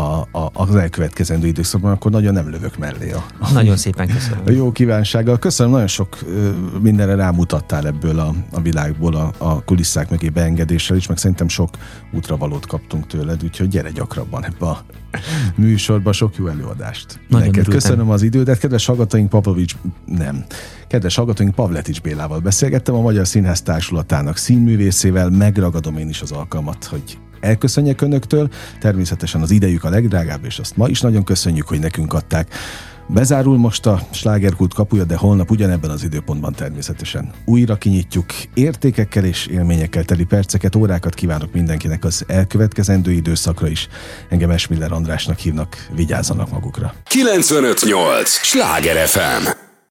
a, 0.00 0.28
a, 0.38 0.50
az 0.52 0.76
elkövetkezendő 0.76 1.46
időszakban 1.46 1.92
akkor 1.92 2.10
nagyon 2.10 2.32
nem 2.32 2.50
lövök 2.50 2.78
mellé. 2.78 3.12
A, 3.12 3.52
nagyon 3.52 3.76
szépen 3.76 4.08
köszönöm. 4.08 4.42
A 4.46 4.50
jó 4.50 4.72
kívánsággal. 4.72 5.38
Köszönöm, 5.38 5.72
nagyon 5.72 5.86
sok 5.86 6.18
mindenre 6.80 7.14
rámutattál 7.14 7.86
ebből 7.86 8.18
a, 8.18 8.34
a 8.52 8.60
világból 8.60 9.14
a, 9.14 9.32
a 9.38 9.64
kulisszák 9.64 10.10
mögé 10.10 10.28
beengedéssel 10.28 10.96
is, 10.96 11.06
meg 11.06 11.16
szerintem 11.16 11.48
sok 11.48 11.70
útravalót 12.12 12.66
kaptunk 12.66 13.06
tőled, 13.06 13.44
úgyhogy 13.44 13.68
gyere 13.68 13.90
gyakrabban 13.90 14.44
ebbe 14.44 14.66
a 14.66 14.84
műsorba, 15.54 16.12
sok 16.12 16.36
jó 16.36 16.46
előadást. 16.46 17.20
Nagyon 17.28 17.46
Neked 17.46 17.68
köszönöm 17.68 18.10
az 18.10 18.22
idődet, 18.22 18.58
kedves 18.58 18.86
hallgatóink, 18.86 19.28
Papovics, 19.28 19.74
nem, 20.06 20.44
kedves 20.88 21.14
hallgatóink, 21.14 21.54
Pavletics 21.54 22.00
Bélával 22.00 22.38
beszélgettem, 22.38 22.94
a 22.94 23.00
Magyar 23.00 23.26
Színház 23.26 23.62
Társulatának 23.62 24.36
színművészével, 24.36 25.30
megragadom 25.30 25.96
én 25.96 26.08
is 26.08 26.20
az 26.20 26.32
alkalmat, 26.32 26.84
hogy 26.84 27.18
elköszönjek 27.40 28.00
önöktől. 28.00 28.48
Természetesen 28.80 29.40
az 29.40 29.50
idejük 29.50 29.84
a 29.84 29.88
legdrágább, 29.88 30.44
és 30.44 30.58
azt 30.58 30.76
ma 30.76 30.88
is 30.88 31.00
nagyon 31.00 31.24
köszönjük, 31.24 31.66
hogy 31.66 31.78
nekünk 31.78 32.12
adták. 32.12 32.54
Bezárul 33.12 33.58
most 33.58 33.86
a 33.86 34.00
slágerkult 34.10 34.74
kapuja, 34.74 35.04
de 35.04 35.16
holnap 35.16 35.50
ugyanebben 35.50 35.90
az 35.90 36.04
időpontban 36.04 36.52
természetesen 36.52 37.30
újra 37.44 37.76
kinyitjuk. 37.76 38.24
Értékekkel 38.54 39.24
és 39.24 39.46
élményekkel 39.46 40.04
teli 40.04 40.24
perceket, 40.24 40.76
órákat 40.76 41.14
kívánok 41.14 41.52
mindenkinek 41.52 42.04
az 42.04 42.24
elkövetkezendő 42.26 43.12
időszakra 43.12 43.68
is. 43.68 43.88
Engem 44.28 44.50
Esmiller 44.50 44.92
Andrásnak 44.92 45.38
hívnak, 45.38 45.88
vigyázzanak 45.94 46.50
magukra. 46.50 46.94
958! 47.04 48.30
Sláger 48.30 49.06
FM! 49.06 49.69